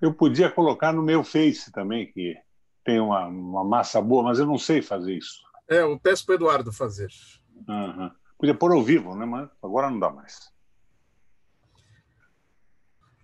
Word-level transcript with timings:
Eu 0.00 0.12
podia 0.12 0.50
colocar 0.50 0.92
no 0.92 1.02
meu 1.02 1.24
Face 1.24 1.72
também, 1.72 2.10
que 2.12 2.36
tem 2.84 3.00
uma, 3.00 3.26
uma 3.26 3.64
massa 3.64 4.00
boa, 4.00 4.22
mas 4.22 4.38
eu 4.38 4.46
não 4.46 4.58
sei 4.58 4.82
fazer 4.82 5.16
isso. 5.16 5.42
É, 5.68 5.80
eu 5.80 5.98
peço 5.98 6.24
para 6.24 6.32
o 6.32 6.36
Eduardo 6.36 6.72
fazer. 6.72 7.08
Uhum. 7.66 8.10
Podia 8.38 8.54
pôr 8.54 8.72
ao 8.72 8.82
vivo, 8.82 9.14
né? 9.16 9.24
mas 9.24 9.48
agora 9.62 9.90
não 9.90 9.98
dá 9.98 10.10
mais. 10.10 10.52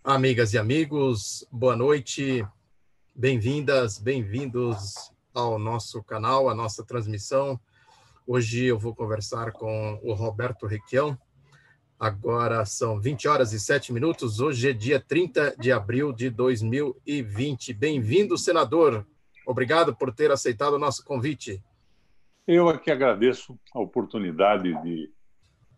Amigas 0.03 0.53
e 0.53 0.59
amigos, 0.59 1.47
boa 1.53 1.77
noite. 1.77 2.45
Bem-vindas, 3.15 3.99
bem-vindos 3.99 5.13
ao 5.35 5.59
nosso 5.59 6.03
canal, 6.03 6.49
à 6.49 6.55
nossa 6.55 6.83
transmissão. 6.83 7.61
Hoje 8.27 8.65
eu 8.65 8.79
vou 8.79 8.95
conversar 8.95 9.53
com 9.53 10.01
o 10.03 10.15
Roberto 10.15 10.67
Requião. 10.67 11.17
Agora 12.03 12.65
são 12.65 12.99
20 12.99 13.29
horas 13.29 13.53
e 13.53 13.61
7 13.61 13.93
minutos. 13.93 14.41
Hoje 14.41 14.69
é 14.69 14.73
dia 14.73 14.99
30 14.99 15.55
de 15.57 15.71
abril 15.71 16.13
de 16.13 16.31
2020. 16.31 17.73
Bem-vindo, 17.73 18.37
senador. 18.37 19.07
Obrigado 19.47 19.95
por 19.95 20.13
ter 20.13 20.33
aceitado 20.33 20.73
o 20.73 20.81
nosso 20.81 21.05
convite. 21.05 21.63
Eu 22.45 22.69
aqui 22.69 22.91
agradeço 22.91 23.57
a 23.73 23.79
oportunidade 23.79 24.75
de, 24.83 25.13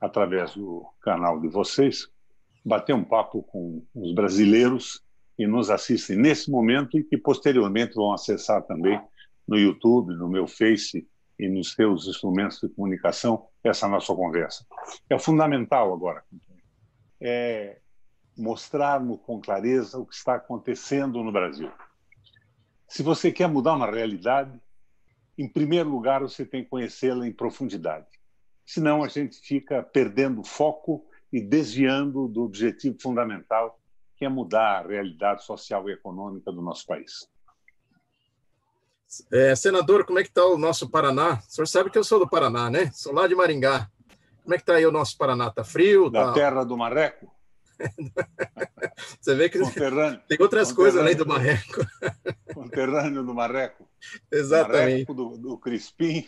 através 0.01 0.55
do 0.55 0.87
canal 1.03 1.39
de 1.39 1.49
vocês, 1.49 2.09
bater 2.65 2.95
um 2.95 3.05
papo 3.05 3.43
com 3.43 3.85
os 3.95 4.15
brasileiros 4.15 5.05
que 5.37 5.47
nos 5.47 5.69
assistem 5.69 6.17
nesse 6.17 6.51
momento 6.51 6.99
e 6.99 7.05
que 7.05 7.19
posteriormente 7.19 7.97
vão 7.97 8.15
acessar 8.15 8.63
também 8.63 8.99
no 9.47 9.59
YouTube, 9.59 10.15
no 10.15 10.31
meu 10.31 10.47
Face 10.47 11.07
e 11.39 11.49
nos 11.49 11.73
seus 11.73 12.07
instrumentos 12.07 12.61
de 12.61 12.69
comunicação 12.69 13.47
essa 13.63 13.89
nossa 13.89 14.15
conversa. 14.15 14.67
É 15.11 15.19
fundamental 15.19 15.93
agora 15.93 16.23
é 17.21 17.79
mostrarmos 18.37 19.21
com 19.23 19.41
clareza 19.41 19.99
o 19.99 20.05
que 20.05 20.15
está 20.15 20.35
acontecendo 20.35 21.23
no 21.23 21.33
Brasil. 21.33 21.71
Se 22.87 23.03
você 23.03 23.33
quer 23.33 23.49
mudar 23.49 23.75
uma 23.75 23.91
realidade, 23.91 24.61
em 25.39 25.49
primeiro 25.49 25.89
lugar 25.89 26.21
você 26.21 26.45
tem 26.45 26.63
que 26.63 26.69
conhecê-la 26.69 27.27
em 27.27 27.33
profundidade. 27.33 28.07
Senão 28.67 29.03
a 29.03 29.09
gente 29.09 29.39
fica 29.41 29.83
perdendo 29.83 30.45
foco 30.45 31.07
e 31.33 31.41
desviando 31.41 32.29
do 32.29 32.43
objetivo 32.43 32.97
fundamental, 33.01 33.81
que 34.17 34.25
é 34.25 34.29
mudar 34.29 34.85
a 34.85 34.87
realidade 34.87 35.45
social 35.45 35.89
e 35.89 35.93
econômica 35.93 36.53
do 36.53 36.61
nosso 36.61 36.87
país. 36.87 37.29
É, 39.33 39.55
senador, 39.55 40.05
como 40.05 40.19
é 40.19 40.23
que 40.23 40.29
está 40.29 40.45
o 40.45 40.59
nosso 40.59 40.89
Paraná? 40.89 41.41
O 41.49 41.53
senhor 41.53 41.67
sabe 41.67 41.91
que 41.91 41.99
eu 41.99 42.05
sou 42.05 42.19
do 42.19 42.29
Paraná, 42.29 42.71
né? 42.71 42.91
Sou 42.93 43.13
lá 43.13 43.27
de 43.27 43.35
Maringá. 43.35 43.91
Como 44.43 44.55
é 44.55 44.59
que 44.59 44.63
está 44.63 44.75
aí 44.75 44.87
o 44.87 44.93
nosso 44.93 45.17
Paraná? 45.17 45.49
Está 45.49 45.65
frio? 45.65 46.11
Da 46.11 46.27
tá... 46.27 46.33
terra 46.33 46.65
do 46.65 46.77
marreco? 46.77 47.33
Você 49.21 49.35
vê 49.35 49.49
que 49.49 49.59
tem 50.29 50.39
outras 50.41 50.73
coisas 50.73 51.01
além 51.01 51.17
do 51.17 51.27
marreco. 51.27 51.85
Conterrâneo 52.53 53.25
do 53.25 53.35
marreco. 53.35 53.89
Exatamente. 54.31 54.79
Marreco 54.79 55.15
do, 55.15 55.37
do 55.39 55.59
Crispim. 55.59 56.27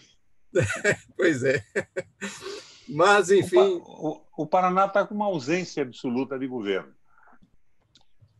pois 1.16 1.44
é. 1.44 1.62
Mas, 2.88 3.30
enfim. 3.30 3.58
O, 3.58 4.20
o, 4.36 4.42
o 4.44 4.46
Paraná 4.46 4.86
está 4.86 5.06
com 5.06 5.14
uma 5.14 5.26
ausência 5.26 5.82
absoluta 5.82 6.38
de 6.38 6.46
governo. 6.46 6.92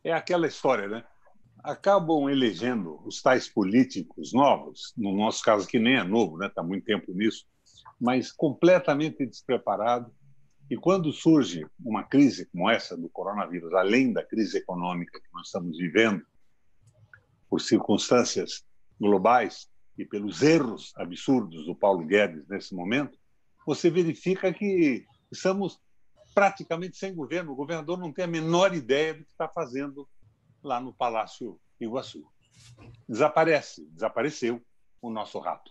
É 0.02 0.12
aquela 0.12 0.47
história, 0.47 0.89
né? 0.89 1.05
Acabam 1.67 2.31
elegendo 2.31 3.00
os 3.05 3.20
tais 3.20 3.48
políticos 3.48 4.33
novos, 4.33 4.92
no 4.97 5.12
nosso 5.12 5.42
caso, 5.42 5.67
que 5.67 5.81
nem 5.81 5.97
é 5.97 6.05
novo, 6.05 6.39
né? 6.39 6.47
Está 6.47 6.62
muito 6.62 6.84
tempo 6.84 7.12
nisso, 7.12 7.45
mas 8.00 8.31
completamente 8.31 9.27
despreparado. 9.27 10.14
E 10.70 10.77
quando 10.77 11.12
surge 11.12 11.67
uma 11.84 12.05
crise 12.05 12.47
como 12.47 12.70
essa 12.70 12.97
do 12.97 13.08
coronavírus, 13.08 13.75
além 13.75 14.12
da 14.12 14.25
crise 14.25 14.58
econômica 14.58 15.19
que 15.19 15.27
nós 15.33 15.47
estamos 15.47 15.77
vivendo, 15.77 16.25
por 17.50 17.61
circunstâncias 17.61 18.64
globais 19.01 19.69
e 19.98 20.05
pelos 20.05 20.42
erros 20.42 20.92
absurdos 20.97 21.67
do 21.67 21.75
Paulo 21.75 22.06
Guedes 22.06 22.46
nesse 22.46 22.77
momento, 22.77 23.18
você 23.67 23.91
verifica 23.91 24.55
que 24.55 25.05
estamos 25.33 25.80
praticamente 26.33 26.96
sem 26.96 27.12
governo. 27.12 27.51
O 27.51 27.57
governador 27.57 27.98
não 27.98 28.12
tem 28.12 28.24
a 28.24 28.29
menor 28.29 28.73
ideia 28.73 29.14
do 29.14 29.24
que 29.24 29.33
está 29.33 29.48
fazendo 29.48 30.08
lá 30.67 30.81
no 30.81 30.93
Palácio 30.93 31.59
Iguaçu. 31.81 32.27
Desaparece, 33.09 33.87
desapareceu 33.91 34.61
o 35.01 35.09
nosso 35.09 35.39
rato. 35.39 35.71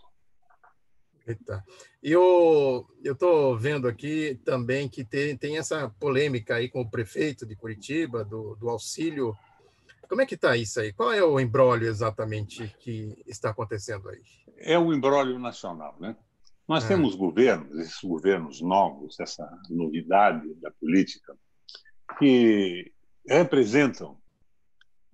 Eita. 1.26 1.64
E 2.02 2.12
eu 2.12 2.86
estou 3.04 3.58
vendo 3.58 3.88
aqui 3.88 4.40
também 4.44 4.88
que 4.88 5.04
tem, 5.04 5.36
tem 5.36 5.58
essa 5.58 5.90
polêmica 6.00 6.54
aí 6.54 6.68
com 6.68 6.80
o 6.80 6.90
prefeito 6.90 7.44
de 7.44 7.56
Curitiba, 7.56 8.24
do, 8.24 8.54
do 8.56 8.70
auxílio. 8.70 9.36
Como 10.08 10.22
é 10.22 10.26
que 10.26 10.36
está 10.36 10.56
isso 10.56 10.80
aí? 10.80 10.92
Qual 10.92 11.12
é 11.12 11.22
o 11.22 11.40
embrólio 11.40 11.88
exatamente 11.88 12.72
que 12.78 13.22
está 13.26 13.50
acontecendo 13.50 14.08
aí? 14.08 14.22
É 14.56 14.78
o 14.78 14.92
embrólio 14.92 15.38
nacional, 15.38 15.96
né? 16.00 16.16
Nós 16.66 16.84
é. 16.84 16.88
temos 16.88 17.14
governos, 17.14 17.76
esses 17.78 18.00
governos 18.02 18.60
novos, 18.60 19.18
essa 19.20 19.46
novidade 19.68 20.54
da 20.54 20.70
política, 20.70 21.36
que 22.18 22.92
representam 23.28 24.16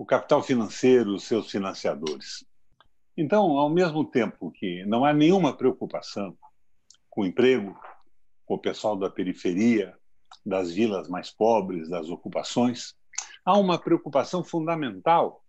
o 0.02 0.04
capital 0.04 0.42
financeiro, 0.42 1.14
os 1.14 1.22
seus 1.22 1.48
financiadores. 1.48 2.44
Então, 3.16 3.56
ao 3.56 3.70
mesmo 3.70 4.04
tempo 4.04 4.50
que 4.50 4.84
não 4.84 5.04
há 5.04 5.12
nenhuma 5.12 5.56
preocupação 5.56 6.36
com 7.08 7.20
o 7.22 7.24
emprego, 7.24 7.78
com 8.44 8.54
o 8.54 8.58
pessoal 8.58 8.96
da 8.96 9.08
periferia, 9.08 9.96
das 10.44 10.72
vilas 10.72 11.08
mais 11.08 11.30
pobres, 11.30 11.88
das 11.88 12.08
ocupações, 12.08 12.96
há 13.44 13.56
uma 13.56 13.78
preocupação 13.78 14.42
fundamental 14.42 15.44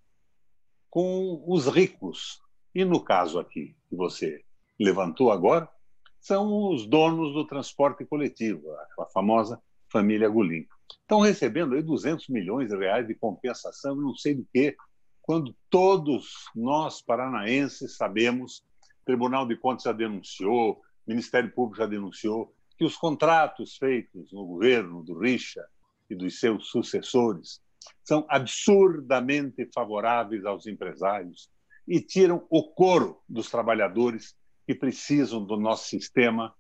com 0.87 1.43
os 1.47 1.65
ricos. 1.65 2.39
E 2.75 2.85
no 2.85 3.03
caso 3.03 3.39
aqui 3.39 3.75
que 3.89 3.95
você 3.95 4.43
levantou 4.79 5.31
agora, 5.31 5.67
são 6.19 6.69
os 6.69 6.85
donos 6.85 7.33
do 7.33 7.47
transporte 7.47 8.05
coletivo, 8.05 8.71
aquela 8.73 9.09
famosa 9.09 9.59
família 9.91 10.29
Gulim. 10.29 10.67
Estão 11.13 11.21
recebendo 11.21 11.75
aí 11.75 11.83
200 11.83 12.27
milhões 12.29 12.69
de 12.69 12.75
reais 12.75 13.05
de 13.05 13.13
compensação, 13.13 13.95
não 13.95 14.15
sei 14.15 14.33
do 14.33 14.47
que, 14.51 14.75
quando 15.21 15.55
todos 15.69 16.45
nós 16.55 17.03
paranaenses 17.03 17.95
sabemos, 17.95 18.65
o 19.03 19.05
Tribunal 19.05 19.47
de 19.47 19.55
Contas 19.55 19.83
já 19.83 19.91
denunciou, 19.91 20.71
o 20.71 20.81
Ministério 21.05 21.53
Público 21.53 21.77
já 21.77 21.85
denunciou, 21.85 22.51
que 22.75 22.83
os 22.83 22.97
contratos 22.97 23.77
feitos 23.77 24.33
no 24.33 24.43
governo 24.43 25.03
do 25.03 25.19
Richa 25.19 25.63
e 26.09 26.15
dos 26.15 26.39
seus 26.39 26.71
sucessores 26.71 27.61
são 28.03 28.25
absurdamente 28.27 29.69
favoráveis 29.71 30.43
aos 30.45 30.65
empresários 30.65 31.47
e 31.87 32.01
tiram 32.01 32.43
o 32.49 32.73
coro 32.73 33.21
dos 33.29 33.51
trabalhadores 33.51 34.35
que 34.65 34.73
precisam 34.73 35.45
do 35.45 35.57
nosso 35.57 35.89
sistema 35.89 36.55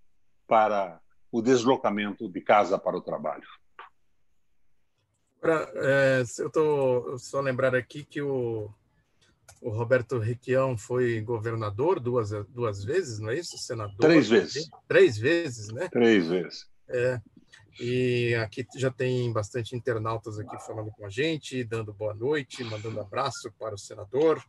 para 0.47 1.01
o 1.31 1.41
deslocamento 1.41 2.29
de 2.29 2.39
casa 2.39 2.77
para 2.77 2.95
o 2.95 3.01
trabalho. 3.01 3.47
Pra, 5.43 5.69
é, 5.75 6.23
eu 6.39 6.47
estou 6.47 7.19
só 7.19 7.41
lembrar 7.41 7.75
aqui 7.75 8.05
que 8.05 8.21
o, 8.21 8.69
o 9.61 9.69
Roberto 9.71 10.17
Requião 10.17 10.77
foi 10.77 11.19
governador 11.19 11.99
duas, 11.99 12.29
duas 12.47 12.85
vezes, 12.85 13.19
não 13.19 13.29
é 13.29 13.35
isso? 13.35 13.57
Senador? 13.57 13.97
Três 13.97 14.29
vezes. 14.29 14.69
Três 14.87 15.17
vezes, 15.17 15.67
né? 15.67 15.89
Três 15.89 16.29
vezes. 16.29 16.65
É. 16.87 17.19
E 17.77 18.33
aqui 18.35 18.65
já 18.77 18.89
tem 18.89 19.33
bastante 19.33 19.75
internautas 19.75 20.39
aqui 20.39 20.57
falando 20.65 20.91
com 20.91 21.05
a 21.05 21.09
gente, 21.09 21.61
dando 21.65 21.91
boa 21.91 22.13
noite, 22.13 22.63
mandando 22.63 23.01
abraço 23.01 23.51
para 23.59 23.75
o 23.75 23.77
senador. 23.77 24.41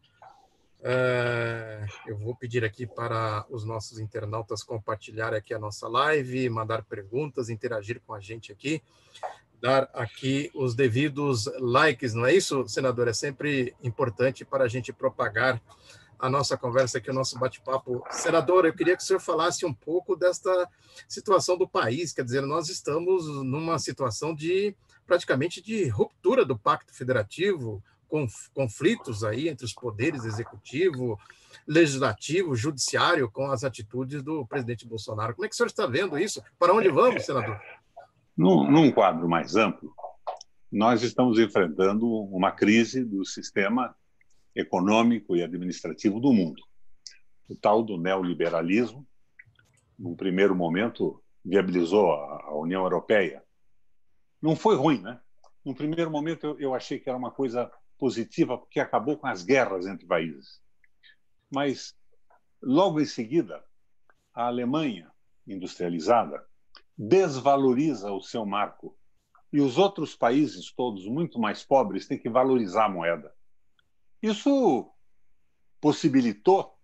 É, 0.86 1.86
eu 2.06 2.18
vou 2.18 2.36
pedir 2.36 2.62
aqui 2.62 2.86
para 2.86 3.46
os 3.48 3.64
nossos 3.64 3.98
internautas 3.98 4.62
compartilhar 4.62 5.32
aqui 5.32 5.54
a 5.54 5.58
nossa 5.58 5.88
live, 5.88 6.50
mandar 6.50 6.84
perguntas, 6.84 7.48
interagir 7.48 8.02
com 8.06 8.12
a 8.12 8.20
gente 8.20 8.52
aqui, 8.52 8.82
dar 9.62 9.88
aqui 9.94 10.50
os 10.54 10.74
devidos 10.74 11.46
likes, 11.58 12.12
não 12.12 12.26
é 12.26 12.34
isso, 12.34 12.68
senador? 12.68 13.08
É 13.08 13.14
sempre 13.14 13.74
importante 13.82 14.44
para 14.44 14.64
a 14.64 14.68
gente 14.68 14.92
propagar 14.92 15.58
a 16.18 16.28
nossa 16.28 16.54
conversa 16.54 16.98
aqui, 16.98 17.10
o 17.10 17.14
nosso 17.14 17.38
bate-papo. 17.38 18.04
Senador, 18.10 18.66
eu 18.66 18.74
queria 18.74 18.94
que 18.94 19.02
o 19.02 19.06
senhor 19.06 19.20
falasse 19.20 19.64
um 19.64 19.72
pouco 19.72 20.14
desta 20.14 20.68
situação 21.08 21.56
do 21.56 21.66
país, 21.66 22.12
quer 22.12 22.26
dizer, 22.26 22.42
nós 22.42 22.68
estamos 22.68 23.26
numa 23.42 23.78
situação 23.78 24.34
de 24.34 24.76
praticamente 25.06 25.62
de 25.62 25.88
ruptura 25.88 26.44
do 26.44 26.58
pacto 26.58 26.94
federativo, 26.94 27.82
conflitos 28.54 29.24
aí 29.24 29.48
entre 29.48 29.64
os 29.64 29.72
poderes 29.72 30.24
executivo, 30.24 31.18
legislativo, 31.66 32.54
judiciário, 32.54 33.30
com 33.30 33.50
as 33.50 33.64
atitudes 33.64 34.22
do 34.22 34.46
presidente 34.46 34.86
Bolsonaro. 34.86 35.34
Como 35.34 35.44
é 35.44 35.48
que 35.48 35.54
o 35.54 35.56
senhor 35.56 35.66
está 35.66 35.86
vendo 35.86 36.18
isso? 36.18 36.42
Para 36.58 36.72
onde 36.72 36.88
vamos, 36.88 37.24
senador? 37.24 37.60
Num, 38.36 38.70
num 38.70 38.92
quadro 38.92 39.28
mais 39.28 39.56
amplo, 39.56 39.94
nós 40.70 41.02
estamos 41.02 41.38
enfrentando 41.38 42.06
uma 42.06 42.52
crise 42.52 43.04
do 43.04 43.24
sistema 43.24 43.94
econômico 44.54 45.36
e 45.36 45.42
administrativo 45.42 46.20
do 46.20 46.32
mundo. 46.32 46.62
O 47.48 47.56
tal 47.56 47.82
do 47.82 47.96
neoliberalismo, 47.96 49.06
num 49.98 50.14
primeiro 50.14 50.54
momento, 50.54 51.22
viabilizou 51.44 52.12
a 52.12 52.54
União 52.54 52.82
Europeia. 52.82 53.42
Não 54.40 54.56
foi 54.56 54.76
ruim, 54.76 55.00
né? 55.00 55.20
No 55.64 55.74
primeiro 55.74 56.10
momento, 56.10 56.46
eu, 56.46 56.60
eu 56.60 56.74
achei 56.74 56.98
que 56.98 57.08
era 57.08 57.18
uma 57.18 57.30
coisa 57.30 57.70
positiva 58.04 58.58
porque 58.58 58.80
acabou 58.80 59.16
com 59.16 59.26
as 59.26 59.42
guerras 59.42 59.86
entre 59.86 60.04
países. 60.04 60.60
Mas, 61.50 61.96
logo 62.62 63.00
em 63.00 63.06
seguida, 63.06 63.64
a 64.34 64.46
Alemanha 64.46 65.10
industrializada 65.48 66.46
desvaloriza 66.98 68.12
o 68.12 68.20
seu 68.20 68.44
marco. 68.44 68.94
E 69.50 69.58
os 69.58 69.78
outros 69.78 70.14
países, 70.14 70.70
todos 70.70 71.06
muito 71.06 71.38
mais 71.38 71.64
pobres, 71.64 72.06
têm 72.06 72.18
que 72.18 72.28
valorizar 72.28 72.84
a 72.84 72.90
moeda. 72.90 73.34
Isso 74.20 74.92
possibilitou 75.80 76.78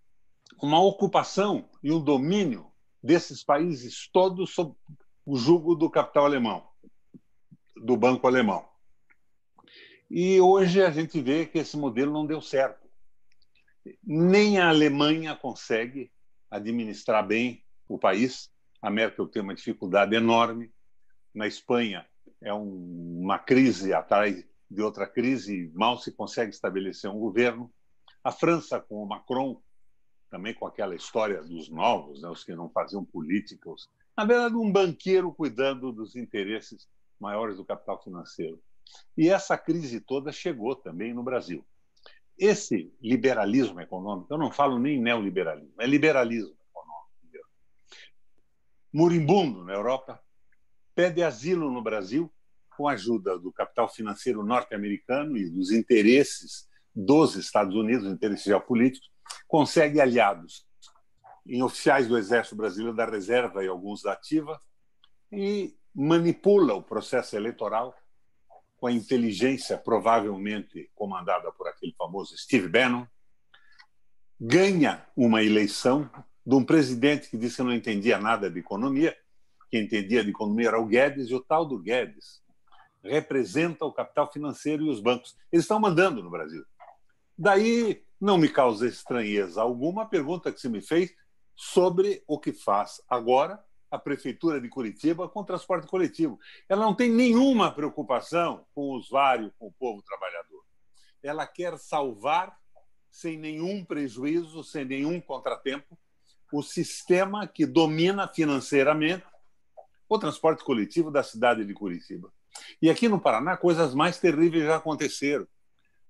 uma 0.62 0.82
ocupação 0.82 1.68
e 1.82 1.92
um 1.92 2.02
domínio 2.02 2.72
desses 3.02 3.44
países 3.44 4.08
todos 4.10 4.54
sob 4.54 4.74
o 5.26 5.36
jugo 5.36 5.74
do 5.74 5.90
capital 5.90 6.24
alemão, 6.24 6.66
do 7.76 7.94
banco 7.94 8.26
alemão. 8.26 8.69
E 10.10 10.40
hoje 10.40 10.82
a 10.82 10.90
gente 10.90 11.20
vê 11.20 11.46
que 11.46 11.58
esse 11.58 11.76
modelo 11.76 12.12
não 12.12 12.26
deu 12.26 12.40
certo. 12.40 12.88
Nem 14.02 14.58
a 14.58 14.68
Alemanha 14.68 15.36
consegue 15.36 16.10
administrar 16.50 17.26
bem 17.26 17.64
o 17.88 17.98
país. 17.98 18.50
A 18.82 18.90
Merkel 18.90 19.28
tem 19.28 19.40
uma 19.40 19.54
dificuldade 19.54 20.14
enorme. 20.14 20.72
Na 21.32 21.46
Espanha 21.46 22.06
é 22.40 22.52
um, 22.52 23.20
uma 23.22 23.38
crise 23.38 23.92
atrás 23.94 24.44
de 24.68 24.82
outra 24.82 25.06
crise, 25.06 25.70
mal 25.74 25.98
se 25.98 26.12
consegue 26.12 26.50
estabelecer 26.50 27.10
um 27.10 27.18
governo. 27.18 27.72
A 28.22 28.32
França, 28.32 28.80
com 28.80 29.02
o 29.02 29.06
Macron, 29.06 29.60
também 30.28 30.54
com 30.54 30.66
aquela 30.66 30.94
história 30.94 31.42
dos 31.42 31.68
novos, 31.68 32.22
né, 32.22 32.28
os 32.28 32.44
que 32.44 32.54
não 32.54 32.68
faziam 32.70 33.04
política, 33.04 33.68
na 34.16 34.24
verdade, 34.24 34.54
um 34.54 34.70
banqueiro 34.70 35.32
cuidando 35.32 35.92
dos 35.92 36.14
interesses 36.14 36.86
maiores 37.18 37.56
do 37.56 37.64
capital 37.64 38.02
financeiro. 38.02 38.60
E 39.16 39.28
essa 39.28 39.56
crise 39.56 40.00
toda 40.00 40.32
chegou 40.32 40.74
também 40.74 41.12
no 41.12 41.22
Brasil. 41.22 41.64
Esse 42.38 42.92
liberalismo 43.02 43.80
econômico, 43.80 44.32
eu 44.32 44.38
não 44.38 44.50
falo 44.50 44.78
nem 44.78 45.00
neoliberalismo, 45.00 45.74
é 45.78 45.86
liberalismo 45.86 46.56
econômico. 46.70 47.48
Muribundo 48.92 49.64
na 49.64 49.74
Europa, 49.74 50.20
pede 50.94 51.22
asilo 51.22 51.70
no 51.70 51.82
Brasil 51.82 52.32
com 52.76 52.88
a 52.88 52.92
ajuda 52.92 53.38
do 53.38 53.52
capital 53.52 53.88
financeiro 53.88 54.42
norte-americano 54.42 55.36
e 55.36 55.50
dos 55.50 55.70
interesses 55.70 56.66
dos 56.94 57.36
Estados 57.36 57.76
Unidos, 57.76 58.10
interesses 58.10 58.46
geopolíticos, 58.46 59.10
consegue 59.46 60.00
aliados 60.00 60.66
em 61.46 61.62
oficiais 61.62 62.08
do 62.08 62.16
Exército 62.16 62.56
Brasileiro 62.56 62.96
da 62.96 63.04
Reserva 63.04 63.64
e 63.64 63.68
alguns 63.68 64.02
da 64.02 64.12
Ativa 64.12 64.60
e 65.30 65.76
manipula 65.94 66.74
o 66.74 66.82
processo 66.82 67.36
eleitoral 67.36 67.94
com 68.80 68.86
a 68.86 68.92
inteligência 68.92 69.76
provavelmente 69.76 70.90
comandada 70.94 71.52
por 71.52 71.68
aquele 71.68 71.92
famoso 71.92 72.36
Steve 72.36 72.66
Bannon, 72.66 73.06
ganha 74.40 75.06
uma 75.14 75.42
eleição 75.42 76.10
de 76.44 76.54
um 76.54 76.64
presidente 76.64 77.28
que 77.28 77.36
disse 77.36 77.56
que 77.56 77.62
não 77.62 77.74
entendia 77.74 78.18
nada 78.18 78.50
de 78.50 78.58
economia, 78.58 79.14
que 79.70 79.78
entendia 79.78 80.24
de 80.24 80.30
economia 80.30 80.68
era 80.68 80.80
o 80.80 80.86
Guedes, 80.86 81.28
e 81.28 81.34
o 81.34 81.40
tal 81.40 81.66
do 81.66 81.78
Guedes 81.78 82.42
representa 83.04 83.84
o 83.84 83.92
capital 83.92 84.32
financeiro 84.32 84.86
e 84.86 84.90
os 84.90 85.00
bancos. 85.00 85.36
Eles 85.52 85.64
estão 85.64 85.78
mandando 85.78 86.22
no 86.22 86.30
Brasil. 86.30 86.64
Daí 87.36 88.02
não 88.18 88.38
me 88.38 88.48
causa 88.48 88.86
estranheza 88.86 89.60
alguma 89.60 90.02
a 90.02 90.06
pergunta 90.06 90.50
que 90.50 90.60
se 90.60 90.68
me 90.70 90.80
fez 90.80 91.12
sobre 91.54 92.22
o 92.26 92.38
que 92.38 92.52
faz 92.52 93.02
agora 93.08 93.62
a 93.90 93.98
Prefeitura 93.98 94.60
de 94.60 94.68
Curitiba 94.68 95.28
com 95.28 95.40
o 95.40 95.44
transporte 95.44 95.86
coletivo. 95.86 96.38
Ela 96.68 96.84
não 96.84 96.94
tem 96.94 97.10
nenhuma 97.10 97.72
preocupação 97.72 98.64
com 98.74 98.82
o 98.82 98.96
usuário, 98.96 99.52
com 99.58 99.66
o 99.66 99.72
povo 99.72 100.02
trabalhador. 100.02 100.64
Ela 101.22 101.46
quer 101.46 101.76
salvar, 101.78 102.56
sem 103.10 103.36
nenhum 103.36 103.84
prejuízo, 103.84 104.62
sem 104.62 104.84
nenhum 104.84 105.20
contratempo, 105.20 105.98
o 106.52 106.62
sistema 106.62 107.46
que 107.46 107.66
domina 107.66 108.28
financeiramente 108.28 109.24
o 110.08 110.18
transporte 110.18 110.64
coletivo 110.64 111.10
da 111.10 111.22
cidade 111.22 111.64
de 111.64 111.74
Curitiba. 111.74 112.32
E 112.82 112.90
aqui 112.90 113.08
no 113.08 113.20
Paraná, 113.20 113.56
coisas 113.56 113.94
mais 113.94 114.18
terríveis 114.18 114.64
já 114.64 114.76
aconteceram. 114.76 115.46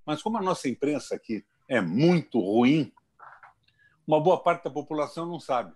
Mas 0.07 0.23
como 0.23 0.39
a 0.39 0.43
nossa 0.43 0.69
imprensa 0.69 1.15
aqui 1.15 1.45
é 1.69 1.81
muito 1.81 2.41
ruim, 2.41 2.93
uma 4.07 4.21
boa 4.21 4.43
parte 4.43 4.65
da 4.65 4.71
população 4.71 5.27
não 5.27 5.39
sabe. 5.39 5.73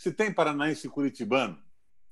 Se 0.00 0.10
tem 0.10 0.32
paranaense 0.32 0.88
curitibano 0.88 1.62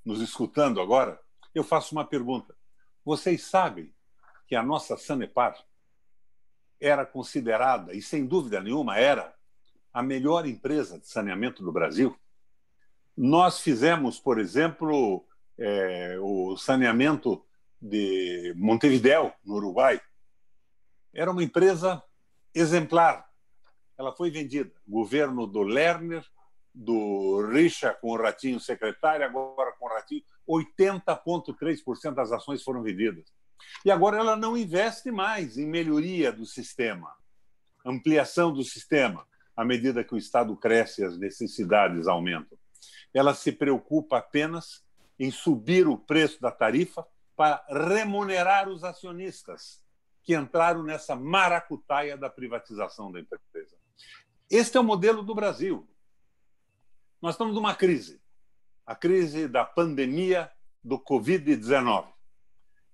nos 0.04 0.20
escutando 0.20 0.78
agora, 0.78 1.18
eu 1.54 1.64
faço 1.64 1.94
uma 1.94 2.04
pergunta. 2.04 2.54
Vocês 3.02 3.44
sabem 3.44 3.94
que 4.46 4.54
a 4.54 4.62
nossa 4.62 4.94
Sanepar 4.98 5.56
era 6.78 7.06
considerada, 7.06 7.94
e 7.94 8.02
sem 8.02 8.26
dúvida 8.26 8.60
nenhuma 8.60 8.98
era, 8.98 9.34
a 9.90 10.02
melhor 10.02 10.46
empresa 10.46 10.98
de 10.98 11.08
saneamento 11.08 11.64
do 11.64 11.72
Brasil? 11.72 12.14
Nós 13.16 13.60
fizemos, 13.60 14.20
por 14.20 14.38
exemplo, 14.38 15.26
é, 15.56 16.18
o 16.20 16.58
saneamento 16.58 17.42
de 17.80 18.52
Montevideo, 18.54 19.32
no 19.42 19.54
Uruguai. 19.54 19.98
Era 21.14 21.30
uma 21.30 21.42
empresa 21.42 22.04
exemplar. 22.54 23.26
Ela 23.96 24.14
foi 24.14 24.30
vendida. 24.30 24.70
Governo 24.86 25.46
do 25.46 25.62
Lerner 25.62 26.22
do 26.78 27.44
Richa 27.50 27.92
com 27.92 28.12
o 28.12 28.16
Ratinho 28.16 28.60
secretário, 28.60 29.26
agora 29.26 29.72
com 29.72 29.86
o 29.86 29.88
Ratinho, 29.88 30.22
80,3% 30.48 32.14
das 32.14 32.30
ações 32.30 32.62
foram 32.62 32.84
vendidas. 32.84 33.24
E 33.84 33.90
agora 33.90 34.18
ela 34.18 34.36
não 34.36 34.56
investe 34.56 35.10
mais 35.10 35.58
em 35.58 35.66
melhoria 35.66 36.30
do 36.30 36.46
sistema, 36.46 37.12
ampliação 37.84 38.52
do 38.52 38.62
sistema, 38.62 39.26
à 39.56 39.64
medida 39.64 40.04
que 40.04 40.14
o 40.14 40.18
Estado 40.18 40.56
cresce 40.56 41.02
e 41.02 41.04
as 41.04 41.18
necessidades 41.18 42.06
aumentam. 42.06 42.56
Ela 43.12 43.34
se 43.34 43.50
preocupa 43.50 44.18
apenas 44.18 44.84
em 45.18 45.32
subir 45.32 45.88
o 45.88 45.98
preço 45.98 46.40
da 46.40 46.52
tarifa 46.52 47.04
para 47.34 47.64
remunerar 47.68 48.68
os 48.68 48.84
acionistas 48.84 49.82
que 50.22 50.36
entraram 50.36 50.84
nessa 50.84 51.16
maracutaia 51.16 52.16
da 52.16 52.30
privatização 52.30 53.10
da 53.10 53.18
empresa. 53.18 53.76
Este 54.48 54.76
é 54.76 54.80
o 54.80 54.84
modelo 54.84 55.24
do 55.24 55.34
Brasil. 55.34 55.88
Nós 57.20 57.34
estamos 57.34 57.56
numa 57.56 57.74
crise, 57.74 58.22
a 58.86 58.94
crise 58.94 59.48
da 59.48 59.64
pandemia 59.64 60.48
do 60.84 61.00
Covid-19. 61.00 62.06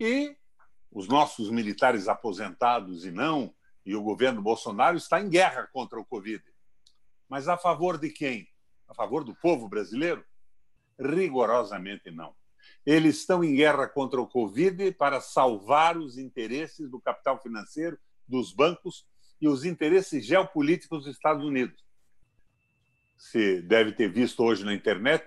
E 0.00 0.34
os 0.90 1.06
nossos 1.08 1.50
militares 1.50 2.08
aposentados 2.08 3.04
e 3.04 3.10
não, 3.10 3.54
e 3.84 3.94
o 3.94 4.02
governo 4.02 4.40
Bolsonaro 4.40 4.96
está 4.96 5.20
em 5.20 5.28
guerra 5.28 5.68
contra 5.70 6.00
o 6.00 6.04
Covid. 6.06 6.42
Mas 7.28 7.48
a 7.48 7.58
favor 7.58 7.98
de 7.98 8.08
quem? 8.08 8.48
A 8.88 8.94
favor 8.94 9.24
do 9.24 9.34
povo 9.34 9.68
brasileiro? 9.68 10.24
Rigorosamente 10.98 12.10
não. 12.10 12.34
Eles 12.86 13.18
estão 13.18 13.44
em 13.44 13.54
guerra 13.54 13.86
contra 13.86 14.18
o 14.18 14.26
Covid 14.26 14.90
para 14.92 15.20
salvar 15.20 15.98
os 15.98 16.16
interesses 16.16 16.88
do 16.88 16.98
capital 16.98 17.42
financeiro, 17.42 17.98
dos 18.26 18.54
bancos 18.54 19.06
e 19.38 19.46
os 19.46 19.66
interesses 19.66 20.24
geopolíticos 20.24 21.04
dos 21.04 21.14
Estados 21.14 21.44
Unidos 21.44 21.83
você 23.16 23.62
deve 23.62 23.92
ter 23.92 24.08
visto 24.10 24.42
hoje 24.42 24.64
na 24.64 24.74
internet, 24.74 25.24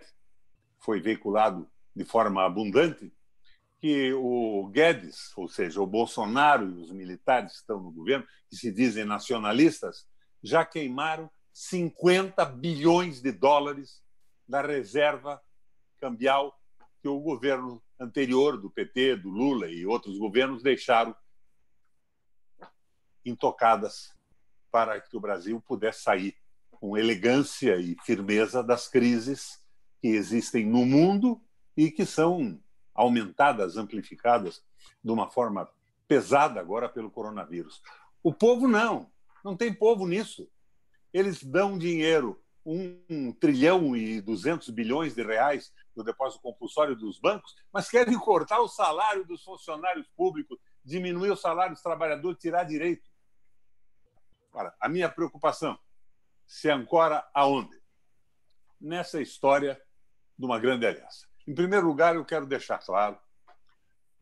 foi 0.80 1.02
veiculado 1.02 1.70
de 1.96 2.06
forma 2.06 2.46
abundante, 2.46 3.12
que 3.80 4.14
o 4.14 4.68
Guedes, 4.70 5.32
ou 5.36 5.48
seja, 5.48 5.82
o 5.82 5.88
Bolsonaro 5.88 6.70
e 6.70 6.82
os 6.82 6.92
militares 6.92 7.54
que 7.54 7.58
estão 7.60 7.80
no 7.82 7.92
governo, 7.92 8.26
que 8.50 8.56
se 8.56 8.72
dizem 8.72 9.06
nacionalistas, 9.06 10.08
já 10.42 10.66
queimaram 10.66 11.30
50 11.54 12.46
bilhões 12.46 13.22
de 13.22 13.32
dólares 13.32 14.02
da 14.48 14.62
reserva 14.62 15.42
cambial 16.00 16.58
que 17.02 17.08
o 17.08 17.20
governo 17.20 17.82
anterior 18.00 18.60
do 18.60 18.70
PT, 18.70 19.18
do 19.18 19.30
Lula 19.30 19.68
e 19.68 19.86
outros 19.86 20.18
governos 20.18 20.64
deixaram 20.64 21.16
intocadas 23.26 24.14
para 24.72 25.00
que 25.02 25.18
o 25.18 25.20
Brasil 25.20 25.62
pudesse 25.62 26.02
sair 26.02 26.36
com 26.80 26.98
elegância 26.98 27.78
e 27.78 27.96
firmeza 28.04 28.64
das 28.64 28.88
crises 28.88 29.62
que 30.02 30.10
existem 30.10 30.66
no 30.66 30.86
mundo 30.86 31.42
e 31.76 31.92
que 31.92 32.06
são 32.06 32.60
aumentadas, 32.94 33.78
amplificadas 33.78 34.64
de 35.04 35.12
uma 35.12 35.30
forma 35.30 35.70
pesada 36.08 36.60
agora 36.60 36.90
pelo 36.90 37.12
coronavírus. 37.12 37.82
O 38.24 38.34
povo 38.34 38.68
não, 38.68 39.12
não 39.44 39.56
tem 39.56 39.74
povo 39.74 40.08
nisso. 40.08 40.50
Eles 41.14 41.44
dão 41.44 41.78
dinheiro, 41.78 42.42
um 42.66 43.32
trilhão 43.32 43.96
e 43.96 44.20
duzentos 44.20 44.70
bilhões 44.70 45.16
de 45.16 45.24
reais 45.24 45.72
do 45.96 46.04
depósito 46.04 46.42
compulsório 46.42 46.96
dos 46.96 47.20
bancos, 47.20 47.56
mas 47.72 47.90
querem 47.90 48.18
cortar 48.20 48.60
o 48.60 48.68
salário 48.68 49.26
dos 49.26 49.44
funcionários 49.44 50.08
públicos, 50.16 50.60
diminuir 50.84 51.32
o 51.32 51.38
salário 51.38 51.74
dos 51.74 51.82
trabalhadores, 51.82 52.40
tirar 52.40 52.64
direito. 52.66 53.10
Ora, 54.54 54.76
a 54.82 54.90
minha 54.90 55.10
preocupação 55.10 55.78
se 56.48 56.70
ancora 56.70 57.28
aonde? 57.34 57.78
Nessa 58.80 59.22
história 59.22 59.80
de 60.38 60.46
uma 60.46 60.60
grande 60.60 60.86
aliança. 60.86 61.28
Em 61.48 61.54
primeiro 61.54 61.86
lugar, 61.86 62.16
eu 62.16 62.26
quero 62.26 62.46
deixar 62.46 62.80
claro 62.80 63.18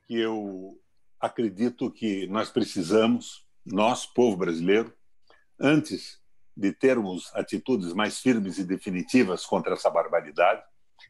que 0.08 0.20
eu 0.20 0.80
acredito 1.20 1.92
que 1.92 2.28
nós 2.28 2.50
precisamos 2.50 3.46
nós, 3.66 4.06
povo 4.06 4.38
brasileiro, 4.38 4.94
antes 5.60 6.22
de 6.56 6.72
termos 6.72 7.34
atitudes 7.36 7.94
mais 7.94 8.20
firmes 8.20 8.58
e 8.58 8.64
definitivas 8.64 9.46
contra 9.46 9.74
essa 9.74 9.90
barbaridade, 9.90 10.64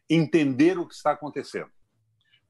entender 0.10 0.80
o 0.80 0.88
que 0.88 0.96
está 0.96 1.12
acontecendo. 1.12 1.70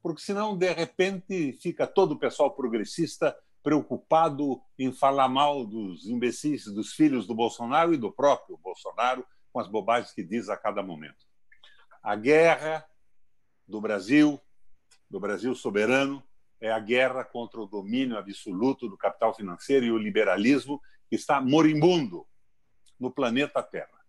Porque 0.02 0.22
senão, 0.22 0.56
de 0.56 0.72
repente, 0.72 1.52
fica 1.60 1.86
todo 1.86 2.12
o 2.12 2.18
pessoal 2.18 2.54
progressista 2.54 3.36
preocupado 3.66 4.62
em 4.78 4.92
falar 4.92 5.28
mal 5.28 5.66
dos 5.66 6.06
imbecis, 6.06 6.66
dos 6.66 6.92
filhos 6.92 7.26
do 7.26 7.34
Bolsonaro 7.34 7.92
e 7.92 7.96
do 7.96 8.12
próprio 8.12 8.56
Bolsonaro, 8.58 9.26
com 9.52 9.58
as 9.58 9.66
bobagens 9.66 10.12
que 10.12 10.22
diz 10.22 10.48
a 10.48 10.56
cada 10.56 10.84
momento. 10.84 11.26
A 12.00 12.14
guerra 12.14 12.86
do 13.66 13.80
Brasil, 13.80 14.40
do 15.10 15.18
Brasil 15.18 15.52
soberano, 15.52 16.22
é 16.60 16.70
a 16.70 16.78
guerra 16.78 17.24
contra 17.24 17.60
o 17.60 17.66
domínio 17.66 18.16
absoluto 18.16 18.88
do 18.88 18.96
capital 18.96 19.34
financeiro 19.34 19.84
e 19.84 19.90
o 19.90 19.98
liberalismo 19.98 20.80
que 21.10 21.16
está 21.16 21.40
moribundo 21.40 22.24
no 23.00 23.10
planeta 23.10 23.64
Terra 23.64 24.00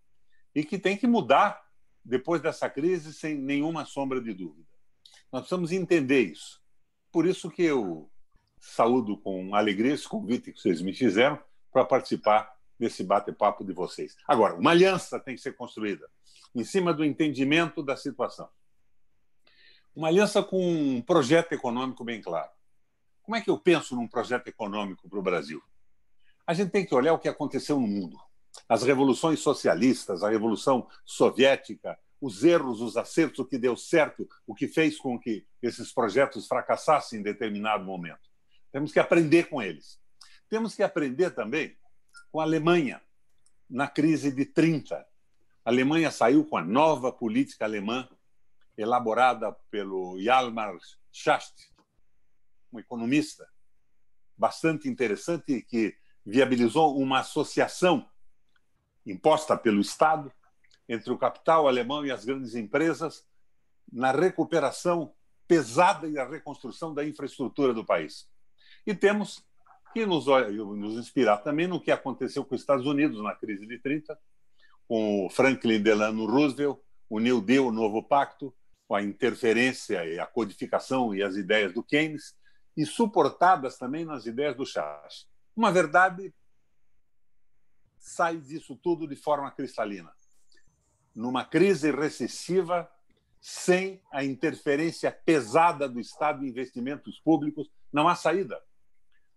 e 0.53 0.63
que 0.63 0.77
tem 0.77 0.95
que 0.95 1.07
mudar 1.07 1.65
depois 2.05 2.43
dessa 2.43 2.69
crise 2.69 3.11
sem 3.11 3.33
nenhuma 3.33 3.85
sombra 3.85 4.21
de 4.21 4.35
dúvida. 4.35 4.69
Nós 5.31 5.41
precisamos 5.41 5.71
entender 5.71 6.21
isso. 6.21 6.61
Por 7.11 7.25
isso 7.25 7.49
que 7.49 7.63
eu 7.63 8.07
saúdo 8.59 9.17
com 9.17 9.55
alegria 9.55 9.93
esse 9.93 10.07
convite 10.07 10.51
que 10.51 10.59
vocês 10.59 10.81
me 10.81 10.93
fizeram 10.93 11.39
para 11.71 11.85
participar 11.85 12.55
desse 12.79 13.03
bate-papo 13.03 13.63
de 13.63 13.73
vocês. 13.73 14.15
Agora, 14.27 14.55
uma 14.55 14.71
aliança 14.71 15.19
tem 15.19 15.35
que 15.35 15.41
ser 15.41 15.55
construída 15.55 16.07
em 16.53 16.63
cima 16.63 16.93
do 16.93 17.03
entendimento 17.03 17.83
da 17.83 17.95
situação. 17.95 18.49
Uma 19.95 20.07
aliança 20.09 20.43
com 20.43 20.61
um 20.61 21.01
projeto 21.01 21.53
econômico 21.53 22.03
bem 22.03 22.21
claro. 22.21 22.51
Como 23.23 23.35
é 23.35 23.41
que 23.41 23.49
eu 23.49 23.57
penso 23.57 23.95
num 23.95 24.07
projeto 24.07 24.47
econômico 24.47 25.09
para 25.09 25.19
o 25.19 25.23
Brasil? 25.23 25.61
A 26.45 26.53
gente 26.53 26.71
tem 26.71 26.85
que 26.85 26.95
olhar 26.95 27.13
o 27.13 27.19
que 27.19 27.27
aconteceu 27.27 27.79
no 27.79 27.87
mundo. 27.87 28.17
As 28.69 28.83
revoluções 28.83 29.39
socialistas, 29.39 30.23
a 30.23 30.29
revolução 30.29 30.87
soviética, 31.03 31.97
os 32.21 32.43
erros, 32.43 32.81
os 32.81 32.95
acertos, 32.95 33.39
o 33.39 33.45
que 33.45 33.57
deu 33.57 33.75
certo, 33.75 34.27
o 34.45 34.55
que 34.55 34.67
fez 34.67 34.97
com 34.97 35.19
que 35.19 35.45
esses 35.61 35.91
projetos 35.91 36.47
fracassassem 36.47 37.19
em 37.19 37.23
determinado 37.23 37.83
momento. 37.83 38.27
Temos 38.71 38.91
que 38.91 38.99
aprender 38.99 39.49
com 39.49 39.61
eles. 39.61 39.99
Temos 40.49 40.75
que 40.75 40.83
aprender 40.83 41.31
também 41.31 41.77
com 42.31 42.39
a 42.39 42.43
Alemanha, 42.43 43.01
na 43.69 43.87
crise 43.87 44.31
de 44.31 44.45
30. 44.45 44.95
A 44.95 45.05
Alemanha 45.65 46.11
saiu 46.11 46.45
com 46.45 46.57
a 46.57 46.63
nova 46.63 47.11
política 47.11 47.65
alemã, 47.65 48.07
elaborada 48.77 49.51
pelo 49.69 50.17
Hjalmar 50.17 50.77
Schacht, 51.11 51.53
um 52.71 52.79
economista 52.79 53.47
bastante 54.37 54.87
interessante 54.87 55.61
que 55.61 55.97
viabilizou 56.25 56.97
uma 56.97 57.19
associação 57.19 58.07
imposta 59.05 59.57
pelo 59.57 59.81
Estado 59.81 60.31
entre 60.87 61.11
o 61.11 61.17
capital 61.17 61.67
alemão 61.67 62.05
e 62.05 62.11
as 62.11 62.23
grandes 62.23 62.53
empresas 62.55 63.25
na 63.91 64.11
recuperação 64.11 65.13
pesada 65.47 66.07
e 66.07 66.19
a 66.19 66.27
reconstrução 66.27 66.93
da 66.93 67.05
infraestrutura 67.05 67.73
do 67.73 67.85
país. 67.85 68.29
E 68.87 68.95
temos 68.95 69.45
que 69.93 70.05
nos, 70.05 70.27
nos 70.27 70.93
inspirar 70.93 71.39
também 71.39 71.67
no 71.67 71.81
que 71.81 71.91
aconteceu 71.91 72.45
com 72.45 72.55
os 72.55 72.61
Estados 72.61 72.85
Unidos 72.85 73.21
na 73.21 73.35
crise 73.35 73.67
de 73.67 73.77
30, 73.77 74.17
com 74.87 75.25
o 75.25 75.29
Franklin 75.29 75.81
Delano 75.81 76.25
Roosevelt, 76.25 76.79
o 77.09 77.19
New 77.19 77.41
Deal, 77.41 77.67
o 77.67 77.71
novo 77.71 78.01
pacto, 78.01 78.55
com 78.87 78.95
a 78.95 79.03
interferência 79.03 80.05
e 80.05 80.17
a 80.17 80.25
codificação 80.25 81.13
e 81.13 81.21
as 81.21 81.35
ideias 81.35 81.73
do 81.73 81.83
Keynes, 81.83 82.33
e 82.77 82.85
suportadas 82.85 83.77
também 83.77 84.05
nas 84.05 84.25
ideias 84.25 84.55
do 84.55 84.65
Chas. 84.65 85.27
Uma 85.53 85.69
verdade 85.69 86.33
sai 87.99 88.37
disso 88.37 88.73
tudo 88.81 89.05
de 89.05 89.17
forma 89.17 89.51
cristalina. 89.51 90.13
Numa 91.13 91.43
crise 91.43 91.91
recessiva, 91.91 92.89
sem 93.41 94.01
a 94.13 94.23
interferência 94.23 95.11
pesada 95.11 95.89
do 95.89 95.99
Estado 95.99 96.45
em 96.45 96.47
investimentos 96.47 97.19
públicos, 97.19 97.69
não 97.91 98.07
há 98.07 98.15
saída. 98.15 98.61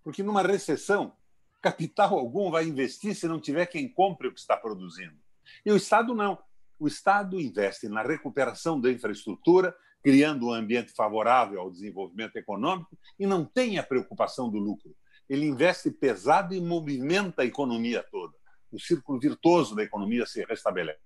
Porque 0.02 0.22
numa 0.22 0.42
recessão, 0.42 1.16
capital 1.60 2.18
algum 2.18 2.50
vai 2.50 2.64
investir 2.64 3.14
se 3.14 3.28
não 3.28 3.40
tiver 3.40 3.66
quem 3.66 3.88
compre 3.88 4.28
o 4.28 4.32
que 4.32 4.40
está 4.40 4.56
produzindo. 4.56 5.16
E 5.64 5.70
o 5.70 5.76
Estado 5.76 6.14
não. 6.14 6.38
O 6.78 6.88
Estado 6.88 7.38
investe 7.38 7.88
na 7.88 8.02
recuperação 8.02 8.80
da 8.80 8.90
infraestrutura, 8.90 9.76
criando 10.02 10.46
um 10.46 10.52
ambiente 10.52 10.92
favorável 10.92 11.60
ao 11.60 11.70
desenvolvimento 11.70 12.36
econômico 12.36 12.98
e 13.18 13.26
não 13.26 13.44
tem 13.44 13.78
a 13.78 13.82
preocupação 13.82 14.50
do 14.50 14.58
lucro. 14.58 14.96
Ele 15.28 15.46
investe 15.46 15.90
pesado 15.90 16.54
e 16.54 16.60
movimenta 16.60 17.42
a 17.42 17.44
economia 17.44 18.02
toda. 18.10 18.34
O 18.72 18.80
círculo 18.80 19.20
virtuoso 19.20 19.74
da 19.74 19.82
economia 19.82 20.24
se 20.24 20.44
restabelece. 20.44 20.98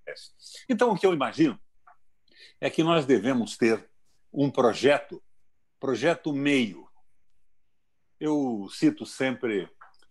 Então, 0.68 0.92
o 0.92 0.98
que 0.98 1.06
eu 1.06 1.12
imagino 1.12 1.58
é 2.60 2.70
que 2.70 2.84
nós 2.84 3.04
devemos 3.04 3.56
ter 3.56 3.88
um 4.32 4.50
projeto, 4.50 5.22
projeto 5.80 6.32
meio, 6.32 6.88
eu 8.20 8.68
cito 8.70 9.04
sempre 9.04 9.68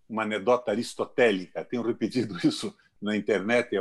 uma 0.08 0.22
anedota 0.22 0.70
aristotélica, 0.70 1.64
tenho 1.64 1.82
repetido 1.82 2.36
isso 2.46 2.76
na 3.00 3.16
internet, 3.16 3.76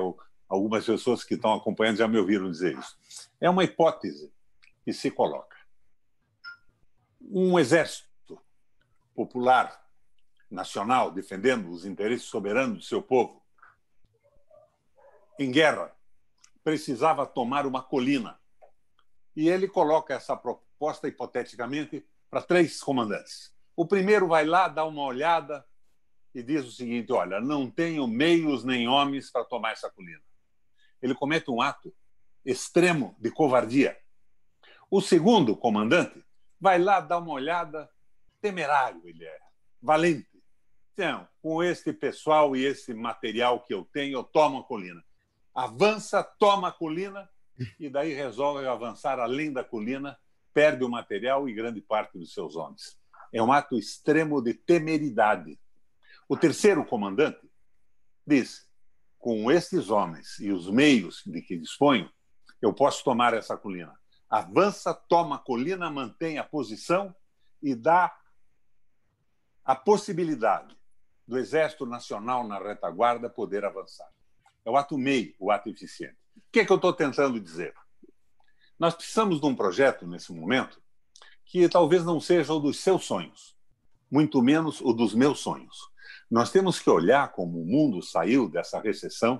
algumas 0.48 0.86
pessoas 0.86 1.24
que 1.24 1.36
estão 1.36 1.53
acompanhando 1.53 1.98
já 1.98 2.08
me 2.08 2.18
ouviram 2.18 2.50
dizer 2.50 2.77
isso. 2.77 2.98
É 3.39 3.50
uma 3.50 3.63
hipótese 3.63 4.34
que 4.84 4.94
se 4.94 5.10
coloca. 5.10 5.56
Um 7.22 7.58
exército 7.58 8.39
popular, 9.15 9.82
nacional, 10.50 11.12
defendendo 11.12 11.70
os 11.70 11.86
interesses 11.86 12.27
soberanos 12.27 12.77
do 12.80 12.84
seu 12.84 13.01
povo, 13.01 13.42
em 15.39 15.51
guerra, 15.51 15.96
precisava 16.63 17.25
tomar 17.25 17.65
uma 17.65 17.82
colina. 17.82 18.39
E 19.36 19.50
ele 19.50 19.68
coloca 19.68 20.13
essa 20.13 20.36
proposta, 20.36 21.08
hipoteticamente, 21.08 22.06
para 22.30 22.42
três 22.42 22.82
comandantes. 22.82 23.52
O 23.75 23.88
primeiro 23.88 24.27
vai 24.27 24.46
lá, 24.46 24.68
dá 24.68 24.86
uma 24.86 25.03
olhada 25.03 25.65
e 26.34 26.44
diz 26.44 26.65
o 26.65 26.72
seguinte: 26.72 27.12
olha, 27.12 27.42
não 27.42 27.70
tenho 27.70 28.08
meios 28.08 28.63
nem 28.63 28.88
homens 28.88 29.32
para 29.32 29.44
tomar 29.44 29.72
essa 29.72 29.89
colina. 29.89 30.22
Ele 31.01 31.15
comete 31.15 31.50
um 31.50 31.62
ato 31.62 31.94
extremo 32.46 33.15
de 33.20 33.32
covardia. 33.32 33.98
O 34.89 35.01
segundo 35.01 35.56
comandante 35.56 36.24
vai 36.60 36.77
lá 36.77 37.00
dar 37.00 37.18
uma 37.18 37.32
olhada, 37.32 37.89
temerário 38.39 39.01
ele 39.06 39.25
é, 39.25 39.39
valente. 39.82 40.30
Então, 40.94 41.27
com 41.42 41.63
este 41.63 41.92
pessoal 41.92 42.56
e 42.56 42.63
esse 42.63 42.94
material 42.94 43.60
que 43.62 43.74
eu 43.74 43.84
tenho, 43.92 44.20
eu 44.20 44.24
tomo 44.24 44.60
a 44.60 44.63
colina. 44.63 45.03
Avança, 45.53 46.24
toma 46.24 46.68
a 46.68 46.72
colina 46.72 47.27
e 47.80 47.89
daí 47.89 48.13
resolve 48.13 48.68
avançar 48.68 49.20
além 49.20 49.51
da 49.51 49.63
colina, 49.63 50.18
perde 50.53 50.84
o 50.84 50.89
material 50.89 51.50
e 51.50 51.53
grande 51.53 51.82
parte 51.82 52.18
dos 52.20 52.32
seus 52.32 52.56
homens 52.56 53.01
é 53.34 53.42
um 53.42 53.52
ato 53.52 53.78
extremo 53.78 54.42
de 54.42 54.54
temeridade. 54.54 55.60
O 56.30 56.38
terceiro 56.38 56.86
comandante 56.86 57.42
diz: 58.25 58.70
com 59.18 59.52
estes 59.52 59.90
homens 59.90 60.40
e 60.40 60.52
os 60.52 60.70
meios 60.70 61.24
de 61.25 61.42
que 61.42 61.58
disponho, 61.58 62.10
eu 62.62 62.74
posso 62.74 63.04
tomar 63.04 63.34
essa 63.34 63.58
colina. 63.58 64.00
Avança, 64.30 64.94
toma 64.94 65.36
a 65.36 65.40
colina, 65.40 65.90
mantém 65.90 66.38
a 66.38 66.44
posição 66.44 67.13
e 67.62 67.75
dá 67.75 68.16
a 69.66 69.75
possibilidade 69.75 70.75
do 71.28 71.38
Exército 71.38 71.86
Nacional 71.86 72.46
na 72.48 72.60
retaguarda 72.60 73.30
poder 73.30 73.63
avançar. 73.63 74.10
É 74.66 74.70
o 74.70 74.78
ato 74.78 74.98
meio, 74.98 75.34
o 75.40 75.52
ato 75.52 75.70
eficiente. 75.70 76.18
O 76.36 76.52
que, 76.52 76.60
é 76.60 76.66
que 76.66 76.72
eu 76.72 76.78
estou 76.78 76.94
tentando 76.94 77.40
dizer? 77.40 77.74
Nós 78.78 78.94
precisamos 78.94 79.40
de 79.40 79.46
um 79.46 79.56
projeto, 79.56 80.06
nesse 80.06 80.34
momento, 80.34 80.83
que 81.53 81.69
talvez 81.69 82.03
não 82.03 82.19
seja 82.19 82.51
o 82.51 82.60
dos 82.60 82.79
seus 82.79 83.05
sonhos, 83.05 83.55
muito 84.10 84.41
menos 84.41 84.81
o 84.81 84.91
dos 84.91 85.13
meus 85.13 85.38
sonhos. 85.39 85.88
Nós 86.29 86.50
temos 86.50 86.79
que 86.79 86.89
olhar 86.89 87.31
como 87.31 87.62
o 87.62 87.65
mundo 87.65 88.01
saiu 88.01 88.50
dessa 88.50 88.79
recessão, 88.79 89.39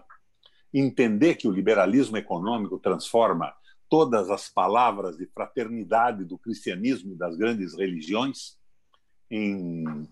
entender 0.72 1.34
que 1.34 1.48
o 1.48 1.52
liberalismo 1.52 2.16
econômico 2.16 2.78
transforma 2.78 3.52
todas 3.90 4.30
as 4.30 4.48
palavras 4.48 5.18
de 5.18 5.26
fraternidade 5.26 6.24
do 6.24 6.38
cristianismo 6.38 7.14
e 7.14 7.18
das 7.18 7.36
grandes 7.36 7.76
religiões 7.76 8.60
em 9.32 10.08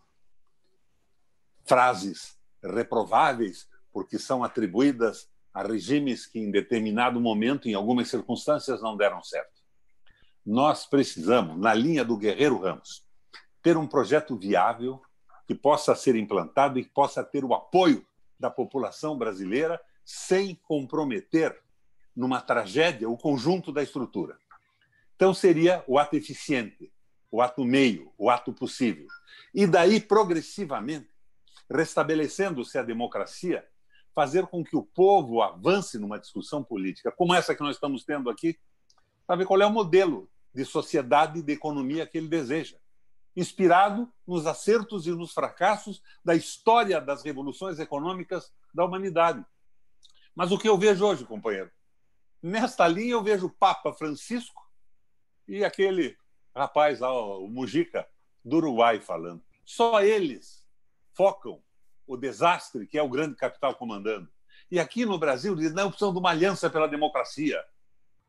frases 1.66 2.36
reprováveis, 2.64 3.68
porque 3.94 4.18
são 4.18 4.44
atribuídas 4.44 5.30
a 5.54 5.62
regimes 5.62 6.26
que, 6.26 6.40
em 6.40 6.50
determinado 6.50 7.22
momento, 7.22 7.70
em 7.70 7.76
algumas 7.76 8.10
circunstâncias, 8.10 8.82
não 8.82 8.98
deram 8.98 9.22
certo 9.22 9.61
nós 10.46 10.86
precisamos, 10.86 11.58
na 11.58 11.74
linha 11.74 12.04
do 12.04 12.18
Guerreiro 12.18 12.60
Ramos, 12.60 13.06
ter 13.62 13.78
um 13.78 13.88
projeto 13.88 14.36
viável 14.36 15.02
que 15.48 15.54
possa 15.54 15.96
ser 15.96 16.16
implantado 16.16 16.80
e 16.80 16.84
que 16.84 16.90
possa 16.90 17.24
ter 17.24 17.44
o 17.44 17.54
apoio 17.54 18.06
da 18.40 18.50
população 18.50 19.18
brasileira 19.18 19.80
sem 20.04 20.56
comprometer 20.56 21.62
numa 22.16 22.42
tragédia 22.42 23.10
o 23.10 23.18
conjunto 23.18 23.72
da 23.72 23.84
estrutura. 23.84 24.38
Então 25.16 25.34
seria 25.34 25.84
o 25.88 26.00
ato 26.00 26.16
eficiente, 26.16 26.92
o 27.30 27.42
ato 27.42 27.64
meio, 27.64 28.12
o 28.18 28.30
ato 28.30 28.52
possível. 28.52 29.08
E 29.54 29.68
daí 29.68 30.00
progressivamente 30.00 31.10
restabelecendo-se 31.70 32.78
a 32.78 32.84
democracia, 32.84 33.66
fazer 34.14 34.46
com 34.48 34.64
que 34.64 34.76
o 34.76 34.84
povo 34.84 35.42
avance 35.42 35.98
numa 35.98 36.20
discussão 36.20 36.64
política, 36.64 37.12
como 37.12 37.34
essa 37.34 37.56
que 37.56 37.62
nós 37.62 37.76
estamos 37.76 38.04
tendo 38.04 38.30
aqui, 38.30 38.58
para 39.26 39.38
ver 39.38 39.46
qual 39.46 39.62
é 39.62 39.66
o 39.66 39.72
modelo 39.72 40.30
de 40.54 40.66
sociedade 40.66 41.40
e 41.40 41.44
de 41.44 41.54
economia 41.54 42.06
que 42.06 42.18
ele 42.18 42.28
deseja, 42.28 42.78
inspirado 43.36 44.12
nos 44.28 44.46
acertos 44.46 45.08
e 45.08 45.12
nos 45.12 45.32
fracassos 45.34 46.02
da 46.24 46.36
história 46.36 47.00
das 47.00 47.24
revoluções 47.24 47.80
econômicas 47.80 48.52
da 48.74 48.86
humanidade. 48.86 49.46
Mas 50.36 50.52
o 50.52 50.58
que 50.58 50.68
eu 50.68 50.78
vejo 50.78 51.06
hoje, 51.06 51.26
companheiro? 51.26 51.72
Nesta 52.42 52.88
linha 52.88 53.14
eu 53.14 53.24
vejo 53.24 53.48
o 53.48 53.52
Papa 53.52 53.94
Francisco 53.94 54.70
e 55.48 55.64
aquele 55.64 56.18
rapaz 56.56 57.00
lá, 57.00 57.12
o 57.14 57.48
Mujica, 57.48 58.08
do 58.44 58.58
Uruguai, 58.58 59.00
falando. 59.00 59.42
Só 59.66 60.02
eles 60.02 60.66
focam 61.14 61.62
o 62.08 62.18
desastre 62.18 62.88
que 62.88 62.98
é 62.98 63.04
o 63.04 63.10
grande 63.10 63.36
capital 63.36 63.76
comandando. 63.76 64.30
E 64.70 64.80
aqui 64.80 65.06
no 65.06 65.18
Brasil 65.18 65.56
diz, 65.56 65.74
não, 65.74 65.90
precisamos 65.90 66.16
de 66.16 66.20
uma 66.20 66.30
aliança 66.30 66.70
pela 66.70 66.88
democracia. 66.88 67.64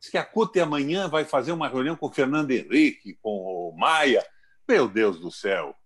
Diz 0.03 0.11
que 0.11 0.19
a 0.19 0.25
CUT 0.25 0.59
amanhã 0.59 1.09
vai 1.09 1.25
fazer 1.25 1.53
uma 1.53 1.69
reunião 1.69 1.95
com 1.95 2.07
o 2.07 2.13
Fernando 2.13 2.51
Henrique, 2.51 3.17
com 3.23 3.31
o 3.31 3.73
Maia. 3.79 4.27
Meu 4.69 4.89
Deus 4.89 5.21
do 5.21 5.31
céu! 5.31 5.77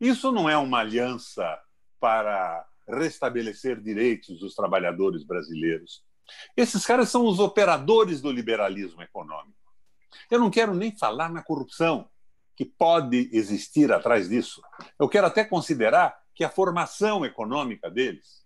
Isso 0.00 0.32
não 0.32 0.50
é 0.50 0.56
uma 0.56 0.80
aliança 0.80 1.60
para 2.00 2.66
restabelecer 2.88 3.80
direitos 3.80 4.40
dos 4.40 4.56
trabalhadores 4.56 5.22
brasileiros. 5.22 6.02
Esses 6.56 6.84
caras 6.84 7.08
são 7.08 7.24
os 7.24 7.38
operadores 7.38 8.20
do 8.20 8.32
liberalismo 8.32 9.00
econômico. 9.00 9.56
Eu 10.28 10.40
não 10.40 10.50
quero 10.50 10.74
nem 10.74 10.90
falar 10.98 11.30
na 11.30 11.40
corrupção 11.40 12.10
que 12.56 12.64
pode 12.64 13.30
existir 13.32 13.92
atrás 13.92 14.28
disso. 14.28 14.60
Eu 14.98 15.08
quero 15.08 15.28
até 15.28 15.44
considerar 15.44 16.20
que 16.34 16.42
a 16.42 16.50
formação 16.50 17.24
econômica 17.24 17.88
deles, 17.88 18.41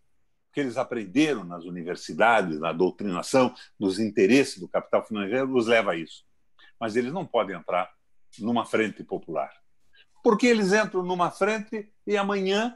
que 0.56 0.60
eles 0.60 0.78
aprenderam 0.78 1.44
nas 1.44 1.64
universidades, 1.64 2.58
na 2.58 2.72
doutrinação, 2.72 3.54
dos 3.78 3.98
interesses 3.98 4.56
do 4.58 4.66
capital 4.66 5.04
financeiro, 5.04 5.54
os 5.54 5.66
leva 5.66 5.92
a 5.92 5.96
isso. 5.96 6.24
Mas 6.80 6.96
eles 6.96 7.12
não 7.12 7.26
podem 7.26 7.54
entrar 7.54 7.92
numa 8.38 8.64
frente 8.64 9.04
popular. 9.04 9.52
Porque 10.24 10.46
eles 10.46 10.72
entram 10.72 11.02
numa 11.02 11.30
frente 11.30 11.92
e 12.06 12.16
amanhã, 12.16 12.74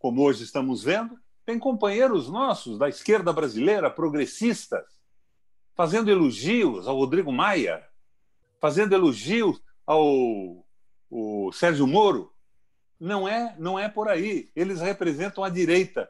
como 0.00 0.20
hoje 0.20 0.42
estamos 0.42 0.82
vendo, 0.82 1.16
tem 1.46 1.60
companheiros 1.60 2.28
nossos 2.28 2.76
da 2.76 2.88
esquerda 2.88 3.32
brasileira, 3.32 3.88
progressistas, 3.88 4.84
fazendo 5.76 6.10
elogios 6.10 6.88
ao 6.88 6.96
Rodrigo 6.96 7.30
Maia, 7.30 7.86
fazendo 8.60 8.96
elogios 8.96 9.62
ao 9.86 10.66
Sérgio 11.52 11.86
Moro, 11.86 12.32
não 12.98 13.28
é, 13.28 13.54
não 13.60 13.78
é 13.78 13.88
por 13.88 14.08
aí. 14.08 14.50
Eles 14.56 14.80
representam 14.80 15.44
a 15.44 15.48
direita 15.48 16.01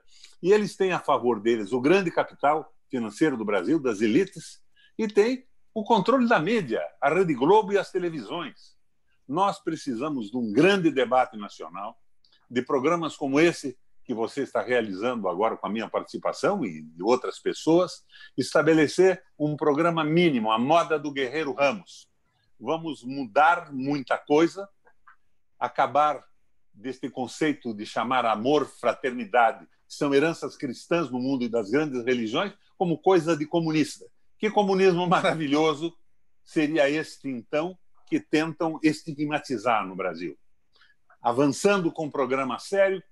e 0.42 0.52
eles 0.52 0.76
têm 0.76 0.92
a 0.92 0.98
favor 0.98 1.40
deles 1.40 1.72
o 1.72 1.80
grande 1.80 2.10
capital 2.10 2.74
financeiro 2.90 3.36
do 3.36 3.44
Brasil, 3.44 3.78
das 3.78 4.00
elites, 4.00 4.60
e 4.98 5.06
tem 5.06 5.46
o 5.72 5.84
controle 5.84 6.28
da 6.28 6.38
mídia, 6.38 6.82
a 7.00 7.08
Rede 7.08 7.34
Globo 7.34 7.72
e 7.72 7.78
as 7.78 7.90
televisões. 7.90 8.76
Nós 9.26 9.58
precisamos 9.62 10.30
de 10.30 10.36
um 10.36 10.52
grande 10.52 10.90
debate 10.90 11.36
nacional, 11.38 11.96
de 12.50 12.60
programas 12.60 13.16
como 13.16 13.40
esse 13.40 13.78
que 14.04 14.12
você 14.12 14.42
está 14.42 14.60
realizando 14.60 15.28
agora 15.28 15.56
com 15.56 15.66
a 15.66 15.70
minha 15.70 15.88
participação 15.88 16.64
e 16.64 16.82
de 16.82 17.02
outras 17.02 17.38
pessoas, 17.38 18.04
estabelecer 18.36 19.22
um 19.38 19.56
programa 19.56 20.04
mínimo, 20.04 20.50
a 20.50 20.58
moda 20.58 20.98
do 20.98 21.12
Guerreiro 21.12 21.52
Ramos. 21.52 22.08
Vamos 22.58 23.02
mudar 23.04 23.72
muita 23.72 24.18
coisa, 24.18 24.68
acabar 25.58 26.22
deste 26.74 27.08
conceito 27.08 27.72
de 27.72 27.86
chamar 27.86 28.26
amor, 28.26 28.66
fraternidade, 28.66 29.66
que 29.92 29.98
são 29.98 30.14
heranças 30.14 30.56
cristãs 30.56 31.10
no 31.10 31.20
mundo 31.20 31.44
e 31.44 31.50
das 31.50 31.70
grandes 31.70 32.02
religiões, 32.02 32.54
como 32.78 32.96
coisa 32.96 33.36
de 33.36 33.44
comunista. 33.44 34.06
Que 34.38 34.50
comunismo 34.50 35.04
maravilhoso 35.06 35.94
seria 36.42 36.88
este, 36.88 37.28
então, 37.28 37.78
que 38.06 38.18
tentam 38.18 38.80
estigmatizar 38.82 39.86
no 39.86 39.94
Brasil? 39.94 40.34
Avançando 41.20 41.92
com 41.92 42.06
um 42.06 42.10
programa 42.10 42.58
sério 42.58 43.02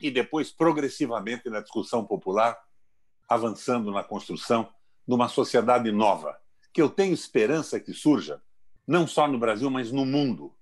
e 0.00 0.10
depois, 0.10 0.50
progressivamente, 0.50 1.50
na 1.50 1.60
discussão 1.60 2.06
popular, 2.06 2.58
avançando 3.28 3.92
na 3.92 4.02
construção 4.02 4.72
de 5.06 5.14
uma 5.14 5.28
sociedade 5.28 5.92
nova, 5.92 6.34
que 6.72 6.80
eu 6.80 6.88
tenho 6.88 7.12
esperança 7.12 7.78
que 7.78 7.92
surja, 7.92 8.40
não 8.86 9.06
só 9.06 9.28
no 9.28 9.38
Brasil, 9.38 9.70
mas 9.70 9.92
no 9.92 10.06
mundo, 10.06 10.54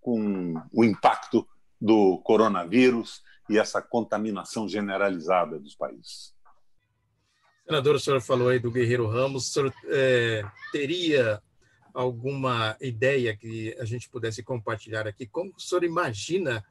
com 0.00 0.54
o 0.72 0.82
impacto 0.82 1.46
do 1.78 2.16
coronavírus 2.24 3.22
e 3.48 3.58
essa 3.58 3.82
contaminação 3.82 4.68
generalizada 4.68 5.58
dos 5.58 5.74
países. 5.74 6.34
Senador, 7.66 7.96
o 7.96 8.00
senhor 8.00 8.20
falou 8.20 8.48
aí 8.48 8.58
do 8.58 8.70
Guerreiro 8.70 9.06
Ramos, 9.06 9.48
o 9.48 9.50
senhor 9.52 9.74
é, 9.86 10.44
teria 10.72 11.40
alguma 11.94 12.76
ideia 12.80 13.36
que 13.36 13.76
a 13.78 13.84
gente 13.84 14.08
pudesse 14.08 14.42
compartilhar 14.42 15.06
aqui? 15.06 15.26
Como 15.26 15.52
o 15.56 15.60
senhor 15.60 15.84
imagina 15.84 16.64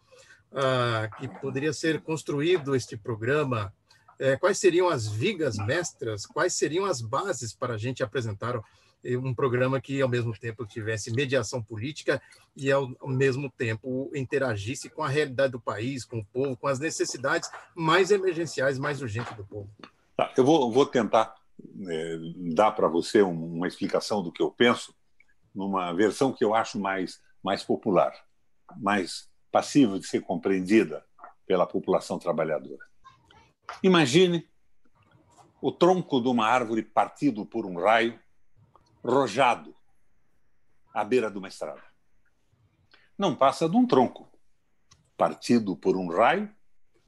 ah, 0.52 1.10
que 1.18 1.28
poderia 1.40 1.74
ser 1.74 2.02
construído 2.02 2.76
este 2.76 2.98
programa? 2.98 3.74
É, 4.20 4.36
quais 4.36 4.60
seriam 4.60 4.90
as 4.90 5.08
vigas 5.08 5.58
mestras? 5.58 6.26
Quais 6.26 6.54
seriam 6.54 6.86
as 6.86 7.02
bases 7.02 7.54
para 7.54 7.76
a 7.76 7.78
gente 7.78 8.04
apresentar 8.04 8.60
um 9.04 9.34
programa 9.34 9.82
que, 9.82 10.02
ao 10.02 10.10
mesmo 10.10 10.38
tempo, 10.38 10.66
tivesse 10.66 11.12
mediação 11.12 11.62
política 11.62 12.22
e, 12.56 12.72
ao, 12.72 12.88
mesmo 13.08 13.50
tempo, 13.50 14.12
interagisse 14.14 14.90
com 14.90 15.04
a 15.04 15.10
realidade 15.10 15.54
do 15.54 15.60
país, 15.60 16.06
com 16.06 16.20
o 16.20 16.26
povo, 16.26 16.56
com 16.56 16.68
as 16.68 16.80
necessidades 16.80 17.50
mais 17.76 18.12
emergenciais, 18.12 18.78
mais 18.78 19.02
urgentes 19.02 19.36
do 19.36 19.46
povo. 19.46 19.70
Tá, 20.16 20.32
eu 20.38 20.46
vou, 20.46 20.72
vou 20.72 20.86
tentar 20.86 21.36
é, 21.88 22.18
dar 22.54 22.72
para 22.72 22.88
você 22.88 23.22
uma 23.22 23.68
explicação 23.68 24.22
do 24.22 24.32
que 24.32 24.42
eu 24.42 24.52
penso, 24.52 24.94
numa 25.54 25.92
versão 25.94 26.32
que 26.32 26.44
eu 26.44 26.54
acho 26.54 26.80
mais, 26.80 27.20
mais 27.44 27.64
popular, 27.64 28.14
mais 28.78 29.30
passível 29.52 30.00
de 30.00 30.08
ser 30.08 30.22
compreendida 30.22 31.04
pela 31.46 31.68
população 31.68 32.18
trabalhadora. 32.18 32.86
Imagine 33.84 34.48
o 35.62 35.72
tronco 35.72 36.22
de 36.22 36.28
uma 36.28 36.48
árvore 36.48 36.82
partido 36.82 37.46
por 37.46 37.66
um 37.66 37.80
raio 37.80 38.18
rojado 39.04 39.76
à 40.94 41.04
beira 41.04 41.30
de 41.30 41.38
uma 41.38 41.48
estrada. 41.48 41.82
Não 43.18 43.36
passa 43.36 43.68
de 43.70 43.76
um 43.76 43.86
tronco, 43.86 44.30
partido 45.18 45.76
por 45.76 45.96
um 45.96 46.08
raio, 46.08 46.54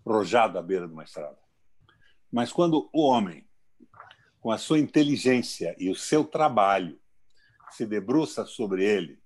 rojado 0.06 0.58
à 0.58 0.62
beira 0.62 0.88
de 0.88 0.94
uma 0.94 1.04
estrada. 1.04 1.38
Mas 2.32 2.52
quando 2.52 2.90
o 2.94 3.02
homem, 3.08 3.48
com 4.40 4.52
a 4.52 4.58
sua 4.58 4.80
inteligência 4.80 5.76
e 5.78 5.90
o 5.90 5.96
seu 5.96 6.24
trabalho, 6.24 7.00
se 7.72 7.86
debruça 7.86 8.46
sobre 8.46 8.84
ele 8.84 9.22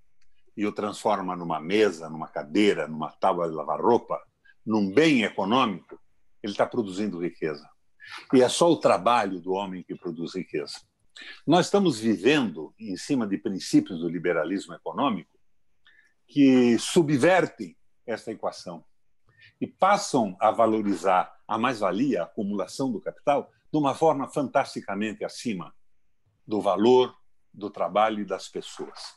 e 0.56 0.66
o 0.66 0.72
transforma 0.72 1.36
numa 1.36 1.60
mesa, 1.60 2.10
numa 2.10 2.28
cadeira, 2.28 2.88
numa 2.88 3.12
tábua 3.12 3.50
de 3.50 3.56
lavar 3.56 3.80
roupa, 3.80 4.22
num 4.66 4.92
bem 4.92 5.24
econômico, 5.24 6.00
ele 6.42 6.54
está 6.54 6.66
produzindo 6.66 7.22
riqueza. 7.22 7.68
E 8.34 8.42
é 8.42 8.50
só 8.50 8.72
o 8.72 8.78
trabalho 8.78 9.40
do 9.40 9.52
homem 9.52 9.84
que 9.84 9.96
produz 9.96 10.36
riqueza. 10.36 10.82
Nós 11.46 11.68
estamos 11.68 12.00
vivendo 12.00 12.74
em 12.80 12.96
cima 12.98 13.28
de 13.28 13.38
princípios 13.38 14.00
do 14.00 14.10
liberalismo 14.10 14.74
econômico 14.74 15.38
que 16.28 16.78
subvertem 16.78 17.76
essa 18.06 18.32
equação 18.32 18.84
e 19.60 19.66
passam 19.66 20.36
a 20.40 20.52
valorizar 20.52 21.34
a 21.48 21.58
mais-valia, 21.58 22.22
a 22.22 22.26
acumulação 22.26 22.92
do 22.92 23.02
capital, 23.02 23.52
de 23.72 23.78
uma 23.78 23.96
forma 23.96 24.28
fantasticamente 24.28 25.24
acima 25.24 25.74
do 26.46 26.62
valor 26.62 27.16
do 27.54 27.70
trabalho 27.70 28.22
e 28.22 28.26
das 28.26 28.48
pessoas. 28.48 29.16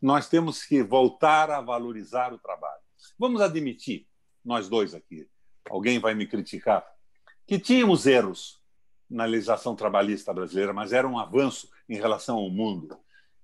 Nós 0.00 0.28
temos 0.28 0.64
que 0.64 0.82
voltar 0.82 1.50
a 1.50 1.60
valorizar 1.60 2.32
o 2.32 2.38
trabalho. 2.38 2.82
Vamos 3.18 3.40
admitir, 3.40 4.06
nós 4.44 4.68
dois 4.68 4.94
aqui, 4.94 5.28
alguém 5.68 5.98
vai 5.98 6.14
me 6.14 6.26
criticar, 6.26 6.84
que 7.46 7.58
tínhamos 7.58 8.06
erros 8.06 8.57
na 9.08 9.24
legislação 9.24 9.74
trabalhista 9.74 10.32
brasileira, 10.32 10.72
mas 10.72 10.92
era 10.92 11.08
um 11.08 11.18
avanço 11.18 11.70
em 11.88 11.96
relação 11.96 12.36
ao 12.36 12.50
mundo. 12.50 12.98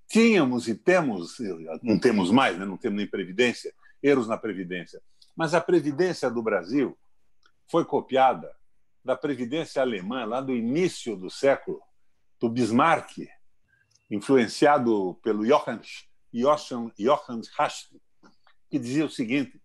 Tínhamos 0.07 0.68
e 0.68 0.74
temos, 0.74 1.38
não 1.83 1.98
temos 1.98 2.31
mais, 2.31 2.59
né? 2.59 2.64
não 2.64 2.77
temos 2.77 2.98
nem 2.98 3.07
previdência, 3.07 3.74
erros 4.03 4.29
na 4.29 4.37
previdência. 4.37 5.00
Mas 5.35 5.55
a 5.55 5.61
previdência 5.61 6.31
do 6.31 6.42
Brasil 6.42 6.96
foi 7.66 7.85
copiada 7.85 8.55
da 9.05 9.16
previdência 9.16 9.83
alemã 9.83 10.24
lá 10.24 10.40
do 10.40 10.55
início 10.55 11.16
do 11.16 11.31
século, 11.31 11.81
do 12.38 12.48
Bismarck, 12.48 13.29
influenciado 14.11 15.18
pelo 15.22 15.44
Johann, 15.44 15.81
Johann, 16.33 16.90
Johann 16.98 17.40
Haste, 17.59 18.00
que 18.70 18.79
dizia 18.79 19.07
o 19.07 19.11
seguinte: 19.11 19.61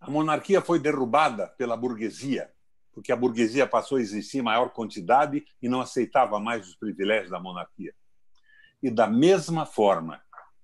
a 0.00 0.10
monarquia 0.10 0.60
foi 0.60 0.78
derrubada 0.78 1.48
pela 1.58 1.76
burguesia 1.76 2.50
porque 2.98 3.12
a 3.12 3.16
burguesia 3.16 3.64
passou 3.64 3.96
a 3.96 4.00
existir 4.00 4.38
em 4.38 4.42
maior 4.42 4.70
quantidade 4.70 5.44
e 5.62 5.68
não 5.68 5.80
aceitava 5.80 6.40
mais 6.40 6.66
os 6.66 6.74
privilégios 6.74 7.30
da 7.30 7.38
monarquia. 7.38 7.94
E 8.82 8.90
da 8.90 9.06
mesma 9.06 9.64
forma 9.64 10.20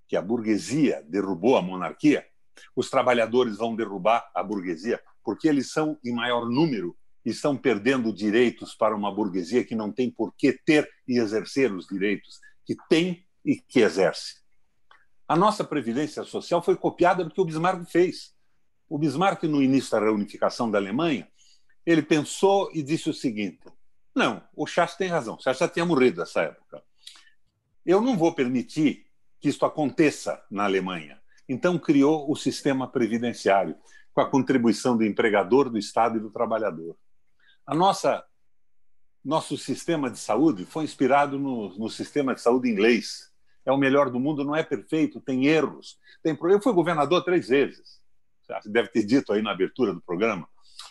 que 0.09 0.16
a 0.16 0.20
burguesia 0.20 1.01
derrubou 1.09 1.57
a 1.57 1.62
monarquia, 1.62 2.27
os 2.75 2.90
trabalhadores 2.90 3.57
vão 3.57 3.77
derrubar 3.77 4.29
a 4.35 4.42
burguesia 4.42 5.01
porque 5.23 5.47
eles 5.47 5.70
são 5.70 5.97
em 6.05 6.12
maior 6.12 6.51
número 6.51 6.97
e 7.25 7.31
estão 7.31 7.57
perdendo 7.57 8.12
direitos 8.12 8.75
para 8.75 8.97
uma 8.97 9.14
burguesia 9.14 9.62
que 9.62 9.77
não 9.77 9.92
tem 9.92 10.11
por 10.11 10.35
que 10.37 10.53
ter 10.66 10.90
e 11.07 11.20
exercer 11.20 11.73
os 11.73 11.87
direitos 11.87 12.40
que 12.66 12.75
tem 12.88 13.25
e 13.44 13.55
que 13.55 13.79
exerce. 13.79 14.42
A 15.29 15.37
nossa 15.37 15.62
previdência 15.62 16.25
social 16.25 16.61
foi 16.61 16.75
copiada 16.75 17.23
do 17.23 17.31
que 17.31 17.40
o 17.40 17.44
Bismarck 17.44 17.88
fez. 17.88 18.35
O 18.88 18.99
Bismarck, 18.99 19.44
no 19.44 19.62
início 19.62 19.92
da 19.92 20.01
reunificação 20.01 20.68
da 20.68 20.79
Alemanha, 20.79 21.29
ele 21.87 22.03
pensou 22.03 22.70
e 22.73 22.83
disse 22.83 23.11
o 23.11 23.14
seguinte: 23.14 23.61
não, 24.14 24.42
o 24.55 24.66
Chas 24.66 24.97
tem 24.97 25.09
razão, 25.09 25.35
o 25.35 25.42
Chas 25.42 25.59
já 25.59 25.68
tinha 25.68 25.85
morrido 25.85 26.20
nessa 26.20 26.42
época. 26.42 26.83
Eu 27.85 28.01
não 28.01 28.16
vou 28.16 28.35
permitir 28.35 29.07
que 29.40 29.49
isto 29.49 29.66
aconteça 29.66 30.42
na 30.51 30.64
Alemanha. 30.64 31.20
Então 31.49 31.79
criou 31.79 32.31
o 32.31 32.35
sistema 32.35 32.88
previdenciário, 32.88 33.77
com 34.14 34.20
a 34.20 34.31
contribuição 34.31 34.97
do 34.97 35.05
empregador, 35.05 35.68
do 35.68 35.77
Estado 35.77 36.16
e 36.16 36.20
do 36.20 36.31
trabalhador. 36.31 36.97
A 37.66 37.75
nossa 37.75 38.25
nosso 39.25 39.57
sistema 39.57 40.11
de 40.11 40.18
saúde 40.18 40.66
foi 40.66 40.85
inspirado 40.85 41.38
no, 41.38 41.77
no, 41.79 41.88
sistema 41.88 42.35
de 42.35 42.42
saúde 42.42 42.68
inglês. 42.68 43.33
É 43.64 43.73
o 43.73 43.79
melhor 43.79 44.11
do 44.11 44.20
mundo, 44.20 44.44
não 44.44 44.55
é 44.55 44.62
perfeito, 44.62 45.18
tem 45.18 45.47
erros. 45.47 45.99
Tem, 46.23 46.38
eu 46.42 46.61
fui 46.61 46.73
governador 46.75 47.25
três 47.25 47.49
vezes. 47.49 47.99
Você 48.47 48.68
deve 48.68 48.88
ter 48.88 49.03
dito 49.03 49.33
aí 49.33 49.40
na 49.40 49.53
abertura 49.53 49.94
do 49.94 50.03
programa. 50.03 50.47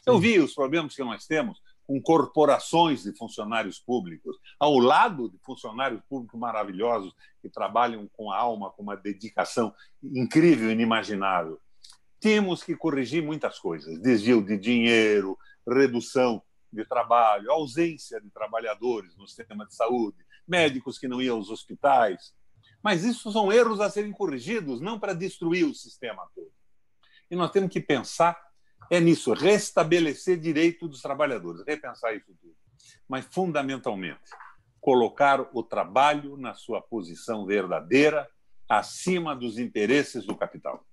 Eu 0.05 0.19
vi 0.19 0.39
os 0.39 0.53
problemas 0.53 0.95
que 0.95 1.03
nós 1.03 1.25
temos 1.25 1.61
com 1.85 2.01
corporações 2.01 3.03
de 3.03 3.15
funcionários 3.15 3.79
públicos, 3.79 4.37
ao 4.59 4.77
lado 4.79 5.29
de 5.29 5.37
funcionários 5.39 6.01
públicos 6.09 6.39
maravilhosos 6.39 7.13
que 7.41 7.49
trabalham 7.49 8.09
com 8.13 8.31
a 8.31 8.37
alma, 8.37 8.71
com 8.71 8.83
uma 8.83 8.95
dedicação 8.95 9.73
incrível, 10.01 10.71
inimaginável. 10.71 11.59
Temos 12.19 12.63
que 12.63 12.75
corrigir 12.75 13.21
muitas 13.21 13.59
coisas: 13.59 14.01
desvio 14.01 14.41
de 14.41 14.57
dinheiro, 14.57 15.37
redução 15.67 16.41
de 16.71 16.85
trabalho, 16.85 17.51
ausência 17.51 18.19
de 18.19 18.29
trabalhadores 18.31 19.15
no 19.17 19.27
sistema 19.27 19.65
de 19.65 19.75
saúde, 19.75 20.17
médicos 20.47 20.97
que 20.97 21.07
não 21.07 21.21
iam 21.21 21.37
aos 21.37 21.49
hospitais. 21.49 22.33
Mas 22.81 23.03
isso 23.03 23.31
são 23.31 23.51
erros 23.51 23.79
a 23.79 23.89
serem 23.89 24.11
corrigidos, 24.11 24.81
não 24.81 24.99
para 24.99 25.13
destruir 25.13 25.65
o 25.65 25.73
sistema 25.73 26.27
todo. 26.35 26.51
E 27.31 27.35
nós 27.35 27.51
temos 27.51 27.71
que 27.71 27.79
pensar 27.79 28.37
é 28.89 28.99
nisso, 28.99 29.33
restabelecer 29.33 30.39
direito 30.39 30.87
dos 30.87 31.01
trabalhadores, 31.01 31.63
repensar 31.65 32.15
isso 32.15 32.33
tudo. 32.41 32.55
Mas, 33.07 33.25
fundamentalmente, 33.25 34.19
colocar 34.79 35.41
o 35.53 35.63
trabalho 35.63 36.37
na 36.37 36.53
sua 36.53 36.81
posição 36.81 37.45
verdadeira, 37.45 38.29
acima 38.67 39.35
dos 39.35 39.57
interesses 39.57 40.25
do 40.25 40.35
capital. 40.35 40.85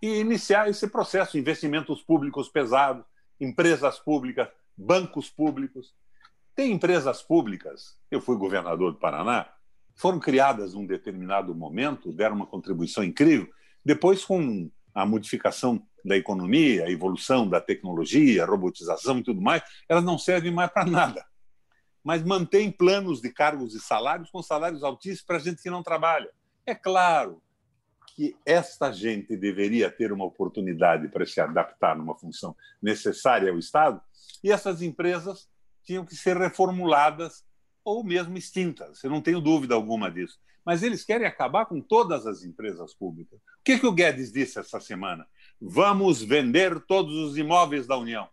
E 0.00 0.20
iniciar 0.20 0.68
esse 0.68 0.88
processo, 0.88 1.38
investimentos 1.38 2.02
públicos 2.02 2.48
pesados, 2.48 3.04
empresas 3.40 3.98
públicas, 3.98 4.48
bancos 4.76 5.28
públicos. 5.28 5.94
Tem 6.54 6.72
empresas 6.72 7.22
públicas, 7.22 7.98
eu 8.10 8.20
fui 8.20 8.36
governador 8.36 8.92
do 8.92 8.98
Paraná, 8.98 9.52
foram 9.94 10.20
criadas 10.20 10.74
num 10.74 10.86
determinado 10.86 11.54
momento, 11.54 12.12
deram 12.12 12.36
uma 12.36 12.46
contribuição 12.46 13.02
incrível, 13.02 13.48
depois 13.84 14.24
com 14.24 14.70
a 14.94 15.04
modificação 15.04 15.84
da 16.04 16.16
economia, 16.16 16.84
a 16.84 16.90
evolução 16.90 17.48
da 17.48 17.60
tecnologia, 17.60 18.42
a 18.42 18.46
robotização 18.46 19.18
e 19.18 19.22
tudo 19.22 19.40
mais, 19.40 19.62
elas 19.88 20.04
não 20.04 20.18
servem 20.18 20.52
mais 20.52 20.70
para 20.70 20.86
nada. 20.86 21.24
Mas 22.02 22.22
mantém 22.22 22.70
planos 22.70 23.20
de 23.20 23.30
cargos 23.30 23.74
e 23.74 23.80
salários 23.80 24.30
com 24.30 24.42
salários 24.42 24.82
altíssimos 24.82 25.22
para 25.22 25.38
gente 25.38 25.62
que 25.62 25.70
não 25.70 25.82
trabalha. 25.82 26.30
É 26.64 26.74
claro 26.74 27.42
que 28.14 28.36
esta 28.44 28.90
gente 28.90 29.36
deveria 29.36 29.90
ter 29.90 30.12
uma 30.12 30.24
oportunidade 30.24 31.08
para 31.08 31.24
se 31.24 31.40
adaptar 31.40 31.96
numa 31.96 32.16
função 32.16 32.56
necessária 32.82 33.50
ao 33.50 33.58
Estado, 33.58 34.00
e 34.42 34.50
essas 34.50 34.82
empresas 34.82 35.48
tinham 35.84 36.04
que 36.04 36.16
ser 36.16 36.36
reformuladas 36.36 37.44
ou 37.84 38.04
mesmo 38.04 38.36
extintas. 38.36 39.02
Eu 39.02 39.10
não 39.10 39.22
tenho 39.22 39.40
dúvida 39.40 39.74
alguma 39.74 40.10
disso. 40.10 40.38
Mas 40.64 40.82
eles 40.82 41.02
querem 41.02 41.26
acabar 41.26 41.64
com 41.64 41.80
todas 41.80 42.26
as 42.26 42.44
empresas 42.44 42.92
públicas. 42.92 43.38
O 43.38 43.64
que, 43.64 43.78
que 43.78 43.86
o 43.86 43.92
Guedes 43.92 44.30
disse 44.30 44.58
essa 44.58 44.78
semana? 44.78 45.26
Vamos 45.60 46.22
vender 46.22 46.80
todos 46.80 47.14
os 47.14 47.36
imóveis 47.36 47.86
da 47.86 47.96
União. 47.96 48.28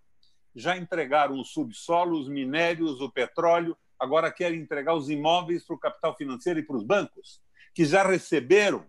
Já 0.55 0.77
entregaram 0.77 1.39
os 1.39 1.51
subsolos, 1.51 2.21
os 2.21 2.29
minérios, 2.29 3.01
o 3.01 3.09
petróleo, 3.09 3.75
agora 3.99 4.31
querem 4.31 4.59
entregar 4.59 4.93
os 4.93 5.09
imóveis 5.09 5.65
para 5.65 5.75
o 5.75 5.79
capital 5.79 6.15
financeiro 6.15 6.59
e 6.59 6.63
para 6.63 6.75
os 6.75 6.83
bancos, 6.83 7.41
que 7.73 7.83
já 7.83 8.07
receberam 8.07 8.85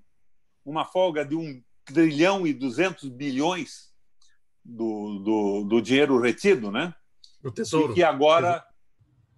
uma 0.64 0.84
folga 0.84 1.24
de 1.24 1.34
1 1.34 1.62
trilhão 1.84 2.46
e 2.46 2.52
200 2.52 3.08
bilhões 3.08 3.92
do, 4.64 5.20
do, 5.20 5.64
do 5.64 5.80
dinheiro 5.80 6.20
retido, 6.20 6.70
né? 6.70 6.94
Do 7.40 7.52
Tesouro. 7.52 7.92
E 7.92 7.94
que 7.96 8.02
agora, 8.02 8.64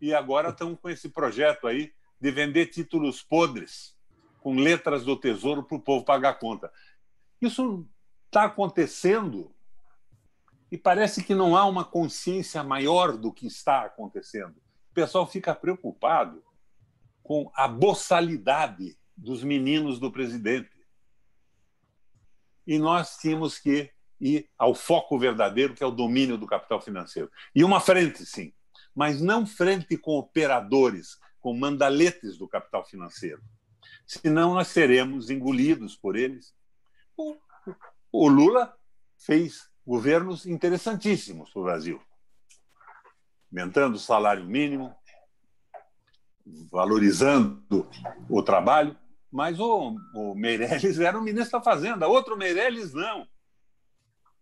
e 0.00 0.14
agora 0.14 0.48
estão 0.48 0.74
com 0.74 0.88
esse 0.88 1.08
projeto 1.10 1.66
aí 1.66 1.92
de 2.20 2.30
vender 2.30 2.66
títulos 2.66 3.22
podres 3.22 3.96
com 4.40 4.54
letras 4.54 5.04
do 5.04 5.16
Tesouro 5.16 5.62
para 5.62 5.76
o 5.76 5.80
povo 5.80 6.04
pagar 6.04 6.38
conta. 6.38 6.72
Isso 7.40 7.86
está 8.28 8.44
acontecendo 8.44 9.52
e 10.70 10.76
parece 10.76 11.24
que 11.24 11.34
não 11.34 11.56
há 11.56 11.64
uma 11.64 11.84
consciência 11.84 12.62
maior 12.62 13.16
do 13.16 13.32
que 13.32 13.46
está 13.46 13.84
acontecendo. 13.84 14.56
O 14.90 14.94
pessoal 14.94 15.26
fica 15.26 15.54
preocupado 15.54 16.44
com 17.22 17.50
a 17.54 17.66
boçalidade 17.66 18.98
dos 19.16 19.42
meninos 19.42 19.98
do 19.98 20.12
presidente. 20.12 20.70
E 22.66 22.78
nós 22.78 23.16
tínhamos 23.16 23.58
que 23.58 23.90
ir 24.20 24.48
ao 24.58 24.74
foco 24.74 25.18
verdadeiro, 25.18 25.74
que 25.74 25.82
é 25.82 25.86
o 25.86 25.90
domínio 25.90 26.36
do 26.36 26.46
capital 26.46 26.80
financeiro. 26.82 27.30
E 27.54 27.64
uma 27.64 27.80
frente, 27.80 28.26
sim, 28.26 28.52
mas 28.94 29.22
não 29.22 29.46
frente 29.46 29.96
com 29.96 30.18
operadores, 30.18 31.18
com 31.40 31.56
mandaletes 31.56 32.36
do 32.36 32.46
capital 32.46 32.84
financeiro. 32.84 33.42
Senão 34.06 34.52
nós 34.54 34.68
seremos 34.68 35.30
engolidos 35.30 35.96
por 35.96 36.14
eles 36.14 36.54
o 38.12 38.28
Lula 38.28 38.76
fez 39.16 39.68
governos 39.86 40.46
interessantíssimos 40.46 41.50
para 41.50 41.60
o 41.60 41.64
Brasil, 41.64 42.02
aumentando 43.50 43.96
o 43.96 43.98
salário 43.98 44.44
mínimo, 44.44 44.94
valorizando 46.70 47.88
o 48.28 48.42
trabalho, 48.42 48.96
mas 49.30 49.58
o, 49.60 49.96
o 50.14 50.34
Meirelles 50.34 50.98
era 51.00 51.18
o 51.18 51.22
ministro 51.22 51.58
da 51.58 51.64
Fazenda, 51.64 52.06
outro 52.06 52.36
Meirelles 52.36 52.92
não. 52.92 53.26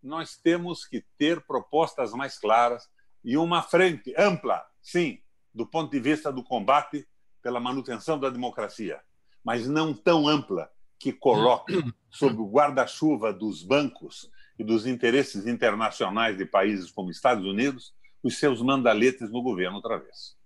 Nós 0.03 0.37
temos 0.37 0.85
que 0.85 1.05
ter 1.19 1.45
propostas 1.47 2.13
mais 2.13 2.39
claras 2.39 2.89
e 3.25 3.37
uma 3.37 3.63
frente 3.63 4.15
ampla, 4.17 4.65
sim, 4.81 5.21
do 5.53 5.67
ponto 5.67 5.91
de 5.91 5.99
vista 5.99 6.33
do 6.33 6.45
combate 6.45 7.09
pela 7.43 7.59
manutenção 7.59 8.19
da 8.19 8.31
democracia, 8.31 9.01
mas 9.43 9.67
não 9.67 9.95
tão 9.95 10.29
ampla 10.29 10.71
que 10.99 11.13
coloque 11.13 11.75
sob 12.11 12.41
o 12.41 12.51
guarda-chuva 12.51 13.33
dos 13.33 13.63
bancos 13.63 14.31
e 14.59 14.65
dos 14.65 14.87
interesses 14.87 15.47
internacionais 15.47 16.37
de 16.37 16.45
países 16.45 16.91
como 16.91 17.11
Estados 17.11 17.45
Unidos 17.45 17.95
os 18.23 18.39
seus 18.39 18.61
mandaletes 18.61 19.31
no 19.31 19.43
governo 19.43 19.77
outra 19.77 19.99
vez. 19.99 20.37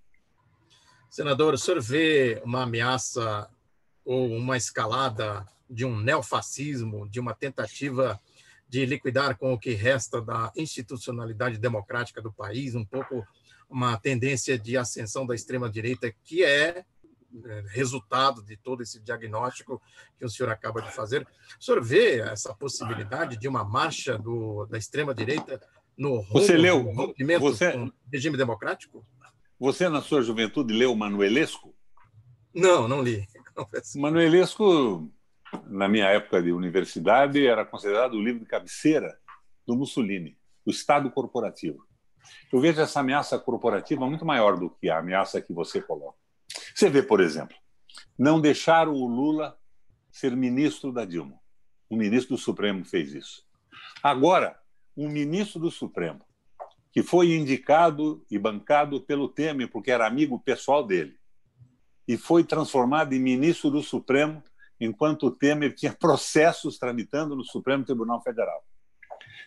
Senador, 1.09 1.55
o 1.55 1.59
senhor 1.59 1.81
vê 1.81 2.41
uma 2.45 2.63
ameaça 2.63 3.49
ou 4.05 4.29
uma 4.29 4.57
escalada 4.57 5.47
de 5.69 5.85
um 5.85 5.99
neofascismo, 5.99 7.09
de 7.09 7.21
uma 7.21 7.35
tentativa 7.35 8.21
de 8.69 8.87
liquidar 8.87 9.37
com 9.37 9.53
o 9.53 9.59
que 9.59 9.73
resta 9.73 10.21
da 10.21 10.53
institucionalidade 10.57 11.59
democrática 11.59 12.21
do 12.23 12.33
país, 12.33 12.75
um 12.75 12.85
pouco 12.85 13.27
uma 13.69 13.97
tendência 13.97 14.59
de 14.59 14.77
ascensão 14.77 15.27
da 15.27 15.35
extrema-direita, 15.35 16.13
que 16.25 16.45
é 16.45 16.85
resultado 17.69 18.43
de 18.43 18.57
todo 18.57 18.83
esse 18.83 19.01
diagnóstico 19.01 19.81
que 20.19 20.25
o 20.25 20.29
senhor 20.29 20.51
acaba 20.51 20.83
de 20.83 20.90
fazer. 20.90 21.27
O 21.59 21.62
senhor 21.62 21.83
vê 21.83 22.21
essa 22.21 22.55
possibilidade 22.55 23.37
de 23.37 23.49
uma 23.49 23.64
marcha 23.64 24.19
do, 24.19 24.66
da 24.66 24.79
extrema-direita 24.79 25.61
no 25.97 26.23
você 26.25 26.57
leu, 26.57 26.83
rompimento 26.93 27.40
você, 27.40 27.73
com 27.73 27.93
regime 28.11 28.37
democrático? 28.37 29.05
Você, 29.59 29.88
na 29.88 30.01
sua 30.01 30.23
juventude, 30.23 30.73
leu 30.73 30.95
Manuelesco? 30.95 31.75
Não, 32.55 32.88
não 32.88 33.03
li. 33.03 33.29
Manuelesco, 33.97 35.12
na 35.66 35.88
minha 35.88 36.07
época 36.07 36.43
de 36.43 36.53
universidade, 36.53 37.47
era 37.47 37.66
considerado 37.66 38.14
o 38.14 38.23
livro 38.23 38.40
de 38.40 38.47
cabeceira 38.47 39.19
do 39.66 39.77
Mussolini, 39.77 40.38
o 40.64 40.71
Estado 40.71 41.11
Corporativo. 41.11 41.87
Eu 42.53 42.61
vejo 42.61 42.81
essa 42.81 43.01
ameaça 43.01 43.38
corporativa 43.38 44.07
muito 44.07 44.25
maior 44.25 44.59
do 44.59 44.71
que 44.71 44.88
a 44.88 44.99
ameaça 44.99 45.40
que 45.40 45.53
você 45.53 45.81
coloca. 45.81 46.19
Você 46.75 46.89
vê, 46.89 47.03
por 47.03 47.21
exemplo, 47.21 47.57
não 48.19 48.41
deixaram 48.41 48.93
o 48.93 49.07
Lula 49.07 49.57
ser 50.11 50.37
ministro 50.37 50.93
da 50.93 51.05
Dilma. 51.05 51.39
O 51.89 51.97
ministro 51.97 52.37
do 52.37 52.41
Supremo 52.41 52.85
fez 52.85 53.13
isso. 53.13 53.45
Agora, 54.03 54.59
um 54.97 55.09
ministro 55.09 55.61
do 55.61 55.71
Supremo, 55.71 56.25
que 56.93 57.03
foi 57.03 57.33
indicado 57.33 58.25
e 58.31 58.39
bancado 58.39 59.01
pelo 59.01 59.29
Temer, 59.29 59.71
porque 59.71 59.91
era 59.91 60.07
amigo 60.07 60.39
pessoal 60.41 60.85
dele, 60.85 61.19
e 62.07 62.17
foi 62.17 62.43
transformado 62.43 63.13
em 63.13 63.21
ministro 63.21 63.71
do 63.71 63.83
Supremo, 63.83 64.43
enquanto 64.81 65.27
o 65.27 65.31
Temer 65.31 65.75
tinha 65.75 65.93
processos 65.93 66.79
tramitando 66.79 67.37
no 67.37 67.45
Supremo 67.45 67.85
Tribunal 67.85 68.23
Federal. 68.23 68.65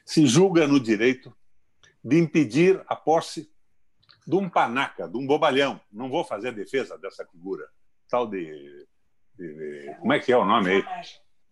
Se 0.05 0.25
julga 0.25 0.67
no 0.67 0.79
direito 0.79 1.35
de 2.03 2.19
impedir 2.19 2.83
a 2.87 2.95
posse 2.95 3.52
de 4.25 4.35
um 4.35 4.49
panaca, 4.49 5.07
de 5.07 5.17
um 5.17 5.25
bobalhão. 5.25 5.79
Não 5.91 6.09
vou 6.09 6.23
fazer 6.23 6.49
a 6.49 6.51
defesa 6.51 6.97
dessa 6.97 7.25
figura, 7.25 7.67
tal 8.09 8.27
de, 8.27 8.87
de 9.35 9.95
como 9.99 10.13
é 10.13 10.19
que 10.19 10.31
é 10.31 10.37
o 10.37 10.45
nome 10.45 10.71
aí? 10.71 10.85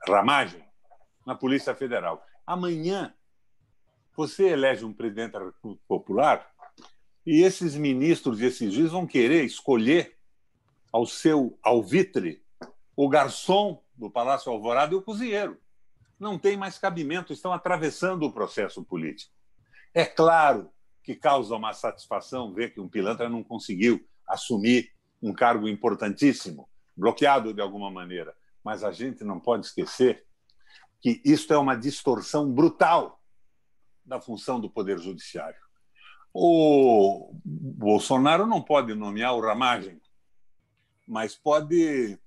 Ramagem, 0.07 0.63
na 1.25 1.35
Polícia 1.35 1.75
Federal. 1.75 2.25
Amanhã 2.45 3.13
você 4.15 4.49
elege 4.49 4.83
um 4.83 4.93
presidente 4.93 5.33
da 5.33 5.39
República 5.39 5.83
Popular 5.87 6.51
e 7.25 7.43
esses 7.43 7.75
ministros 7.75 8.41
e 8.41 8.45
esses 8.45 8.73
juízes 8.73 8.91
vão 8.91 9.05
querer 9.05 9.43
escolher 9.43 10.17
ao 10.91 11.05
seu 11.05 11.57
alvitre 11.63 12.43
o 12.95 13.07
garçom 13.07 13.81
do 13.95 14.09
Palácio 14.09 14.51
Alvorada 14.51 14.93
e 14.93 14.97
o 14.97 15.01
cozinheiro. 15.01 15.57
Não 16.19 16.37
tem 16.37 16.57
mais 16.57 16.77
cabimento, 16.77 17.33
estão 17.33 17.53
atravessando 17.53 18.23
o 18.23 18.31
processo 18.31 18.83
político. 18.83 19.33
É 19.93 20.05
claro 20.05 20.69
que 21.03 21.15
causa 21.15 21.55
uma 21.55 21.73
satisfação 21.73 22.53
ver 22.53 22.73
que 22.73 22.79
um 22.79 22.87
pilantra 22.87 23.29
não 23.29 23.43
conseguiu 23.43 24.05
assumir 24.27 24.91
um 25.21 25.33
cargo 25.33 25.67
importantíssimo, 25.67 26.67
bloqueado 26.95 27.53
de 27.53 27.61
alguma 27.61 27.91
maneira. 27.91 28.35
Mas 28.63 28.83
a 28.83 28.91
gente 28.91 29.23
não 29.23 29.39
pode 29.39 29.65
esquecer 29.65 30.25
que 30.99 31.21
isto 31.25 31.53
é 31.53 31.57
uma 31.57 31.75
distorção 31.75 32.51
brutal 32.51 33.19
da 34.05 34.21
função 34.21 34.59
do 34.59 34.69
Poder 34.69 34.99
Judiciário. 34.99 35.59
O 36.33 37.33
Bolsonaro 37.43 38.45
não 38.45 38.61
pode 38.61 38.93
nomear 38.93 39.35
o 39.35 39.41
Ramagem, 39.41 39.99
mas 41.07 41.35
pode 41.35 42.17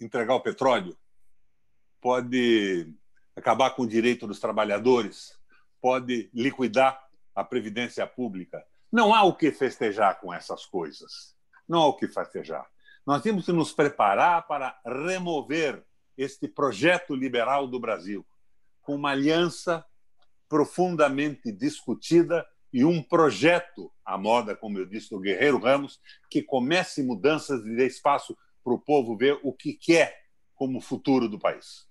entregar 0.00 0.34
o 0.34 0.40
petróleo, 0.40 0.96
pode 2.00 2.92
acabar 3.34 3.70
com 3.70 3.82
o 3.82 3.88
direito 3.88 4.26
dos 4.26 4.40
trabalhadores, 4.40 5.38
pode 5.80 6.28
liquidar 6.34 7.05
a 7.36 7.44
previdência 7.44 8.06
pública. 8.06 8.66
Não 8.90 9.14
há 9.14 9.22
o 9.22 9.36
que 9.36 9.52
festejar 9.52 10.18
com 10.18 10.32
essas 10.32 10.64
coisas. 10.64 11.36
Não 11.68 11.82
há 11.82 11.86
o 11.86 11.96
que 11.96 12.08
festejar. 12.08 12.66
Nós 13.06 13.22
temos 13.22 13.44
que 13.44 13.52
nos 13.52 13.72
preparar 13.72 14.46
para 14.46 14.80
remover 14.84 15.84
este 16.16 16.48
projeto 16.48 17.14
liberal 17.14 17.68
do 17.68 17.78
Brasil, 17.78 18.26
com 18.80 18.94
uma 18.94 19.10
aliança 19.10 19.84
profundamente 20.48 21.52
discutida 21.52 22.46
e 22.72 22.84
um 22.84 23.02
projeto 23.02 23.92
à 24.04 24.16
moda, 24.16 24.56
como 24.56 24.78
eu 24.78 24.86
disse, 24.86 25.10
do 25.10 25.20
Guerreiro 25.20 25.58
Ramos, 25.58 26.00
que 26.30 26.42
comece 26.42 27.02
mudanças 27.02 27.64
e 27.66 27.76
dê 27.76 27.86
espaço 27.86 28.36
para 28.64 28.72
o 28.72 28.78
povo 28.78 29.16
ver 29.16 29.38
o 29.42 29.52
que 29.52 29.74
quer 29.74 30.24
como 30.54 30.80
futuro 30.80 31.28
do 31.28 31.38
país, 31.38 31.86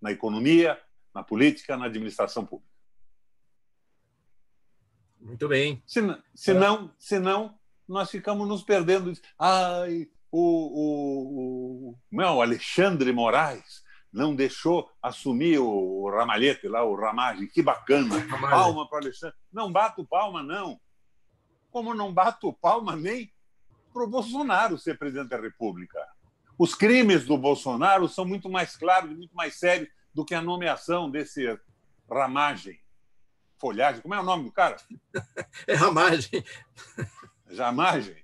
na 0.00 0.12
economia, 0.12 0.78
na 1.14 1.22
política, 1.22 1.76
na 1.76 1.86
administração 1.86 2.44
pública. 2.44 2.71
Muito 5.22 5.48
bem. 5.48 5.82
Se, 5.86 6.00
se, 6.34 6.52
não, 6.52 6.90
se 6.98 7.18
não, 7.18 7.56
nós 7.88 8.10
ficamos 8.10 8.46
nos 8.48 8.62
perdendo. 8.62 9.12
Ai, 9.38 10.08
o, 10.30 10.40
o, 10.40 11.90
o, 11.90 11.98
não, 12.10 12.42
Alexandre 12.42 13.12
Moraes 13.12 13.82
não 14.12 14.34
deixou 14.34 14.90
assumir 15.00 15.58
o, 15.58 15.66
o 15.68 16.10
Ramalhete 16.10 16.66
lá, 16.66 16.84
o 16.84 16.96
Ramagem. 16.96 17.46
Que 17.46 17.62
bacana. 17.62 18.16
Palma 18.40 18.88
para 18.88 18.98
Alexandre. 18.98 19.36
Não 19.52 19.70
bato 19.70 20.04
palma, 20.04 20.42
não. 20.42 20.80
Como 21.70 21.94
não 21.94 22.12
bato 22.12 22.52
palma 22.52 22.96
nem 22.96 23.32
para 23.92 24.02
o 24.02 24.08
Bolsonaro 24.08 24.76
ser 24.76 24.98
presidente 24.98 25.28
da 25.28 25.40
República. 25.40 25.98
Os 26.58 26.74
crimes 26.74 27.24
do 27.24 27.38
Bolsonaro 27.38 28.08
são 28.08 28.24
muito 28.24 28.50
mais 28.50 28.76
claros, 28.76 29.16
muito 29.16 29.34
mais 29.34 29.58
sérios 29.58 29.88
do 30.12 30.24
que 30.24 30.34
a 30.34 30.42
nomeação 30.42 31.10
desse 31.10 31.58
Ramagem 32.10 32.81
folhagem. 33.62 34.02
Como 34.02 34.12
é 34.12 34.18
o 34.18 34.24
nome 34.24 34.44
do 34.44 34.52
cara? 34.52 34.76
É 35.68 35.74
ramagem. 35.74 36.44
Jamagem? 37.48 38.16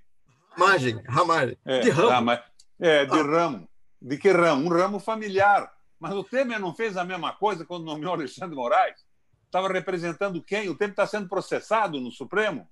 Ramagem, 0.51 1.01
ramagem. 1.07 1.57
É, 1.63 1.79
de 1.79 1.89
ramo. 1.89 2.09
Rama, 2.09 2.43
é, 2.77 3.05
de 3.05 3.19
ah. 3.19 3.23
ramo. 3.23 3.69
De 4.01 4.17
que 4.17 4.29
ramo? 4.29 4.65
Um 4.65 4.69
ramo 4.69 4.99
familiar. 4.99 5.71
Mas 5.97 6.13
o 6.13 6.23
Temer 6.23 6.59
não 6.59 6.75
fez 6.75 6.97
a 6.97 7.05
mesma 7.05 7.31
coisa 7.31 7.65
quando 7.65 7.85
nomeou 7.85 8.13
Alexandre 8.13 8.55
Moraes? 8.55 9.05
Estava 9.45 9.71
representando 9.71 10.43
quem? 10.43 10.67
O 10.67 10.75
Temer 10.75 10.91
está 10.91 11.07
sendo 11.07 11.29
processado 11.29 12.01
no 12.01 12.11
Supremo. 12.11 12.67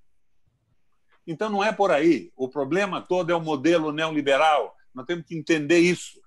Então 1.26 1.48
não 1.48 1.64
é 1.64 1.72
por 1.72 1.90
aí. 1.90 2.30
O 2.36 2.48
problema 2.48 3.00
todo 3.00 3.30
é 3.30 3.34
o 3.34 3.40
modelo 3.40 3.92
neoliberal. 3.92 4.76
Nós 4.94 5.06
temos 5.06 5.24
que 5.24 5.36
entender 5.36 5.78
isso. 5.78 6.20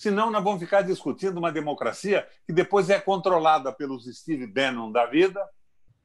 Senão, 0.00 0.30
nós 0.30 0.42
vamos 0.42 0.60
ficar 0.60 0.80
discutindo 0.80 1.36
uma 1.36 1.52
democracia 1.52 2.26
que 2.46 2.54
depois 2.54 2.88
é 2.88 2.98
controlada 2.98 3.70
pelos 3.70 4.06
Steve 4.06 4.46
Bannon 4.46 4.90
da 4.90 5.04
vida, 5.04 5.46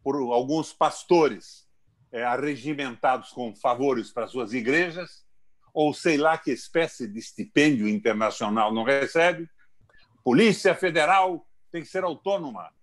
por 0.03 0.17
alguns 0.33 0.73
pastores 0.73 1.65
é, 2.11 2.21
arregimentados 2.21 3.29
com 3.29 3.55
favores 3.55 4.11
para 4.11 4.27
suas 4.27 4.51
igrejas, 4.51 5.25
ou 5.73 5.93
sei 5.93 6.17
lá 6.17 6.37
que 6.37 6.51
espécie 6.51 7.07
de 7.07 7.19
estipêndio 7.19 7.87
internacional 7.87 8.73
não 8.73 8.83
recebe. 8.83 9.49
Polícia 10.25 10.75
Federal 10.75 11.47
tem 11.71 11.81
que 11.81 11.87
ser 11.87 12.03
autônoma. 12.03 12.73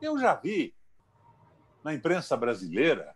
Eu 0.00 0.18
já 0.18 0.34
vi 0.34 0.74
na 1.84 1.92
imprensa 1.92 2.38
brasileira 2.38 3.14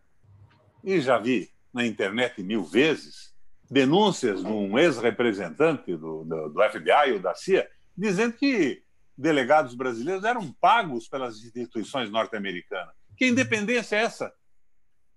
e 0.85 1.01
já 1.01 1.17
vi 1.17 1.51
na 1.73 1.87
internet 1.87 2.43
mil 2.43 2.63
vezes 2.63 3.35
denúncias 3.71 4.43
de 4.43 4.51
um 4.51 4.79
ex-representante 4.79 5.97
do, 5.97 6.25
do, 6.25 6.49
do, 6.49 6.71
FBI 6.71 7.13
ou 7.15 7.21
da 7.21 7.35
CIA 7.35 7.69
dizendo 7.97 8.35
que 8.35 8.83
delegados 9.17 9.75
brasileiros 9.75 10.25
eram 10.25 10.53
pagos 10.53 11.09
pelas 11.09 11.43
instituições 11.43 12.11
norte-americanas. 12.11 12.95
Que 13.17 13.27
independência 13.27 13.97
é 13.97 14.03
essa? 14.03 14.33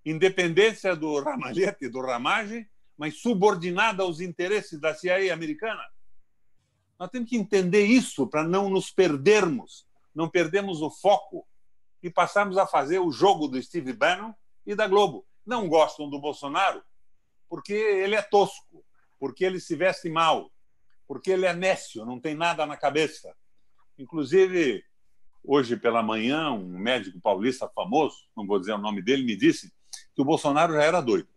Independência 0.04 0.96
do 0.96 1.22
ramalhete, 1.22 1.88
do 1.88 2.02
ramagem, 2.02 2.68
mas 2.98 3.22
subordinada 3.22 4.02
aos 4.02 4.20
interesses 4.20 4.80
da 4.80 4.96
CIA 4.96 5.32
americana? 5.32 5.84
Nós 7.00 7.10
temos 7.10 7.30
que 7.30 7.38
entender 7.38 7.86
isso 7.86 8.28
para 8.28 8.44
não 8.44 8.70
nos 8.70 8.92
perdermos, 8.92 9.88
não 10.14 10.28
perdermos 10.28 10.82
o 10.82 10.90
foco 10.90 11.48
e 12.02 12.10
passarmos 12.10 12.58
a 12.58 12.66
fazer 12.66 13.00
o 13.00 13.12
jogo 13.12 13.48
do 13.48 13.62
Steve 13.62 13.94
Bannon 13.94 14.34
e 14.66 14.74
da 14.74 14.88
Globo. 14.88 15.26
Não 15.46 15.68
gostam 15.70 16.10
do 16.10 16.20
Bolsonaro? 16.20 16.82
Porque 17.52 17.74
ele 17.74 18.16
é 18.16 18.22
tosco, 18.22 18.82
porque 19.20 19.44
ele 19.44 19.60
se 19.60 19.76
veste 19.76 20.10
mal, 20.10 20.50
porque 21.06 21.32
ele 21.32 21.46
é 21.46 21.54
nécio, 21.54 22.06
não 22.06 22.18
tem 22.18 22.34
nada 22.34 22.66
na 22.66 22.78
cabeça. 22.78 23.36
Inclusive, 24.00 24.82
hoje 25.44 25.76
pela 25.76 26.02
manhã, 26.02 26.50
um 26.52 26.80
médico 26.80 27.20
paulista 27.20 27.68
famoso, 27.68 28.16
não 28.38 28.48
vou 28.48 28.58
dizer 28.58 28.72
o 28.72 28.78
nome 28.78 29.02
dele, 29.02 29.26
me 29.26 29.36
disse 29.36 29.70
que 30.16 30.22
o 30.22 30.24
Bolsonaro 30.24 30.76
já 30.76 30.84
era 30.84 31.02
doido. 31.02 31.28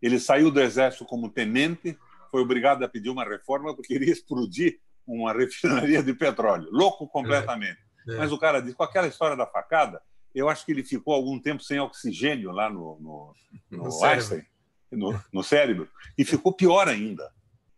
Ele 0.00 0.18
saiu 0.18 0.50
do 0.50 0.58
exército 0.58 1.04
como 1.04 1.28
tenente, 1.28 1.98
foi 2.30 2.40
obrigado 2.40 2.82
a 2.82 2.88
pedir 2.88 3.10
uma 3.10 3.28
reforma 3.28 3.76
porque 3.76 3.92
queria 3.92 4.14
explodir 4.14 4.80
uma 5.06 5.34
refinaria 5.34 6.02
de 6.02 6.14
petróleo. 6.14 6.70
Louco 6.72 7.06
completamente. 7.06 7.78
É, 8.08 8.14
é. 8.14 8.16
Mas 8.16 8.32
o 8.32 8.38
cara 8.38 8.62
disse, 8.62 8.74
com 8.74 8.84
aquela 8.84 9.06
história 9.06 9.36
da 9.36 9.46
facada, 9.46 10.00
eu 10.34 10.48
acho 10.48 10.64
que 10.64 10.72
ele 10.72 10.82
ficou 10.82 11.12
algum 11.12 11.38
tempo 11.38 11.62
sem 11.62 11.78
oxigênio 11.78 12.52
lá 12.52 12.70
no, 12.70 12.98
no, 12.98 13.34
no, 13.70 13.84
no 13.84 14.04
Einstein 14.06 14.46
no, 14.90 15.18
no 15.32 15.42
cérebro 15.42 15.88
e 16.16 16.24
ficou 16.24 16.52
pior 16.52 16.88
ainda. 16.88 17.32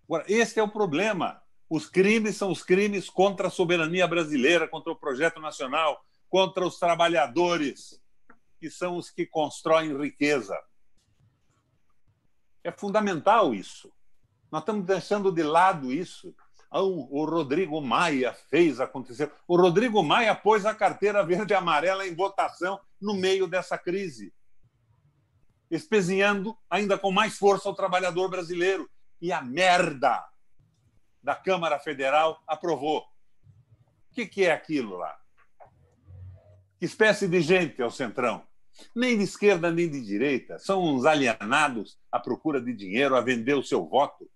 Agora, 0.04 0.24
esse 0.28 0.58
é 0.58 0.62
o 0.62 0.68
problema. 0.68 1.40
Os 1.68 1.88
crimes 1.88 2.36
são 2.36 2.50
os 2.50 2.62
crimes 2.62 3.08
contra 3.08 3.48
a 3.48 3.50
soberania 3.50 4.06
brasileira, 4.06 4.68
contra 4.68 4.92
o 4.92 4.96
projeto 4.96 5.40
nacional, 5.40 6.04
contra 6.28 6.66
os 6.66 6.78
trabalhadores, 6.78 8.00
que 8.58 8.70
são 8.70 8.96
os 8.96 9.10
que 9.10 9.26
constroem 9.26 9.96
riqueza. 9.96 10.58
É 12.64 12.70
fundamental 12.70 13.54
isso. 13.54 13.92
Nós 14.50 14.62
estamos 14.62 14.84
deixando 14.84 15.32
de 15.32 15.42
lado 15.42 15.90
isso. 15.92 16.34
Ah, 16.70 16.82
o 16.82 17.24
Rodrigo 17.24 17.80
Maia 17.80 18.32
fez 18.50 18.80
acontecer. 18.80 19.30
O 19.48 19.56
Rodrigo 19.56 20.02
Maia 20.02 20.34
pôs 20.34 20.64
a 20.64 20.74
carteira 20.74 21.24
verde 21.24 21.52
e 21.52 21.56
amarela 21.56 22.06
em 22.06 22.14
votação 22.14 22.78
no 23.00 23.14
meio 23.14 23.46
dessa 23.46 23.76
crise 23.76 24.32
espezinhando 25.72 26.56
ainda 26.68 26.98
com 26.98 27.10
mais 27.10 27.38
força 27.38 27.68
o 27.68 27.74
trabalhador 27.74 28.28
brasileiro. 28.28 28.88
E 29.20 29.32
a 29.32 29.40
merda 29.40 30.22
da 31.22 31.34
Câmara 31.34 31.78
Federal 31.78 32.42
aprovou. 32.46 33.00
O 33.00 34.14
que, 34.14 34.26
que 34.26 34.44
é 34.44 34.52
aquilo 34.52 34.98
lá? 34.98 35.18
Que 36.78 36.84
espécie 36.84 37.26
de 37.26 37.40
gente 37.40 37.80
é 37.80 37.86
o 37.86 37.90
Centrão? 37.90 38.46
Nem 38.94 39.16
de 39.16 39.24
esquerda 39.24 39.70
nem 39.70 39.88
de 39.88 40.04
direita. 40.04 40.58
São 40.58 40.82
uns 40.82 41.06
alienados 41.06 41.98
à 42.10 42.20
procura 42.20 42.60
de 42.60 42.74
dinheiro, 42.74 43.16
a 43.16 43.20
vender 43.20 43.54
o 43.54 43.62
seu 43.62 43.86
voto. 43.86 44.28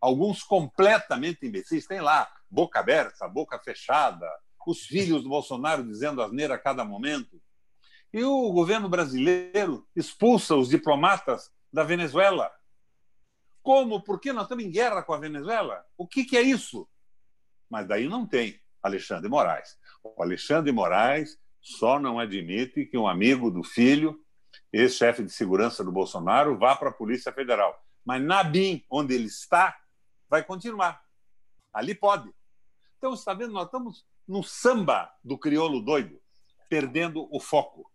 Alguns 0.00 0.42
completamente 0.42 1.46
imbecis. 1.46 1.86
Tem 1.86 2.00
lá, 2.00 2.30
boca 2.48 2.80
aberta, 2.80 3.28
boca 3.28 3.58
fechada, 3.58 4.26
os 4.66 4.86
filhos 4.86 5.22
do 5.22 5.28
Bolsonaro 5.28 5.84
dizendo 5.84 6.22
asneira 6.22 6.54
a 6.54 6.58
cada 6.58 6.84
momento. 6.84 7.42
E 8.12 8.24
o 8.24 8.52
governo 8.52 8.88
brasileiro 8.88 9.86
expulsa 9.94 10.56
os 10.56 10.68
diplomatas 10.68 11.50
da 11.72 11.84
Venezuela. 11.84 12.50
Como? 13.62 14.02
Porque 14.02 14.32
nós 14.32 14.44
estamos 14.44 14.64
em 14.64 14.70
guerra 14.70 15.02
com 15.02 15.12
a 15.12 15.18
Venezuela? 15.18 15.84
O 15.96 16.06
que, 16.06 16.24
que 16.24 16.36
é 16.36 16.42
isso? 16.42 16.88
Mas 17.68 17.86
daí 17.86 18.08
não 18.08 18.26
tem 18.26 18.60
Alexandre 18.82 19.28
Moraes. 19.28 19.78
O 20.02 20.22
Alexandre 20.22 20.72
Moraes 20.72 21.38
só 21.60 22.00
não 22.00 22.18
admite 22.18 22.86
que 22.86 22.98
um 22.98 23.06
amigo 23.06 23.50
do 23.50 23.62
filho, 23.62 24.18
ex-chefe 24.72 25.22
de 25.22 25.30
segurança 25.30 25.84
do 25.84 25.92
Bolsonaro, 25.92 26.58
vá 26.58 26.74
para 26.74 26.88
a 26.88 26.92
Polícia 26.92 27.32
Federal. 27.32 27.78
Mas 28.04 28.22
na 28.22 28.42
BIM, 28.42 28.84
onde 28.90 29.14
ele 29.14 29.26
está, 29.26 29.78
vai 30.28 30.42
continuar. 30.42 31.02
Ali 31.72 31.94
pode. 31.94 32.32
Então, 32.98 33.14
está 33.14 33.34
vendo? 33.34 33.52
Nós 33.52 33.66
estamos 33.66 34.04
no 34.26 34.42
samba 34.42 35.12
do 35.22 35.38
crioulo 35.38 35.80
doido, 35.80 36.20
perdendo 36.68 37.28
o 37.30 37.38
foco. 37.38 37.90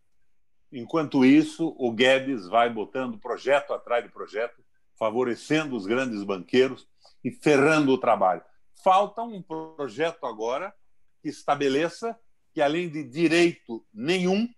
Enquanto 0.78 1.24
isso, 1.24 1.74
o 1.80 1.90
Guedes 1.90 2.50
vai 2.50 2.70
botando 2.70 3.18
projeto 3.18 3.74
atrás 3.74 4.04
de 4.04 4.12
projeto, 4.12 4.62
favorecendo 5.00 5.74
os 5.74 5.86
grandes 5.86 6.22
banqueiros 6.22 6.86
e 7.24 7.32
ferrando 7.32 7.94
o 7.94 7.98
trabalho. 7.98 8.44
Falta 8.84 9.22
um 9.22 9.42
projeto 9.42 10.26
agora 10.26 10.76
que 11.22 11.30
estabeleça 11.30 12.20
que, 12.54 12.62
além 12.62 12.90
de 12.90 13.06
direito 13.06 13.86
nenhum, 13.94 14.50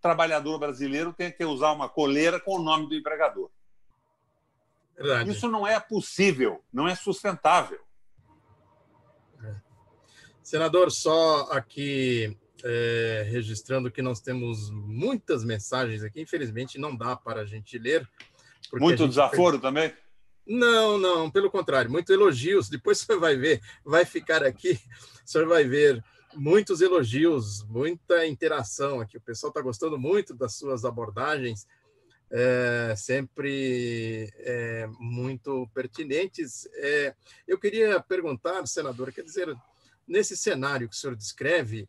trabalhador 0.00 0.58
brasileiro 0.58 1.12
tem 1.12 1.30
que 1.30 1.44
usar 1.44 1.72
uma 1.72 1.90
coleira 1.90 2.40
com 2.40 2.56
o 2.56 2.62
nome 2.62 2.88
do 2.88 2.94
empregador. 2.94 3.50
Verdade. 4.96 5.30
Isso 5.30 5.46
não 5.46 5.66
é 5.66 5.78
possível, 5.78 6.64
não 6.72 6.88
é 6.88 6.94
sustentável. 6.94 7.80
É. 9.44 9.56
Senador, 10.42 10.90
só 10.90 11.52
aqui 11.52 12.39
é, 12.64 13.26
registrando 13.30 13.90
que 13.90 14.02
nós 14.02 14.20
temos 14.20 14.70
muitas 14.70 15.44
mensagens 15.44 16.02
aqui, 16.02 16.20
infelizmente 16.20 16.78
não 16.78 16.94
dá 16.94 17.16
para 17.16 17.42
a 17.42 17.44
gente 17.44 17.78
ler. 17.78 18.08
Muito 18.72 19.08
desaforo 19.08 19.58
também? 19.58 19.92
Não, 20.46 20.98
não, 20.98 21.30
pelo 21.30 21.50
contrário, 21.50 21.90
muitos 21.90 22.12
elogios. 22.12 22.68
Depois 22.68 22.98
você 22.98 23.16
vai 23.16 23.36
ver, 23.36 23.60
vai 23.84 24.04
ficar 24.04 24.42
aqui, 24.42 24.80
o 25.24 25.28
senhor 25.28 25.46
vai 25.46 25.64
ver 25.64 26.02
muitos 26.34 26.80
elogios, 26.80 27.62
muita 27.64 28.26
interação 28.26 29.00
aqui. 29.00 29.16
O 29.16 29.20
pessoal 29.22 29.50
está 29.50 29.60
gostando 29.60 29.98
muito 29.98 30.34
das 30.34 30.54
suas 30.54 30.84
abordagens, 30.84 31.66
é, 32.30 32.94
sempre 32.96 34.32
é, 34.38 34.88
muito 34.98 35.68
pertinentes. 35.74 36.68
É, 36.74 37.14
eu 37.46 37.58
queria 37.58 38.00
perguntar, 38.00 38.66
senador, 38.66 39.12
quer 39.12 39.22
dizer, 39.22 39.54
nesse 40.06 40.36
cenário 40.36 40.88
que 40.88 40.94
o 40.94 40.98
senhor 40.98 41.16
descreve, 41.16 41.88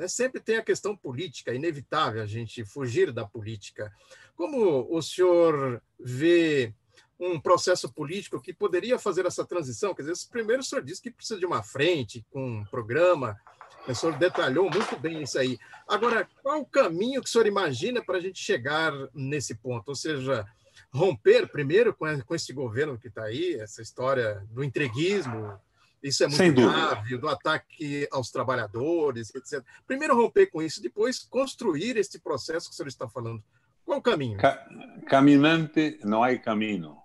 né, 0.00 0.08
sempre 0.08 0.40
tem 0.40 0.56
a 0.56 0.62
questão 0.62 0.96
política, 0.96 1.50
é 1.50 1.56
inevitável 1.56 2.22
a 2.22 2.26
gente 2.26 2.64
fugir 2.64 3.12
da 3.12 3.26
política. 3.26 3.92
Como 4.34 4.88
o 4.90 5.02
senhor 5.02 5.82
vê 5.98 6.72
um 7.18 7.38
processo 7.38 7.92
político 7.92 8.40
que 8.40 8.54
poderia 8.54 8.98
fazer 8.98 9.26
essa 9.26 9.44
transição? 9.44 9.94
Quer 9.94 10.04
dizer, 10.04 10.28
primeiro 10.30 10.62
o 10.62 10.64
senhor 10.64 10.82
disse 10.82 11.02
que 11.02 11.10
precisa 11.10 11.38
de 11.38 11.44
uma 11.44 11.62
frente, 11.62 12.24
com 12.30 12.60
um 12.60 12.64
programa, 12.64 13.38
o 13.86 13.94
senhor 13.94 14.16
detalhou 14.16 14.70
muito 14.70 14.98
bem 14.98 15.22
isso 15.22 15.38
aí. 15.38 15.58
Agora, 15.86 16.26
qual 16.42 16.60
o 16.60 16.66
caminho 16.66 17.20
que 17.20 17.28
o 17.28 17.30
senhor 17.30 17.46
imagina 17.46 18.02
para 18.02 18.16
a 18.16 18.20
gente 18.20 18.42
chegar 18.42 18.92
nesse 19.12 19.54
ponto? 19.54 19.90
Ou 19.90 19.94
seja, 19.94 20.46
romper 20.90 21.46
primeiro 21.46 21.94
com 21.94 22.34
esse 22.34 22.54
governo 22.54 22.98
que 22.98 23.08
está 23.08 23.24
aí, 23.24 23.54
essa 23.60 23.82
história 23.82 24.42
do 24.50 24.64
entreguismo, 24.64 25.60
isso 26.02 26.24
é 26.24 26.28
muito 26.28 26.62
grave, 26.62 27.18
do 27.18 27.28
ataque 27.28 28.08
aos 28.10 28.30
trabalhadores, 28.30 29.34
etc. 29.34 29.62
Primeiro 29.86 30.16
romper 30.16 30.46
com 30.46 30.62
isso, 30.62 30.82
depois 30.82 31.18
construir 31.18 31.96
esse 31.96 32.18
processo 32.18 32.68
que 32.68 32.74
o 32.74 32.76
senhor 32.76 32.88
está 32.88 33.08
falando. 33.08 33.42
Qual 33.84 33.98
o 33.98 34.02
caminho? 34.02 34.38
Ca 34.38 34.66
caminante 35.06 35.98
não 36.04 36.22
há 36.22 36.36
caminho. 36.38 36.96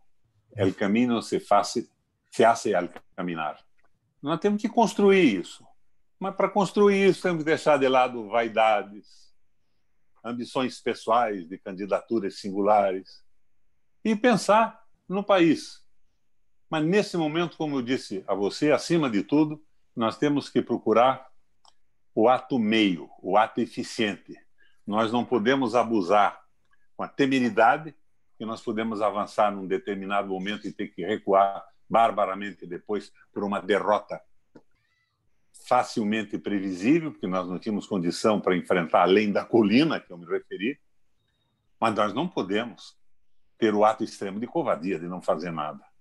O 0.58 0.74
caminho 0.74 1.22
se 1.22 1.40
faz 1.40 1.74
se 2.32 2.44
hace 2.44 2.76
al 2.76 2.90
caminar. 3.16 3.60
Nós 4.22 4.40
temos 4.40 4.62
que 4.62 4.68
construir 4.68 5.40
isso. 5.40 5.66
Mas 6.20 6.36
para 6.36 6.50
construir 6.50 7.10
isso, 7.10 7.22
temos 7.22 7.40
que 7.40 7.46
deixar 7.46 7.78
de 7.78 7.88
lado 7.88 8.28
vaidades, 8.30 9.34
ambições 10.24 10.82
pessoais 10.82 11.48
de 11.48 11.58
candidaturas 11.58 12.40
singulares 12.40 13.24
e 14.04 14.16
pensar 14.16 14.82
no 15.08 15.24
país. 15.24 15.85
Mas 16.76 16.84
nesse 16.84 17.16
momento, 17.16 17.56
como 17.56 17.78
eu 17.78 17.82
disse 17.82 18.22
a 18.28 18.34
você, 18.34 18.70
acima 18.70 19.10
de 19.10 19.24
tudo, 19.24 19.64
nós 19.96 20.18
temos 20.18 20.50
que 20.50 20.62
procurar 20.62 21.26
o 22.14 22.28
ato 22.28 22.60
meio, 22.60 23.10
o 23.22 23.38
ato 23.38 23.62
eficiente. 23.62 24.38
Nós 24.86 25.10
não 25.10 25.24
podemos 25.24 25.74
abusar 25.74 26.38
com 26.98 27.04
a 27.04 27.08
temeridade 27.08 27.96
que 28.38 28.46
nós 28.46 28.62
podemos 28.62 29.02
avançar 29.02 29.56
num 29.56 29.66
determinado 29.66 30.28
momento 30.28 30.68
e 30.68 30.72
ter 30.74 30.90
que 30.90 31.06
recuar 31.06 31.66
barbaramente 31.90 32.68
depois 32.68 33.10
por 33.32 33.46
uma 33.46 33.62
derrota 33.62 34.22
facilmente 35.66 36.38
previsível, 36.38 37.14
porque 37.14 37.26
nós 37.26 37.48
não 37.48 37.58
tínhamos 37.58 37.88
condição 37.88 38.42
para 38.42 38.58
enfrentar 38.58 39.04
além 39.04 39.32
da 39.32 39.46
colina 39.46 39.98
que 40.02 40.12
eu 40.12 40.18
me 40.18 40.26
referi, 40.26 40.78
mas 41.80 41.96
nós 41.96 42.14
não 42.14 42.28
podemos 42.28 42.98
ter 43.58 43.74
o 43.74 43.86
ato 43.86 44.04
extremo 44.04 44.42
de 44.42 44.46
covardia, 44.46 45.00
de 45.00 45.08
não 45.08 45.22
fazer 45.22 45.52
nada. 45.52 45.95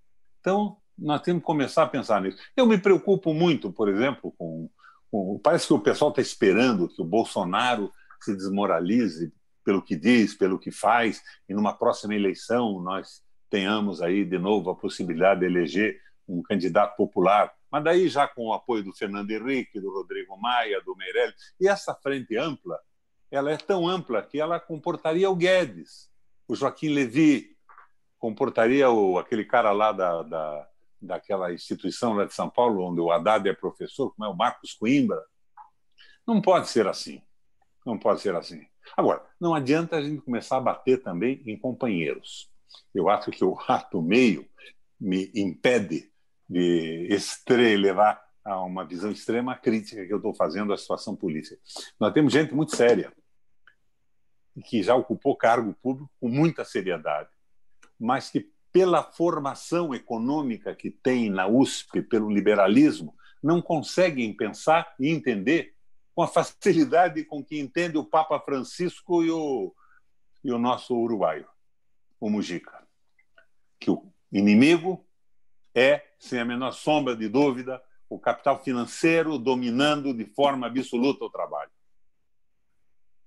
Então, 0.45 0.77
nós 0.95 1.21
temos 1.21 1.41
que 1.41 1.45
começar 1.45 1.81
a 1.81 1.87
pensar 1.87 2.21
nisso. 2.21 2.37
Eu 2.55 2.67
me 2.67 2.77
preocupo 2.77 3.33
muito, 3.33 3.71
por 3.71 3.89
exemplo, 3.89 4.31
com. 4.37 4.69
com 5.09 5.39
parece 5.41 5.65
que 5.65 5.73
o 5.73 5.79
pessoal 5.79 6.11
está 6.11 6.21
esperando 6.21 6.87
que 6.87 7.01
o 7.01 7.05
Bolsonaro 7.05 7.91
se 8.21 8.35
desmoralize 8.35 9.33
pelo 9.63 9.81
que 9.81 9.95
diz, 9.95 10.35
pelo 10.35 10.59
que 10.59 10.69
faz, 10.69 11.23
e 11.49 11.53
numa 11.55 11.73
próxima 11.73 12.13
eleição 12.13 12.79
nós 12.79 13.23
tenhamos 13.49 14.03
aí 14.03 14.23
de 14.23 14.37
novo 14.37 14.69
a 14.69 14.75
possibilidade 14.75 15.39
de 15.39 15.47
eleger 15.47 15.99
um 16.27 16.43
candidato 16.43 16.95
popular 16.95 17.51
mas 17.75 17.83
daí 17.83 18.07
já 18.07 18.25
com 18.25 18.47
o 18.47 18.53
apoio 18.53 18.85
do 18.85 18.93
Fernando 18.93 19.29
Henrique, 19.31 19.81
do 19.81 19.91
Rodrigo 19.91 20.37
Maia, 20.37 20.81
do 20.81 20.95
Meirelles. 20.95 21.35
E 21.59 21.67
essa 21.67 21.93
frente 21.93 22.37
ampla, 22.37 22.79
ela 23.29 23.51
é 23.51 23.57
tão 23.57 23.85
ampla 23.85 24.21
que 24.21 24.39
ela 24.39 24.61
comportaria 24.61 25.29
o 25.29 25.35
Guedes, 25.35 26.09
o 26.47 26.55
Joaquim 26.55 26.87
Levy, 26.93 27.54
comportaria 28.25 28.89
o, 28.89 29.19
aquele 29.19 29.45
cara 29.45 29.71
lá 29.71 29.91
da, 29.91 30.23
da, 30.23 30.67
daquela 30.99 31.53
instituição 31.53 32.13
lá 32.13 32.25
de 32.25 32.33
São 32.33 32.49
Paulo, 32.49 32.83
onde 32.83 32.99
o 32.99 33.11
Haddad 33.11 33.47
é 33.47 33.53
professor, 33.53 34.11
como 34.15 34.25
é 34.27 34.27
o 34.27 34.35
Marcos 34.35 34.73
Coimbra. 34.73 35.23
Não 36.25 36.41
pode 36.41 36.67
ser 36.69 36.87
assim. 36.87 37.21
Não 37.85 37.99
pode 37.99 38.21
ser 38.21 38.35
assim. 38.35 38.65
Agora, 38.97 39.23
não 39.39 39.53
adianta 39.53 39.97
a 39.97 40.01
gente 40.01 40.23
começar 40.23 40.57
a 40.57 40.61
bater 40.61 41.03
também 41.03 41.43
em 41.45 41.55
companheiros. 41.55 42.49
Eu 42.95 43.09
acho 43.09 43.29
que 43.29 43.45
o 43.45 43.55
ato 43.67 44.01
meio 44.01 44.49
me 44.99 45.31
impede 45.35 46.11
de 46.49 47.07
estre, 47.11 47.77
levar 47.77 48.19
a 48.43 48.59
uma 48.63 48.83
visão 48.83 49.11
extrema 49.11 49.55
crítica 49.55 50.03
que 50.03 50.11
eu 50.11 50.17
estou 50.17 50.33
fazendo 50.33 50.69
da 50.69 50.77
situação 50.77 51.15
política. 51.15 51.61
Nós 51.99 52.11
temos 52.11 52.33
gente 52.33 52.55
muito 52.55 52.75
séria, 52.75 53.13
que 54.65 54.81
já 54.81 54.95
ocupou 54.95 55.37
cargo 55.37 55.75
público 55.75 56.09
com 56.19 56.27
muita 56.27 56.65
seriedade, 56.65 57.29
mas 57.99 58.29
que, 58.29 58.49
pela 58.71 59.03
formação 59.03 59.93
econômica 59.95 60.75
que 60.75 60.91
tem 60.91 61.29
na 61.29 61.47
USP, 61.47 62.01
pelo 62.01 62.29
liberalismo, 62.29 63.15
não 63.41 63.61
conseguem 63.61 64.35
pensar 64.35 64.93
e 64.99 65.09
entender 65.09 65.75
com 66.13 66.21
a 66.23 66.27
facilidade 66.27 67.23
com 67.23 67.43
que 67.43 67.59
entende 67.59 67.97
o 67.97 68.05
Papa 68.05 68.39
Francisco 68.39 69.23
e 69.23 69.31
o, 69.31 69.73
e 70.43 70.51
o 70.51 70.57
nosso 70.57 70.95
uruguaio, 70.95 71.47
o 72.19 72.29
Mujica. 72.29 72.85
Que 73.79 73.91
o 73.91 74.11
inimigo 74.31 75.05
é, 75.75 76.05
sem 76.17 76.39
a 76.39 76.45
menor 76.45 76.71
sombra 76.71 77.15
de 77.15 77.27
dúvida, 77.27 77.81
o 78.09 78.17
capital 78.17 78.63
financeiro 78.63 79.37
dominando 79.37 80.13
de 80.13 80.25
forma 80.25 80.67
absoluta 80.67 81.25
o 81.25 81.29
trabalho. 81.29 81.71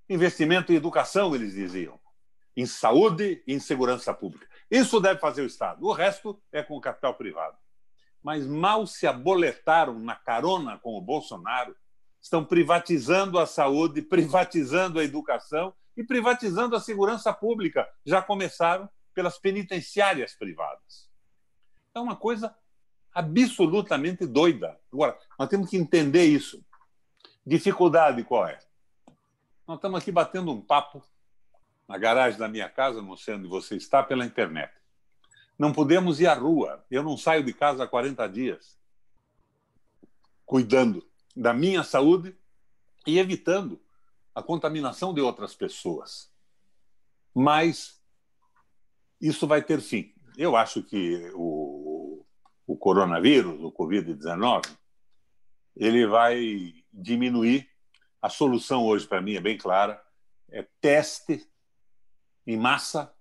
Investimento 0.08 0.72
em 0.72 0.76
educação, 0.76 1.34
eles 1.34 1.52
diziam, 1.52 2.00
em 2.56 2.64
saúde 2.64 3.42
e 3.46 3.52
em 3.52 3.60
segurança 3.60 4.14
pública. 4.14 4.48
Isso 4.70 5.00
deve 5.00 5.20
fazer 5.20 5.42
o 5.42 5.46
Estado. 5.46 5.84
O 5.84 5.92
resto 5.92 6.40
é 6.52 6.62
com 6.62 6.76
o 6.76 6.80
capital 6.80 7.14
privado. 7.14 7.56
Mas 8.22 8.46
mal 8.46 8.86
se 8.86 9.06
aboletaram 9.06 9.98
na 9.98 10.14
carona 10.14 10.78
com 10.78 10.96
o 10.96 11.00
Bolsonaro, 11.00 11.74
estão 12.20 12.44
privatizando 12.44 13.38
a 13.38 13.46
saúde, 13.46 14.02
privatizando 14.02 14.98
a 14.98 15.04
educação 15.04 15.72
e 15.96 16.04
privatizando 16.04 16.76
a 16.76 16.80
segurança 16.80 17.32
pública. 17.32 17.88
Já 18.04 18.20
começaram 18.20 18.88
pelas 19.14 19.38
penitenciárias 19.38 20.34
privadas. 20.34 21.08
É 21.94 22.00
uma 22.00 22.14
coisa 22.16 22.54
absolutamente 23.12 24.26
doida. 24.26 24.78
Agora, 24.92 25.18
nós 25.38 25.48
temos 25.48 25.68
que 25.70 25.76
entender 25.76 26.24
isso. 26.24 26.64
Dificuldade 27.44 28.22
qual 28.22 28.46
é? 28.46 28.58
Nós 29.66 29.78
estamos 29.78 30.00
aqui 30.00 30.12
batendo 30.12 30.52
um 30.52 30.60
papo 30.60 31.02
na 31.88 31.96
garagem 31.96 32.38
da 32.38 32.48
minha 32.48 32.68
casa, 32.68 33.00
não 33.00 33.16
sei 33.16 33.34
onde 33.34 33.48
você 33.48 33.76
está, 33.76 34.02
pela 34.02 34.24
internet. 34.24 34.72
Não 35.58 35.72
podemos 35.72 36.20
ir 36.20 36.26
à 36.26 36.34
rua. 36.34 36.84
Eu 36.90 37.02
não 37.02 37.16
saio 37.16 37.42
de 37.42 37.52
casa 37.52 37.84
há 37.84 37.88
40 37.88 38.28
dias, 38.28 38.78
cuidando 40.44 41.04
da 41.34 41.52
minha 41.52 41.82
saúde 41.82 42.36
e 43.06 43.18
evitando 43.18 43.80
a 44.34 44.42
contaminação 44.42 45.14
de 45.14 45.20
outras 45.20 45.54
pessoas. 45.54 46.30
Mas 47.34 48.00
isso 49.20 49.46
vai 49.46 49.62
ter 49.62 49.80
fim. 49.80 50.12
Eu 50.36 50.54
acho 50.54 50.82
que 50.82 51.32
o 51.34 51.78
o 52.68 52.76
coronavírus, 52.76 53.58
o 53.62 53.72
Covid-19, 53.72 54.66
ele 55.74 56.06
vai 56.06 56.74
diminuir 56.92 57.66
a 58.20 58.28
solução 58.28 58.84
hoje, 58.84 59.06
para 59.06 59.22
mim, 59.22 59.36
é 59.36 59.40
bem 59.40 59.56
clara: 59.56 60.00
é 60.50 60.62
teste 60.78 61.48
em 62.48 62.56
massa, 62.56 63.12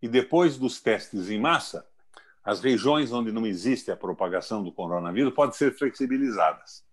e 0.00 0.06
depois 0.06 0.56
dos 0.56 0.80
testes 0.80 1.28
em 1.28 1.40
massa, 1.40 1.84
as 2.44 2.60
regiões 2.60 3.12
onde 3.12 3.32
não 3.32 3.44
existe 3.44 3.90
a 3.90 3.96
propagação 3.96 4.62
do 4.62 4.70
coronavírus 4.70 5.34
podem 5.34 5.56
ser 5.56 5.76
flexibilizadas. 5.76 6.84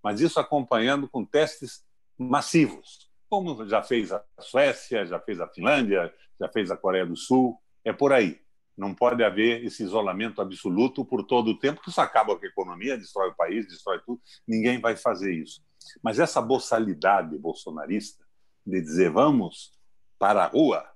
Mas 0.00 0.20
isso 0.20 0.38
acompanhando 0.38 1.08
com 1.08 1.24
testes 1.24 1.84
massivos, 2.16 3.10
como 3.28 3.66
já 3.66 3.82
fez 3.82 4.12
a 4.12 4.24
Suécia, 4.38 5.04
já 5.04 5.18
fez 5.18 5.40
a 5.40 5.48
Finlândia, 5.48 6.14
já 6.38 6.48
fez 6.48 6.70
a 6.70 6.76
Coreia 6.76 7.04
do 7.04 7.16
Sul. 7.16 7.60
É 7.84 7.92
por 7.92 8.12
aí. 8.12 8.40
Não 8.76 8.94
pode 8.94 9.24
haver 9.24 9.64
esse 9.64 9.82
isolamento 9.82 10.40
absoluto 10.40 11.04
por 11.04 11.24
todo 11.24 11.48
o 11.48 11.58
tempo, 11.58 11.82
que 11.82 11.90
isso 11.90 12.00
acaba 12.00 12.38
com 12.38 12.44
a 12.44 12.48
economia, 12.48 12.96
destrói 12.96 13.30
o 13.30 13.34
país, 13.34 13.66
destrói 13.66 13.98
tudo. 14.06 14.22
Ninguém 14.46 14.80
vai 14.80 14.96
fazer 14.96 15.32
isso. 15.32 15.60
Mas 16.00 16.20
essa 16.20 16.40
boçalidade 16.40 17.36
bolsonarista 17.36 18.24
de 18.64 18.80
dizer 18.80 19.10
vamos 19.10 19.72
para 20.18 20.44
a 20.44 20.46
rua, 20.46 20.88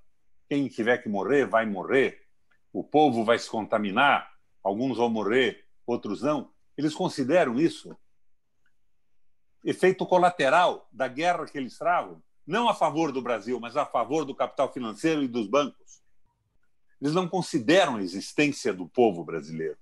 quem 0.47 0.67
tiver 0.67 0.97
que 0.97 1.09
morrer 1.09 1.45
vai 1.45 1.65
morrer, 1.65 2.25
o 2.73 2.83
povo 2.83 3.23
vai 3.23 3.37
se 3.37 3.49
contaminar, 3.49 4.31
alguns 4.63 4.97
vão 4.97 5.09
morrer, 5.09 5.65
outros 5.85 6.21
não. 6.21 6.51
Eles 6.77 6.93
consideram 6.93 7.59
isso 7.59 7.97
efeito 9.63 10.05
colateral 10.05 10.87
da 10.91 11.07
guerra 11.07 11.45
que 11.45 11.57
eles 11.57 11.77
travam, 11.77 12.23
não 12.45 12.69
a 12.69 12.73
favor 12.73 13.11
do 13.11 13.21
Brasil, 13.21 13.59
mas 13.59 13.75
a 13.77 13.85
favor 13.85 14.25
do 14.25 14.33
capital 14.33 14.71
financeiro 14.71 15.21
e 15.21 15.27
dos 15.27 15.47
bancos. 15.47 16.01
Eles 17.01 17.13
não 17.13 17.27
consideram 17.27 17.97
a 17.97 18.01
existência 18.01 18.73
do 18.73 18.87
povo 18.87 19.23
brasileiro. 19.23 19.77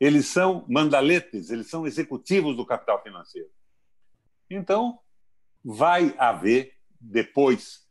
Eles 0.00 0.26
são 0.26 0.64
mandaletes, 0.68 1.50
eles 1.50 1.68
são 1.68 1.86
executivos 1.86 2.56
do 2.56 2.66
capital 2.66 3.02
financeiro. 3.02 3.50
Então, 4.50 4.98
vai 5.64 6.14
haver, 6.18 6.76
depois 7.00 7.86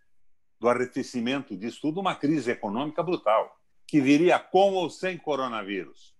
do 0.59 0.67
arrefecimento 0.67 1.55
disso 1.55 1.81
tudo, 1.81 1.99
uma 1.99 2.15
crise 2.15 2.51
econômica 2.51 3.03
brutal, 3.03 3.59
que 3.85 4.01
viria 4.01 4.39
com 4.39 4.73
ou 4.73 4.89
sem 4.89 5.17
coronavírus. 5.17 6.15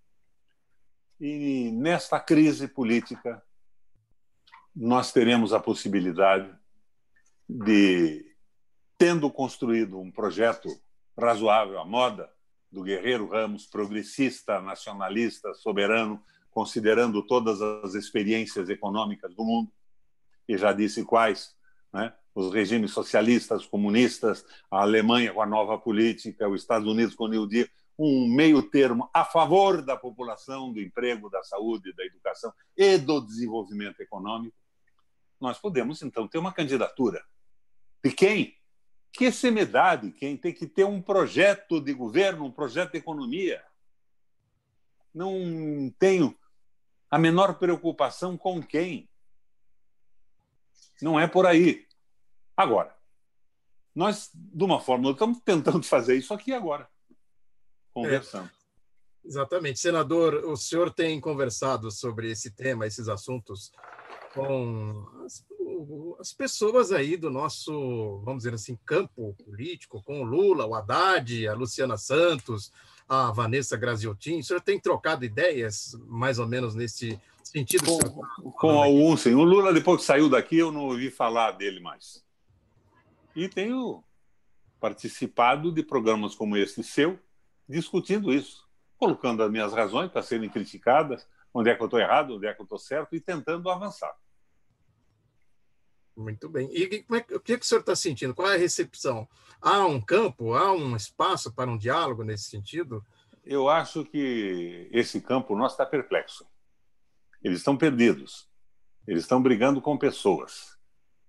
E 1.19 1.71
nesta 1.71 2.19
crise 2.19 2.67
política, 2.67 3.43
nós 4.75 5.11
teremos 5.11 5.53
a 5.53 5.59
possibilidade 5.59 6.55
de, 7.49 8.35
tendo 8.97 9.31
construído 9.31 9.99
um 9.99 10.11
projeto 10.11 10.69
razoável 11.17 11.79
à 11.79 11.85
moda 11.85 12.31
do 12.71 12.83
Guerreiro 12.83 13.27
Ramos, 13.27 13.65
progressista, 13.65 14.61
nacionalista, 14.61 15.53
soberano, 15.55 16.23
considerando 16.51 17.23
todas 17.23 17.61
as 17.61 17.95
experiências 17.95 18.69
econômicas 18.69 19.33
do 19.35 19.43
mundo, 19.43 19.71
e 20.47 20.57
já 20.57 20.71
disse 20.73 21.03
quais, 21.03 21.55
né? 21.91 22.13
Os 22.37 22.53
regimes 22.53 22.91
socialistas, 22.91 23.65
comunistas, 23.65 24.45
a 24.69 24.81
Alemanha 24.81 25.33
com 25.33 25.41
a 25.41 25.45
nova 25.45 25.75
política, 25.75 26.47
os 26.47 26.61
Estados 26.61 26.87
Unidos 26.87 27.15
com 27.15 27.23
o 27.23 27.27
New 27.27 27.47
Deal, 27.47 27.67
um 27.97 28.27
meio 28.27 28.61
termo 28.61 29.09
a 29.11 29.25
favor 29.25 29.81
da 29.81 29.97
população, 29.97 30.71
do 30.71 30.79
emprego, 30.79 31.31
da 31.31 31.41
saúde, 31.41 31.95
da 31.95 32.05
educação 32.05 32.53
e 32.75 32.95
do 32.99 33.21
desenvolvimento 33.21 34.01
econômico, 34.01 34.55
nós 35.41 35.57
podemos 35.57 36.03
então 36.03 36.27
ter 36.27 36.37
uma 36.37 36.53
candidatura. 36.53 37.25
De 38.03 38.11
quem? 38.11 38.55
Que 39.11 39.31
semidade, 39.31 40.11
quem 40.11 40.37
tem 40.37 40.53
que 40.53 40.67
ter 40.67 40.83
um 40.83 41.01
projeto 41.01 41.81
de 41.81 41.91
governo, 41.91 42.45
um 42.45 42.51
projeto 42.51 42.91
de 42.91 42.99
economia. 42.99 43.63
Não 45.11 45.91
tenho 45.97 46.37
a 47.09 47.17
menor 47.17 47.57
preocupação 47.57 48.37
com 48.37 48.61
quem. 48.61 49.09
Não 51.01 51.19
é 51.19 51.27
por 51.27 51.47
aí. 51.47 51.86
Agora, 52.57 52.97
nós, 53.95 54.31
de 54.33 54.63
uma 54.63 54.81
forma, 54.81 55.11
estamos 55.11 55.39
tentando 55.45 55.83
fazer 55.83 56.17
isso 56.17 56.33
aqui 56.33 56.51
agora, 56.51 56.89
conversando. 57.93 58.49
É. 58.53 59.27
Exatamente. 59.27 59.79
Senador, 59.79 60.35
o 60.45 60.55
senhor 60.55 60.91
tem 60.91 61.19
conversado 61.19 61.91
sobre 61.91 62.31
esse 62.31 62.49
tema, 62.49 62.87
esses 62.87 63.09
assuntos, 63.09 63.71
com 64.33 65.05
as, 65.25 65.45
as, 66.19 66.33
pessoas 66.33 66.91
aí 66.91 67.17
do 67.17 67.29
nosso, 67.29 68.21
vamos 68.23 68.43
dizer 68.43 68.55
assim, 68.55 68.79
campo 68.85 69.35
político, 69.43 70.01
com 70.01 70.21
o 70.21 70.23
Lula, 70.23 70.65
o 70.65 70.73
Haddad, 70.73 71.47
a 71.47 71.53
Luciana 71.53 71.97
Santos, 71.97 72.71
a 73.07 73.31
Vanessa 73.31 73.75
Graziotin. 73.75 74.39
O 74.39 74.43
senhor 74.43 74.61
tem 74.61 74.79
trocado 74.79 75.25
ideias, 75.25 75.97
mais 76.07 76.39
ou 76.39 76.47
menos 76.47 76.73
nesse 76.73 77.19
sentido? 77.43 77.83
Com, 77.85 78.51
com 78.51 78.81
alguns, 78.81 79.21
sim. 79.21 79.33
O 79.33 79.43
Lula, 79.43 79.73
depois 79.73 80.01
que 80.01 80.05
saiu 80.05 80.29
daqui, 80.29 80.57
eu 80.57 80.71
não 80.71 80.85
ouvi 80.85 81.11
falar 81.11 81.51
dele 81.51 81.81
mais. 81.81 82.25
E 83.37 83.47
tenho 83.47 84.03
participado 84.79 85.71
de 85.71 85.83
programas 85.83 86.33
como 86.33 86.57
esse 86.57 86.83
seu, 86.83 87.19
discutindo 87.69 88.33
isso, 88.33 88.67
colocando 88.97 89.43
as 89.43 89.51
minhas 89.51 89.73
razões 89.73 90.11
para 90.11 90.23
serem 90.23 90.49
criticadas, 90.49 91.27
onde 91.53 91.69
é 91.69 91.75
que 91.75 91.81
eu 91.83 91.85
estou 91.85 91.99
errado, 91.99 92.35
onde 92.35 92.47
é 92.47 92.53
que 92.55 92.59
eu 92.59 92.63
estou 92.63 92.79
certo, 92.79 93.15
e 93.15 93.21
tentando 93.21 93.69
avançar. 93.69 94.11
Muito 96.15 96.49
bem. 96.49 96.67
E 96.71 97.05
é, 97.11 97.35
o 97.35 97.39
que, 97.39 97.53
é 97.53 97.57
que 97.59 97.63
o 97.63 97.67
senhor 97.67 97.81
está 97.81 97.95
sentindo? 97.95 98.33
Qual 98.33 98.49
é 98.49 98.55
a 98.55 98.57
recepção? 98.57 99.29
Há 99.61 99.85
um 99.85 100.01
campo, 100.01 100.55
há 100.55 100.71
um 100.71 100.95
espaço 100.95 101.53
para 101.53 101.69
um 101.69 101.77
diálogo 101.77 102.23
nesse 102.23 102.45
sentido? 102.45 103.05
Eu 103.45 103.69
acho 103.69 104.03
que 104.03 104.89
esse 104.91 105.21
campo 105.21 105.55
nosso 105.55 105.75
está 105.75 105.85
perplexo. 105.85 106.43
Eles 107.43 107.59
estão 107.59 107.77
perdidos. 107.77 108.49
Eles 109.05 109.21
estão 109.21 109.39
brigando 109.39 109.79
com 109.79 109.95
pessoas. 109.95 110.76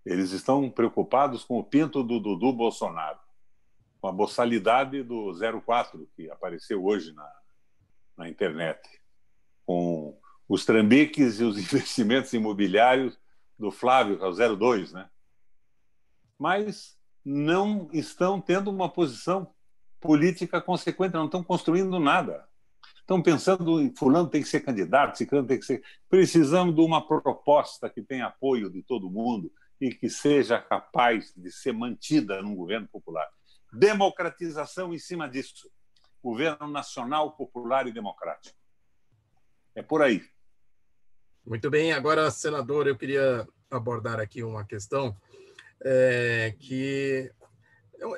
Eles 0.08 0.32
estão 0.32 0.70
preocupados 0.70 1.44
com 1.44 1.58
o 1.58 1.62
pinto 1.62 2.02
do 2.02 2.18
Dudu 2.18 2.50
Bolsonaro, 2.50 3.18
com 4.00 4.08
a 4.08 4.12
boçalidade 4.12 5.02
do 5.02 5.34
04 5.60 6.08
que 6.16 6.30
apareceu 6.30 6.82
hoje 6.82 7.12
na, 7.12 7.30
na 8.16 8.26
internet, 8.26 8.80
com 9.66 10.18
os 10.48 10.64
trambiques 10.64 11.40
e 11.40 11.44
os 11.44 11.58
investimentos 11.60 12.32
imobiliários 12.32 13.20
do 13.58 13.70
Flávio, 13.70 14.16
que 14.16 14.24
é 14.24 14.26
o 14.26 14.56
02, 14.56 14.94
né? 14.94 15.10
Mas 16.38 16.96
não 17.22 17.90
estão 17.92 18.40
tendo 18.40 18.70
uma 18.70 18.88
posição 18.88 19.52
política 20.00 20.58
consequente, 20.58 21.12
não 21.12 21.26
estão 21.26 21.44
construindo 21.44 22.00
nada. 22.00 22.48
Estão 22.98 23.20
pensando 23.20 23.78
em 23.78 23.94
fulano 23.94 24.30
tem 24.30 24.40
que 24.40 24.48
ser 24.48 24.60
candidato, 24.60 25.18
ciclano 25.18 25.46
tem 25.46 25.58
que 25.58 25.66
ser. 25.66 25.82
Precisamos 26.08 26.74
de 26.74 26.80
uma 26.80 27.06
proposta 27.06 27.90
que 27.90 28.00
tenha 28.00 28.28
apoio 28.28 28.70
de 28.70 28.82
todo 28.82 29.10
mundo, 29.10 29.52
e 29.80 29.94
que 29.94 30.08
seja 30.08 30.60
capaz 30.60 31.32
de 31.36 31.50
ser 31.52 31.72
mantida 31.72 32.42
num 32.42 32.54
governo 32.54 32.88
popular. 32.88 33.28
Democratização 33.72 34.92
em 34.92 34.98
cima 34.98 35.28
disso. 35.28 35.70
Governo 36.22 36.68
nacional, 36.68 37.36
popular 37.36 37.86
e 37.86 37.92
democrático. 37.92 38.56
É 39.74 39.82
por 39.82 40.02
aí. 40.02 40.22
Muito 41.46 41.70
bem. 41.70 41.92
Agora, 41.92 42.30
senador, 42.30 42.86
eu 42.86 42.96
queria 42.96 43.46
abordar 43.70 44.18
aqui 44.18 44.42
uma 44.42 44.64
questão 44.64 45.16
é, 45.84 46.54
que 46.58 47.32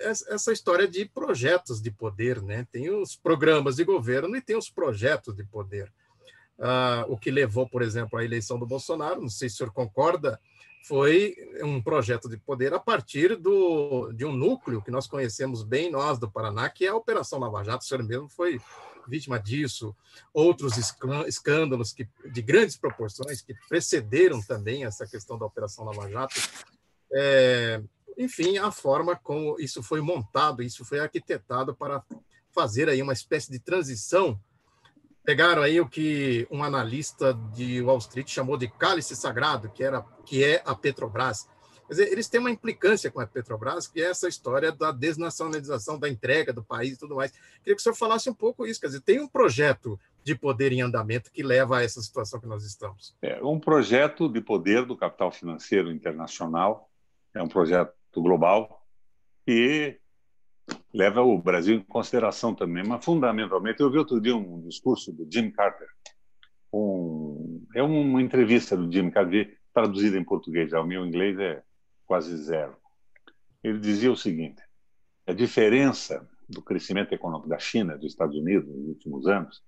essa 0.02 0.52
história 0.52 0.86
de 0.86 1.06
projetos 1.06 1.80
de 1.80 1.90
poder, 1.90 2.42
né? 2.42 2.66
Tem 2.70 2.90
os 2.90 3.16
programas 3.16 3.76
de 3.76 3.84
governo 3.84 4.36
e 4.36 4.42
tem 4.42 4.56
os 4.56 4.70
projetos 4.70 5.34
de 5.34 5.44
poder. 5.44 5.92
Ah, 6.58 7.06
o 7.08 7.16
que 7.16 7.30
levou, 7.30 7.68
por 7.68 7.80
exemplo, 7.80 8.18
à 8.18 8.24
eleição 8.24 8.58
do 8.58 8.66
Bolsonaro, 8.66 9.22
não 9.22 9.30
sei 9.30 9.48
se 9.48 9.54
o 9.54 9.58
senhor 9.58 9.72
concorda, 9.72 10.38
foi 10.82 11.36
um 11.62 11.80
projeto 11.82 12.28
de 12.28 12.36
poder 12.36 12.72
a 12.72 12.78
partir 12.80 13.36
do, 13.36 14.12
de 14.12 14.24
um 14.24 14.32
núcleo 14.32 14.82
que 14.82 14.90
nós 14.90 15.06
conhecemos 15.06 15.62
bem, 15.62 15.90
nós 15.90 16.18
do 16.18 16.30
Paraná, 16.30 16.68
que 16.70 16.86
é 16.86 16.88
a 16.88 16.96
Operação 16.96 17.38
Lava 17.38 17.62
Jato. 17.62 17.84
O 17.84 17.86
senhor 17.86 18.02
mesmo 18.02 18.28
foi 18.28 18.60
vítima 19.06 19.38
disso. 19.38 19.94
Outros 20.32 20.74
escândalos 21.26 21.92
que, 21.92 22.08
de 22.32 22.42
grandes 22.42 22.76
proporções 22.76 23.42
que 23.42 23.54
precederam 23.68 24.40
também 24.42 24.84
essa 24.84 25.06
questão 25.06 25.38
da 25.38 25.46
Operação 25.46 25.84
Lava 25.84 26.08
Jato. 26.08 26.40
É, 27.12 27.82
enfim, 28.16 28.58
a 28.58 28.70
forma 28.70 29.16
como 29.16 29.58
isso 29.60 29.82
foi 29.82 30.00
montado, 30.00 30.62
isso 30.62 30.84
foi 30.84 31.00
arquitetado 31.00 31.74
para 31.74 32.02
fazer 32.52 32.88
aí 32.88 33.02
uma 33.02 33.12
espécie 33.12 33.50
de 33.50 33.58
transição 33.58 34.40
pegaram 35.24 35.62
aí 35.62 35.80
o 35.80 35.88
que 35.88 36.46
um 36.50 36.62
analista 36.62 37.34
de 37.54 37.80
Wall 37.82 37.98
Street 37.98 38.28
chamou 38.28 38.56
de 38.56 38.68
cálice 38.68 39.14
sagrado, 39.14 39.70
que, 39.70 39.82
era, 39.82 40.02
que 40.24 40.44
é 40.44 40.62
a 40.64 40.74
Petrobras. 40.74 41.48
Quer 41.86 41.94
dizer, 41.94 42.12
eles 42.12 42.28
têm 42.28 42.40
uma 42.40 42.50
implicância 42.50 43.10
com 43.10 43.20
a 43.20 43.26
Petrobras, 43.26 43.88
que 43.88 44.00
é 44.00 44.10
essa 44.10 44.28
história 44.28 44.70
da 44.70 44.92
desnacionalização, 44.92 45.98
da 45.98 46.08
entrega 46.08 46.52
do 46.52 46.62
país 46.62 46.94
e 46.94 46.98
tudo 46.98 47.16
mais. 47.16 47.32
Queria 47.32 47.74
que 47.74 47.80
o 47.80 47.82
senhor 47.82 47.96
falasse 47.96 48.30
um 48.30 48.34
pouco 48.34 48.64
isso. 48.64 48.80
Quer 48.80 48.86
dizer, 48.86 49.00
tem 49.00 49.20
um 49.20 49.28
projeto 49.28 49.98
de 50.22 50.34
poder 50.34 50.72
em 50.72 50.82
andamento 50.82 51.32
que 51.32 51.42
leva 51.42 51.78
a 51.78 51.82
essa 51.82 52.00
situação 52.00 52.40
que 52.40 52.46
nós 52.46 52.64
estamos. 52.64 53.16
É 53.20 53.42
um 53.42 53.58
projeto 53.58 54.28
de 54.28 54.40
poder 54.40 54.86
do 54.86 54.96
capital 54.96 55.32
financeiro 55.32 55.90
internacional, 55.90 56.88
é 57.34 57.42
um 57.42 57.48
projeto 57.48 57.92
global 58.14 58.86
que 59.44 59.99
leva 60.92 61.22
o 61.22 61.38
Brasil 61.38 61.76
em 61.76 61.82
consideração 61.82 62.54
também, 62.54 62.84
mas 62.84 63.04
fundamentalmente, 63.04 63.80
eu 63.80 63.90
vi 63.90 63.98
outro 63.98 64.20
dia 64.20 64.36
um 64.36 64.60
discurso 64.60 65.12
do 65.12 65.26
Jim 65.30 65.50
Carter, 65.50 65.88
um, 66.72 67.64
é 67.74 67.82
uma 67.82 68.22
entrevista 68.22 68.76
do 68.76 68.90
Jim 68.90 69.10
Carter, 69.10 69.58
traduzido 69.72 70.16
em 70.16 70.24
português, 70.24 70.72
o 70.72 70.84
meu 70.84 71.06
inglês 71.06 71.38
é 71.38 71.62
quase 72.06 72.36
zero. 72.36 72.76
Ele 73.62 73.78
dizia 73.78 74.10
o 74.10 74.16
seguinte: 74.16 74.62
a 75.26 75.32
diferença 75.32 76.28
do 76.48 76.62
crescimento 76.62 77.12
econômico 77.12 77.48
da 77.48 77.58
China, 77.58 77.96
dos 77.96 78.12
Estados 78.12 78.36
Unidos, 78.36 78.68
nos 78.68 78.88
últimos 78.88 79.26
anos, 79.26 79.62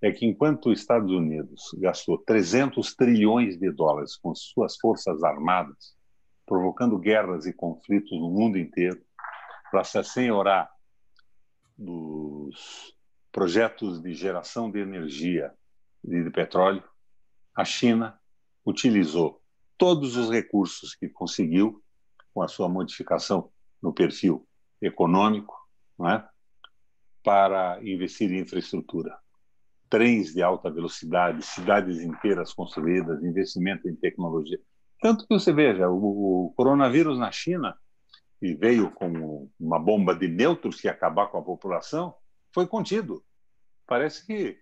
é 0.00 0.10
que 0.12 0.26
enquanto 0.26 0.70
os 0.70 0.80
Estados 0.80 1.10
Unidos 1.10 1.70
gastou 1.78 2.18
300 2.18 2.94
trilhões 2.94 3.58
de 3.58 3.70
dólares 3.70 4.16
com 4.16 4.34
suas 4.34 4.76
forças 4.76 5.22
armadas, 5.22 5.96
provocando 6.46 6.98
guerras 6.98 7.46
e 7.46 7.52
conflitos 7.52 8.18
no 8.18 8.30
mundo 8.30 8.58
inteiro, 8.58 9.00
para 9.70 9.84
se 9.84 9.98
assenhorar 9.98 10.70
dos 11.76 12.96
projetos 13.30 14.00
de 14.02 14.14
geração 14.14 14.70
de 14.70 14.80
energia 14.80 15.52
e 16.04 16.22
de 16.22 16.30
petróleo, 16.30 16.82
a 17.54 17.64
China 17.64 18.18
utilizou 18.64 19.40
todos 19.76 20.16
os 20.16 20.30
recursos 20.30 20.94
que 20.94 21.08
conseguiu 21.08 21.82
com 22.34 22.42
a 22.42 22.48
sua 22.48 22.68
modificação 22.68 23.50
no 23.82 23.92
perfil 23.92 24.46
econômico, 24.80 25.54
é? 26.06 26.24
para 27.22 27.78
investir 27.82 28.32
em 28.32 28.40
infraestrutura. 28.40 29.16
Trens 29.90 30.34
de 30.34 30.42
alta 30.42 30.70
velocidade, 30.70 31.44
cidades 31.44 32.00
inteiras 32.00 32.52
construídas, 32.52 33.22
investimento 33.22 33.88
em 33.88 33.96
tecnologia. 33.96 34.60
Tanto 35.00 35.26
que 35.26 35.34
você 35.34 35.52
veja, 35.52 35.88
o, 35.88 36.46
o 36.46 36.52
coronavírus 36.54 37.18
na 37.18 37.30
China, 37.30 37.76
que 38.38 38.54
veio 38.54 38.90
como 38.90 39.50
uma 39.58 39.78
bomba 39.78 40.14
de 40.14 40.28
nêutrons 40.28 40.80
que 40.80 40.86
ia 40.86 40.92
acabar 40.92 41.26
com 41.28 41.38
a 41.38 41.42
população, 41.42 42.14
foi 42.52 42.66
contido. 42.66 43.24
Parece 43.86 44.26
que 44.26 44.58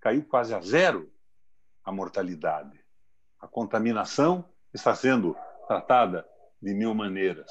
caiu 0.00 0.24
quase 0.24 0.54
a 0.54 0.60
zero 0.60 1.10
a 1.84 1.92
mortalidade. 1.92 2.78
A 3.40 3.46
contaminação 3.46 4.44
está 4.74 4.94
sendo 4.94 5.36
tratada 5.66 6.26
de 6.60 6.74
mil 6.74 6.94
maneiras. 6.94 7.50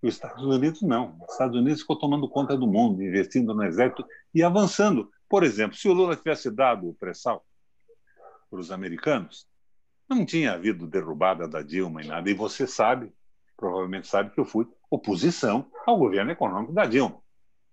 Os 0.00 0.14
Estados 0.14 0.44
Unidos 0.44 0.82
não. 0.82 1.16
Os 1.26 1.32
Estados 1.32 1.56
Unidos 1.56 1.80
ficou 1.80 1.98
tomando 1.98 2.28
conta 2.28 2.56
do 2.56 2.66
mundo, 2.66 3.02
investindo 3.02 3.54
no 3.54 3.64
exército 3.64 4.04
e 4.34 4.42
avançando. 4.42 5.10
Por 5.28 5.42
exemplo, 5.42 5.76
se 5.76 5.88
o 5.88 5.92
Lula 5.92 6.16
tivesse 6.16 6.50
dado 6.50 6.88
o 6.88 6.94
pré-sal 6.94 7.44
para 8.50 8.60
os 8.60 8.70
americanos, 8.70 9.46
não 10.08 10.26
tinha 10.26 10.52
havido 10.52 10.86
derrubada 10.86 11.48
da 11.48 11.62
Dilma 11.62 12.02
e 12.02 12.06
nada. 12.06 12.28
E 12.28 12.34
você 12.34 12.66
sabe, 12.66 13.12
provavelmente 13.56 14.06
sabe, 14.06 14.30
que 14.30 14.40
eu 14.40 14.44
fui 14.44 14.66
oposição 14.90 15.70
ao 15.86 15.98
governo 15.98 16.30
econômico 16.30 16.72
da 16.72 16.84
Dilma. 16.84 17.20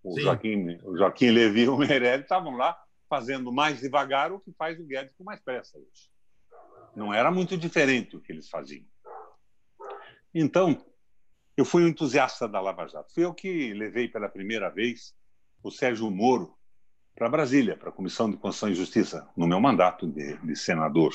O 0.04 0.20
Joaquim, 0.20 0.80
o 0.84 0.98
Joaquim 0.98 1.30
Levi 1.30 1.64
e 1.64 1.70
o 1.70 1.78
Meirelles 1.78 2.24
estavam 2.24 2.56
lá 2.56 2.78
fazendo 3.10 3.52
mais 3.52 3.82
devagar 3.82 4.32
o 4.32 4.40
que 4.40 4.54
faz 4.54 4.80
o 4.80 4.86
Guedes 4.86 5.14
com 5.16 5.24
mais 5.24 5.42
pressa 5.42 5.78
hoje. 5.78 6.10
Não 6.96 7.14
era 7.14 7.32
muito 7.32 7.58
diferente 7.58 8.16
o 8.16 8.22
que 8.22 8.32
eles 8.32 8.50
faziam. 8.50 8.86
Então, 10.34 10.78
eu 11.58 11.66
fui 11.66 11.84
um 11.84 11.88
entusiasta 11.88 12.48
da 12.48 12.62
Lava 12.62 12.88
Jato. 12.88 13.14
Fui 13.14 13.26
eu 13.26 13.34
que 13.34 13.74
levei 13.74 14.08
pela 14.08 14.30
primeira 14.30 14.70
vez 14.70 15.14
o 15.62 15.72
Sérgio 15.72 16.10
Moro 16.10 16.56
para 17.16 17.28
Brasília, 17.28 17.76
para 17.76 17.90
a 17.90 17.92
Comissão 17.92 18.30
de 18.30 18.38
Constituição 18.38 18.70
e 18.70 18.76
Justiça, 18.76 19.30
no 19.36 19.46
meu 19.46 19.60
mandato 19.60 20.08
de, 20.08 20.38
de 20.38 20.56
senador. 20.56 21.14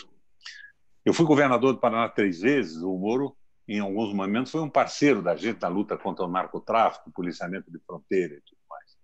Eu 1.05 1.15
fui 1.15 1.25
governador 1.25 1.73
do 1.73 1.81
Paraná 1.81 2.09
três 2.09 2.41
vezes. 2.41 2.83
O 2.83 2.97
Moro, 2.99 3.37
em 3.67 3.81
alguns 3.81 4.13
momentos, 4.13 4.53
foi 4.53 4.61
um 4.61 4.69
parceiro 4.69 5.23
da 5.23 5.35
gente 5.35 5.61
na 5.63 5.69
luta 5.69 5.97
contra 5.97 6.25
o 6.25 6.29
narcotráfico, 6.29 7.11
policiamento 7.11 7.71
de 7.71 7.79
fronteira 7.81 8.35
e 8.35 8.41
tudo 8.43 8.59
mais. 8.69 8.97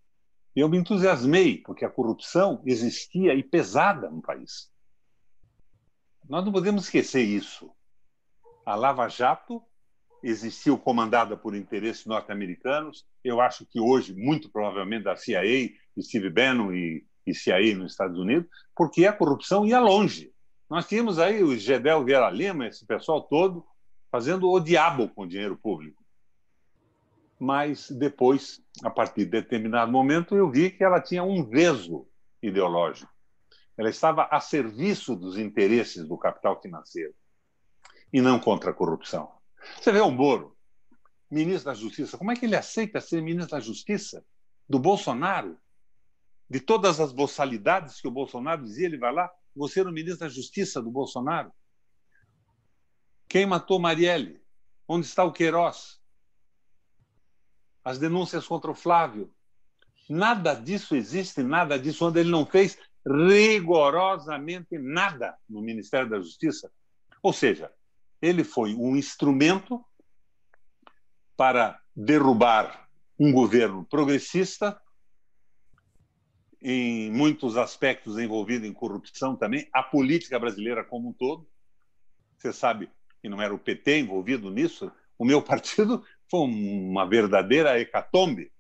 E 0.54 0.60
eu 0.60 0.68
me 0.68 0.76
entusiasmei, 0.76 1.58
porque 1.58 1.84
a 1.84 1.90
corrupção 1.90 2.62
existia 2.66 3.34
e 3.34 3.42
pesada 3.42 4.10
no 4.10 4.20
país. 4.20 4.70
Nós 6.28 6.44
não 6.44 6.52
podemos 6.52 6.84
esquecer 6.84 7.22
isso. 7.22 7.70
A 8.64 8.74
Lava 8.74 9.08
Jato 9.08 9.62
existiu 10.22 10.78
comandada 10.78 11.36
por 11.36 11.54
interesses 11.54 12.04
norte-americanos. 12.04 13.06
Eu 13.24 13.40
acho 13.40 13.64
que 13.66 13.80
hoje, 13.80 14.14
muito 14.14 14.50
provavelmente, 14.50 15.04
da 15.04 15.16
CIA, 15.16 15.70
Steve 15.98 16.30
Bannon 16.30 16.72
e, 16.72 17.06
e 17.26 17.34
CIA 17.34 17.74
nos 17.76 17.92
Estados 17.92 18.18
Unidos, 18.18 18.48
porque 18.76 19.06
a 19.06 19.12
corrupção 19.12 19.66
ia 19.66 19.80
longe. 19.80 20.32
Nós 20.68 20.86
tínhamos 20.86 21.18
aí 21.18 21.42
o 21.42 21.56
Gedel 21.56 22.04
Vieira 22.04 22.30
Lima, 22.30 22.66
esse 22.66 22.86
pessoal 22.86 23.22
todo, 23.22 23.66
fazendo 24.10 24.50
o 24.50 24.60
diabo 24.60 25.08
com 25.08 25.22
o 25.22 25.28
dinheiro 25.28 25.56
público. 25.56 26.02
Mas 27.38 27.90
depois, 27.90 28.62
a 28.82 28.90
partir 28.90 29.24
de 29.24 29.30
determinado 29.30 29.90
momento, 29.90 30.36
eu 30.36 30.50
vi 30.50 30.70
que 30.70 30.84
ela 30.84 31.00
tinha 31.00 31.22
um 31.22 31.44
veso 31.44 32.06
ideológico. 32.42 33.10
Ela 33.78 33.88
estava 33.88 34.28
a 34.30 34.40
serviço 34.40 35.16
dos 35.16 35.38
interesses 35.38 36.06
do 36.06 36.18
capital 36.18 36.60
financeiro 36.60 37.14
e 38.12 38.20
não 38.20 38.38
contra 38.38 38.70
a 38.70 38.74
corrupção. 38.74 39.30
Você 39.80 39.92
vê 39.92 40.00
o 40.00 40.10
Moro, 40.10 40.56
ministro 41.30 41.70
da 41.70 41.74
Justiça, 41.74 42.18
como 42.18 42.30
é 42.30 42.36
que 42.36 42.44
ele 42.44 42.56
aceita 42.56 43.00
ser 43.00 43.22
ministro 43.22 43.52
da 43.52 43.60
Justiça 43.60 44.24
do 44.68 44.78
Bolsonaro? 44.78 45.56
De 46.48 46.60
todas 46.60 46.98
as 46.98 47.12
boçalidades 47.12 48.00
que 48.00 48.08
o 48.08 48.10
Bolsonaro 48.10 48.64
dizia, 48.64 48.86
ele 48.86 48.98
vai 48.98 49.14
lá, 49.14 49.30
você 49.54 49.80
era 49.80 49.88
o 49.88 49.92
ministro 49.92 50.20
da 50.20 50.28
Justiça 50.28 50.82
do 50.82 50.90
Bolsonaro. 50.90 51.52
Quem 53.30 53.46
matou 53.46 53.78
Marielle? 53.78 54.42
Onde 54.88 55.06
está 55.06 55.22
o 55.22 55.32
Queiroz? 55.32 56.00
As 57.84 57.96
denúncias 57.96 58.44
contra 58.44 58.72
o 58.72 58.74
Flávio. 58.74 59.32
Nada 60.08 60.52
disso 60.52 60.96
existe, 60.96 61.40
nada 61.40 61.78
disso, 61.78 62.04
onde 62.04 62.18
ele 62.18 62.28
não 62.28 62.44
fez 62.44 62.76
rigorosamente 63.06 64.76
nada 64.78 65.38
no 65.48 65.62
Ministério 65.62 66.10
da 66.10 66.18
Justiça. 66.18 66.72
Ou 67.22 67.32
seja, 67.32 67.72
ele 68.20 68.42
foi 68.42 68.74
um 68.74 68.96
instrumento 68.96 69.80
para 71.36 71.80
derrubar 71.94 72.90
um 73.16 73.32
governo 73.32 73.84
progressista, 73.84 74.82
em 76.60 77.12
muitos 77.12 77.56
aspectos 77.56 78.18
envolvido 78.18 78.66
em 78.66 78.72
corrupção 78.72 79.36
também, 79.36 79.70
a 79.72 79.84
política 79.84 80.36
brasileira 80.36 80.84
como 80.84 81.10
um 81.10 81.12
todo. 81.12 81.48
Você 82.36 82.52
sabe 82.52 82.90
que 83.20 83.28
não 83.28 83.40
era 83.40 83.54
o 83.54 83.58
PT 83.58 84.00
envolvido 84.00 84.50
nisso. 84.50 84.90
O 85.18 85.24
meu 85.24 85.40
partido 85.42 86.04
foi 86.30 86.40
uma 86.40 87.06
verdadeira 87.06 87.78
hecatombe. 87.78 88.50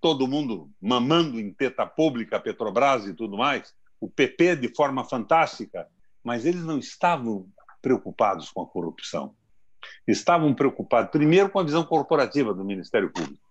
Todo 0.00 0.26
mundo 0.26 0.70
mamando 0.80 1.38
em 1.38 1.52
teta 1.52 1.86
pública, 1.86 2.40
Petrobras 2.40 3.06
e 3.06 3.14
tudo 3.14 3.36
mais. 3.36 3.74
O 4.00 4.10
PP 4.10 4.56
de 4.56 4.74
forma 4.74 5.04
fantástica, 5.04 5.86
mas 6.24 6.44
eles 6.44 6.64
não 6.64 6.78
estavam 6.78 7.48
preocupados 7.80 8.50
com 8.50 8.62
a 8.62 8.66
corrupção. 8.66 9.34
Estavam 10.06 10.54
preocupados, 10.54 11.10
primeiro, 11.10 11.50
com 11.50 11.58
a 11.58 11.64
visão 11.64 11.84
corporativa 11.84 12.52
do 12.54 12.64
Ministério 12.64 13.12
Público. 13.12 13.42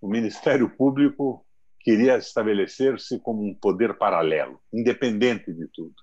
O 0.00 0.08
Ministério 0.08 0.68
Público 0.68 1.44
queria 1.80 2.16
estabelecer-se 2.16 3.18
como 3.20 3.44
um 3.44 3.54
poder 3.54 3.96
paralelo, 3.96 4.60
independente 4.72 5.52
de 5.52 5.68
tudo. 5.68 5.94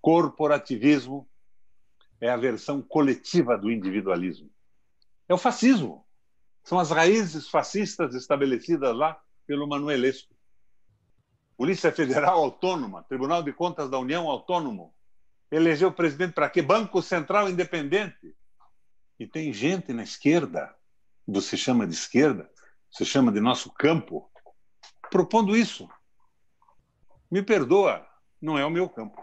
Corporativismo 0.00 1.28
é 2.20 2.28
a 2.28 2.36
versão 2.36 2.82
coletiva 2.82 3.56
do 3.56 3.70
individualismo. 3.70 4.50
É 5.28 5.34
o 5.34 5.38
fascismo. 5.38 6.06
São 6.62 6.78
as 6.78 6.90
raízes 6.90 7.48
fascistas 7.48 8.14
estabelecidas 8.14 8.94
lá 8.94 9.20
pelo 9.46 9.66
Manuelesco. 9.66 10.34
Polícia 11.56 11.90
Federal 11.92 12.38
Autônoma, 12.38 13.02
Tribunal 13.04 13.42
de 13.42 13.52
Contas 13.52 13.90
da 13.90 13.98
União 13.98 14.28
Autônomo, 14.28 14.94
Elegeu 15.50 15.92
presidente 15.92 16.32
para 16.32 16.48
quê? 16.48 16.62
Banco 16.62 17.02
Central 17.02 17.50
Independente. 17.50 18.36
E 19.18 19.26
tem 19.26 19.52
gente 19.52 19.92
na 19.92 20.04
esquerda, 20.04 20.72
você 21.26 21.56
chama 21.56 21.86
de 21.86 21.92
esquerda, 21.92 22.48
você 22.90 23.04
chama 23.04 23.32
de 23.32 23.40
nosso 23.40 23.70
campo, 23.72 24.30
propondo 25.10 25.56
isso. 25.56 25.88
Me 27.30 27.42
perdoa, 27.42 28.06
não 28.40 28.56
é 28.56 28.64
o 28.64 28.70
meu 28.70 28.88
campo. 28.88 29.20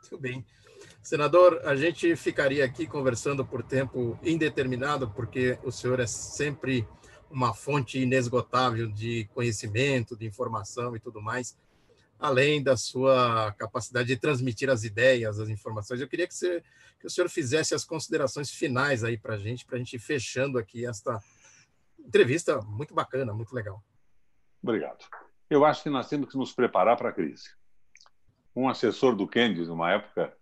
Muito 0.00 0.18
bem. 0.18 0.44
Senador, 1.02 1.60
a 1.64 1.76
gente 1.76 2.14
ficaria 2.16 2.64
aqui 2.64 2.86
conversando 2.86 3.44
por 3.44 3.62
tempo 3.62 4.18
indeterminado, 4.22 5.10
porque 5.10 5.58
o 5.62 5.70
senhor 5.70 6.00
é 6.00 6.06
sempre 6.06 6.86
uma 7.30 7.54
fonte 7.54 7.98
inesgotável 7.98 8.88
de 8.88 9.28
conhecimento, 9.34 10.16
de 10.16 10.26
informação 10.26 10.94
e 10.96 11.00
tudo 11.00 11.20
mais 11.20 11.56
além 12.22 12.62
da 12.62 12.76
sua 12.76 13.52
capacidade 13.58 14.06
de 14.06 14.16
transmitir 14.16 14.70
as 14.70 14.84
ideias, 14.84 15.40
as 15.40 15.48
informações. 15.48 16.00
Eu 16.00 16.08
queria 16.08 16.26
que, 16.28 16.34
você, 16.34 16.62
que 17.00 17.06
o 17.06 17.10
senhor 17.10 17.28
fizesse 17.28 17.74
as 17.74 17.84
considerações 17.84 18.48
finais 18.48 19.02
aí 19.02 19.18
para 19.18 19.34
a 19.34 19.38
gente, 19.38 19.66
para 19.66 19.74
a 19.74 19.78
gente 19.78 19.96
ir 19.96 19.98
fechando 19.98 20.56
aqui 20.56 20.86
esta 20.86 21.20
entrevista 21.98 22.60
muito 22.62 22.94
bacana, 22.94 23.34
muito 23.34 23.52
legal. 23.52 23.82
Obrigado. 24.62 25.04
Eu 25.50 25.64
acho 25.64 25.82
que 25.82 25.90
nós 25.90 26.08
temos 26.08 26.30
que 26.30 26.38
nos 26.38 26.52
preparar 26.52 26.96
para 26.96 27.08
a 27.08 27.12
crise. 27.12 27.50
Um 28.54 28.68
assessor 28.68 29.16
do 29.16 29.26
Kennedy, 29.26 29.66
numa 29.66 29.92
época, 29.92 30.36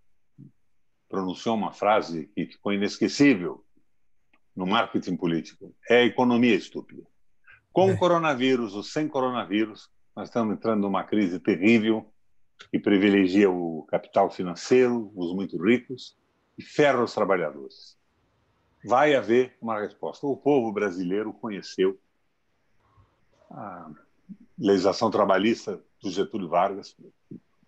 pronunciou 1.09 1.57
uma 1.57 1.73
frase 1.73 2.27
que 2.35 2.47
ficou 2.47 2.73
inesquecível 2.73 3.65
no 4.55 4.67
marketing 4.67 5.17
político: 5.17 5.75
é 5.89 5.99
a 5.99 6.05
economia 6.05 6.55
estúpida. 6.55 7.03
Com 7.73 7.91
é. 7.91 7.97
coronavírus 7.97 8.75
ou 8.75 8.83
sem 8.83 9.07
coronavírus, 9.07 9.91
nós 10.15 10.29
estamos 10.29 10.55
entrando 10.55 10.83
numa 10.83 11.05
crise 11.05 11.39
terrível 11.39 12.13
que 12.71 12.79
privilegia 12.79 13.51
o 13.51 13.85
capital 13.89 14.31
financeiro, 14.31 15.11
os 15.15 15.35
muito 15.35 15.57
ricos, 15.63 16.17
e 16.59 16.63
ferra 16.63 17.03
os 17.03 17.15
trabalhadores. 17.15 17.97
Vai 18.85 19.15
haver 19.15 19.57
uma 19.61 19.81
resposta. 19.81 20.27
O 20.27 20.37
povo 20.37 20.73
brasileiro 20.73 21.33
conheceu 21.33 21.99
a 23.51 23.91
legislação 24.59 25.11
trabalhista 25.11 25.83
do 26.03 26.11
Getúlio 26.11 26.49
Vargas, 26.49 26.95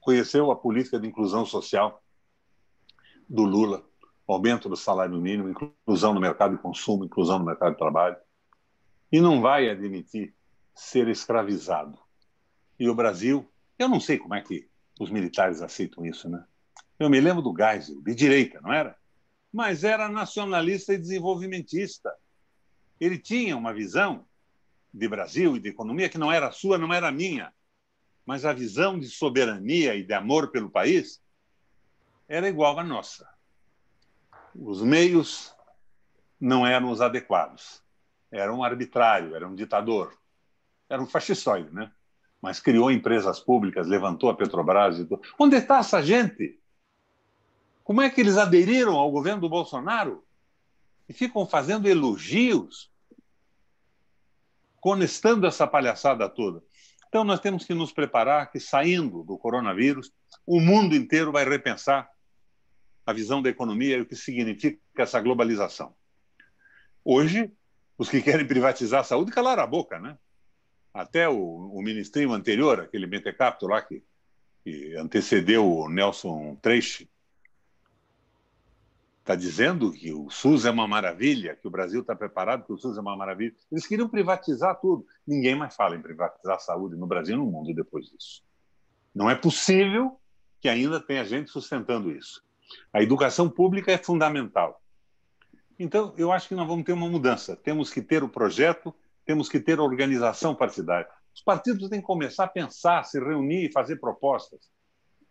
conheceu 0.03 0.51
a 0.51 0.57
política 0.57 1.01
de 1.01 1.09
inclusão 1.09 1.47
social 1.47 2.03
do 3.29 3.45
Lula, 3.45 3.83
aumento 4.29 4.69
do 4.69 4.77
salário 4.77 5.19
mínimo, 5.19 5.49
inclusão 5.49 6.13
no 6.13 6.21
mercado 6.21 6.57
de 6.57 6.63
consumo, 6.63 7.05
inclusão 7.05 7.39
no 7.39 7.45
mercado 7.45 7.73
de 7.73 7.79
trabalho, 7.79 8.17
e 9.11 9.21
não 9.21 9.41
vai 9.41 9.71
admitir 9.71 10.35
ser 10.75 11.09
escravizado. 11.09 11.99
E 12.79 12.89
o 12.89 12.95
Brasil, 12.95 13.49
eu 13.79 13.89
não 13.89 14.01
sei 14.01 14.19
como 14.19 14.35
é 14.35 14.41
que 14.41 14.69
os 14.99 15.11
militares 15.11 15.63
aceitam 15.63 16.05
isso, 16.05 16.29
né? 16.29 16.45
Eu 16.99 17.09
me 17.09 17.21
lembro 17.21 17.43
do 17.43 17.55
Geisel, 17.55 18.03
de 18.03 18.15
direita, 18.15 18.61
não 18.61 18.73
era? 18.73 18.97
Mas 19.53 19.85
era 19.85 20.09
nacionalista 20.09 20.95
e 20.95 20.99
desenvolvimentista. 20.99 22.13
Ele 22.99 23.19
tinha 23.19 23.57
uma 23.57 23.73
visão 23.73 24.25
de 24.93 25.09
Brasil 25.09 25.57
e 25.57 25.61
de 25.61 25.69
economia 25.69 26.09
que 26.09 26.19
não 26.19 26.31
era 26.31 26.51
sua, 26.51 26.79
não 26.79 26.93
era 26.93 27.11
minha. 27.13 27.53
Mas 28.25 28.45
a 28.45 28.53
visão 28.53 28.99
de 28.99 29.09
soberania 29.09 29.95
e 29.95 30.03
de 30.03 30.13
amor 30.13 30.49
pelo 30.49 30.71
país 30.71 31.21
era 32.29 32.49
igual 32.49 32.79
à 32.79 32.85
nossa. 32.85 33.29
Os 34.55 34.83
meios 34.83 35.55
não 36.41 36.67
eram 36.67 36.91
os 36.91 37.01
adequados. 37.01 37.83
Era 38.31 38.53
um 38.55 38.63
arbitrário, 38.63 39.35
era 39.35 39.47
um 39.47 39.55
ditador. 39.55 40.17
Era 40.89 41.03
um 41.03 41.07
fascistoide, 41.07 41.71
né? 41.75 41.91
Mas 42.41 42.59
criou 42.59 42.91
empresas 42.91 43.39
públicas, 43.39 43.87
levantou 43.87 44.31
a 44.31 44.35
Petrobras. 44.35 44.99
E 44.99 45.05
tudo. 45.05 45.23
Onde 45.39 45.57
está 45.57 45.79
essa 45.79 46.03
gente? 46.03 46.59
Como 47.85 48.01
é 48.01 48.11
que 48.11 48.21
eles 48.21 48.37
aderiram 48.37 48.97
ao 48.97 49.11
governo 49.11 49.41
do 49.41 49.49
Bolsonaro? 49.49 50.25
E 51.09 51.13
ficam 51.13 51.47
fazendo 51.47 51.89
elogios 51.89 52.91
conestando 54.81 55.47
essa 55.47 55.65
palhaçada 55.65 56.29
toda. 56.29 56.63
Então, 57.13 57.25
nós 57.25 57.41
temos 57.41 57.67
que 57.67 57.75
nos 57.75 57.93
preparar 57.93 58.51
que, 58.51 58.59
saindo 58.59 59.23
do 59.23 59.37
coronavírus, 59.37 60.11
o 60.47 60.59
mundo 60.59 60.97
inteiro 60.97 61.31
vai 61.31 61.45
repensar 61.45 62.09
a 63.05 63.13
visão 63.13 63.43
da 63.43 63.51
economia 63.51 63.99
e 63.99 64.01
o 64.01 64.07
que 64.07 64.17
significa 64.17 64.81
essa 64.97 65.21
globalização. 65.21 65.95
Hoje, 67.05 67.53
os 67.99 68.09
que 68.09 68.23
querem 68.23 68.47
privatizar 68.47 69.03
a 69.03 69.05
saúde 69.05 69.31
calaram 69.31 69.63
a 69.63 69.67
boca, 69.67 70.01
né? 70.01 70.17
Até 70.95 71.29
o, 71.29 71.37
o 71.37 71.83
ministrinho 71.83 72.33
anterior, 72.33 72.81
aquele 72.81 73.07
Mentecapto 73.07 73.67
lá 73.67 73.83
que, 73.83 74.03
que 74.65 74.97
antecedeu 74.97 75.71
o 75.71 75.91
Nelson 75.91 76.57
Treixe, 76.63 77.11
está 79.23 79.37
dizendo 79.37 79.93
que 79.93 80.13
o 80.13 80.29
SUS 80.29 80.65
é 80.65 80.71
uma 80.71 80.87
maravilha, 80.87 81.55
que 81.55 81.69
o 81.69 81.71
Brasil 81.71 82.01
está 82.01 82.15
preparado, 82.15 82.65
que 82.65 82.73
o 82.73 82.77
SUS 82.77 82.99
é 82.99 83.01
uma 83.01 83.17
maravilha. 83.17 83.55
Eles 83.71 83.87
queriam 83.87 84.09
privatizar 84.09 84.79
tudo. 84.81 85.07
Ninguém 85.25 85.55
mais 85.55 85.77
fala 85.77 85.95
em 85.95 86.03
privatizar 86.03 86.57
a 86.57 86.59
saúde 86.59 86.97
no 86.97 87.07
Brasil 87.07 87.37
e 87.37 87.39
no 87.39 87.47
mundo 87.47 87.73
depois 87.73 88.07
disso. 88.07 88.43
Não 89.15 89.31
é 89.31 89.37
possível 89.37 90.21
que 90.61 90.69
ainda 90.69 91.01
tenha 91.01 91.25
gente 91.25 91.51
sustentando 91.51 92.11
isso. 92.11 92.43
A 92.93 93.01
educação 93.01 93.49
pública 93.49 93.93
é 93.93 93.99
fundamental. 93.99 94.83
Então, 95.79 96.13
eu 96.17 96.33
acho 96.33 96.49
que 96.49 96.55
nós 96.57 96.67
vamos 96.67 96.85
ter 96.85 96.93
uma 96.93 97.09
mudança. 97.09 97.55
Temos 97.55 97.93
que 97.93 98.03
ter 98.03 98.25
o 98.25 98.29
projeto, 98.29 98.93
temos 99.25 99.49
que 99.49 99.61
ter 99.61 99.79
a 99.79 99.83
organização 99.83 100.53
partidária. 100.53 101.09
Os 101.33 101.43
partidos 101.43 101.89
têm 101.89 102.01
que 102.01 102.07
começar 102.07 102.45
a 102.45 102.49
pensar, 102.49 103.05
se 103.05 103.21
reunir 103.21 103.67
e 103.67 103.73
fazer 103.73 103.97
propostas. 103.97 104.69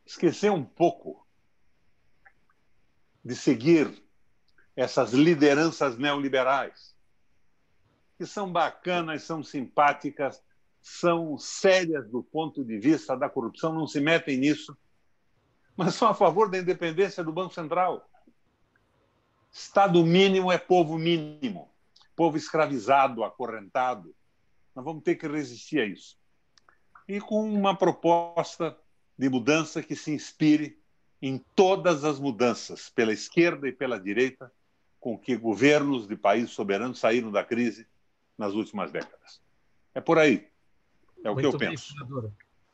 Esquecer 0.06 0.50
um 0.50 0.64
pouco 0.64 1.28
de 3.24 3.36
seguir 3.36 4.04
essas 4.76 5.14
lideranças 5.14 5.98
neoliberais, 5.98 6.96
que 8.18 8.26
são 8.26 8.52
bacanas, 8.52 9.24
são 9.24 9.44
simpáticas, 9.44 10.42
são 10.82 11.38
sérias 11.38 12.10
do 12.10 12.24
ponto 12.24 12.64
de 12.64 12.78
vista 12.80 13.16
da 13.16 13.30
corrupção, 13.30 13.74
não 13.74 13.86
se 13.86 14.00
metem 14.00 14.38
nisso, 14.38 14.76
mas 15.76 15.96
são 15.96 16.08
a 16.08 16.14
favor 16.14 16.50
da 16.50 16.58
independência 16.58 17.24
do 17.24 17.32
Banco 17.32 17.54
Central. 17.54 18.10
Estado 19.52 20.04
mínimo 20.06 20.52
é 20.52 20.58
povo 20.58 20.98
mínimo, 20.98 21.72
povo 22.16 22.38
escravizado, 22.38 23.24
acorrentado. 23.24 24.16
Nós 24.76 24.86
vamos 24.86 25.04
ter 25.04 25.16
que 25.16 25.28
resistir 25.28 25.80
a 25.80 25.86
isso. 25.86 26.18
E 27.08 27.20
com 27.20 27.44
uma 27.52 27.76
proposta 27.76 28.78
de 29.18 29.30
mudança 29.30 29.84
que 29.84 29.96
se 29.96 30.12
inspire 30.12 30.81
em 31.22 31.38
todas 31.56 32.04
as 32.04 32.20
mudanças, 32.20 32.90
pela 32.90 33.14
esquerda 33.14 33.68
e 33.68 33.72
pela 33.72 34.00
direita, 34.00 34.52
com 35.00 35.18
que 35.18 35.36
governos 35.36 36.08
de 36.08 36.16
países 36.16 36.52
soberanos 36.52 37.00
saíram 37.00 37.32
da 37.32 37.44
crise 37.44 37.88
nas 38.38 38.54
últimas 38.54 38.92
décadas. 38.92 39.42
É 39.94 40.02
por 40.02 40.18
aí. 40.18 40.48
É 41.24 41.30
o 41.30 41.34
muito 41.34 41.50
que 41.50 41.56
eu 41.56 41.60
bem, 41.60 41.70
penso. 41.72 41.94
Senadora. 41.94 42.32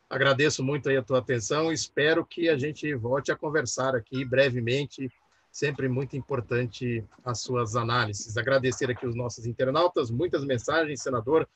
Agradeço 0.10 0.64
muito 0.64 0.88
aí 0.88 0.96
a 0.96 1.04
tua 1.04 1.20
atenção. 1.20 1.72
Espero 1.72 2.26
que 2.26 2.48
a 2.48 2.58
gente 2.58 2.94
volte 2.96 3.32
a 3.32 3.36
conversar 3.36 3.96
aqui 3.96 4.24
brevemente. 4.24 5.12
Sempre 5.52 5.90
muito 5.90 6.16
importante 6.16 7.04
as 7.26 7.42
suas 7.42 7.76
análises. 7.76 8.38
Agradecer 8.38 8.90
aqui 8.90 9.06
os 9.06 9.16
nossos 9.16 9.46
internautas, 9.46 10.10
muitas 10.10 10.46
mensagens, 10.46 11.02
senador. 11.02 11.48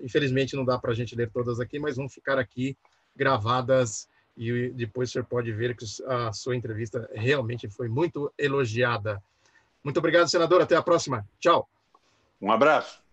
Infelizmente 0.00 0.54
não 0.54 0.64
dá 0.64 0.78
para 0.78 0.92
a 0.92 0.94
gente 0.94 1.16
ler 1.16 1.30
todas 1.30 1.58
aqui, 1.58 1.78
mas 1.78 1.96
vão 1.96 2.08
ficar 2.08 2.38
aqui 2.38 2.76
gravadas 3.16 4.08
e 4.38 4.70
depois 4.70 5.10
o 5.10 5.12
senhor 5.12 5.24
pode 5.24 5.50
ver 5.52 5.76
que 5.76 5.84
a 6.06 6.32
sua 6.32 6.54
entrevista 6.54 7.10
realmente 7.12 7.68
foi 7.68 7.88
muito 7.88 8.32
elogiada. 8.38 9.20
Muito 9.82 9.98
obrigado, 9.98 10.28
senador. 10.28 10.62
Até 10.62 10.76
a 10.76 10.82
próxima. 10.82 11.26
Tchau. 11.40 11.68
Um 12.40 12.52
abraço. 12.52 13.07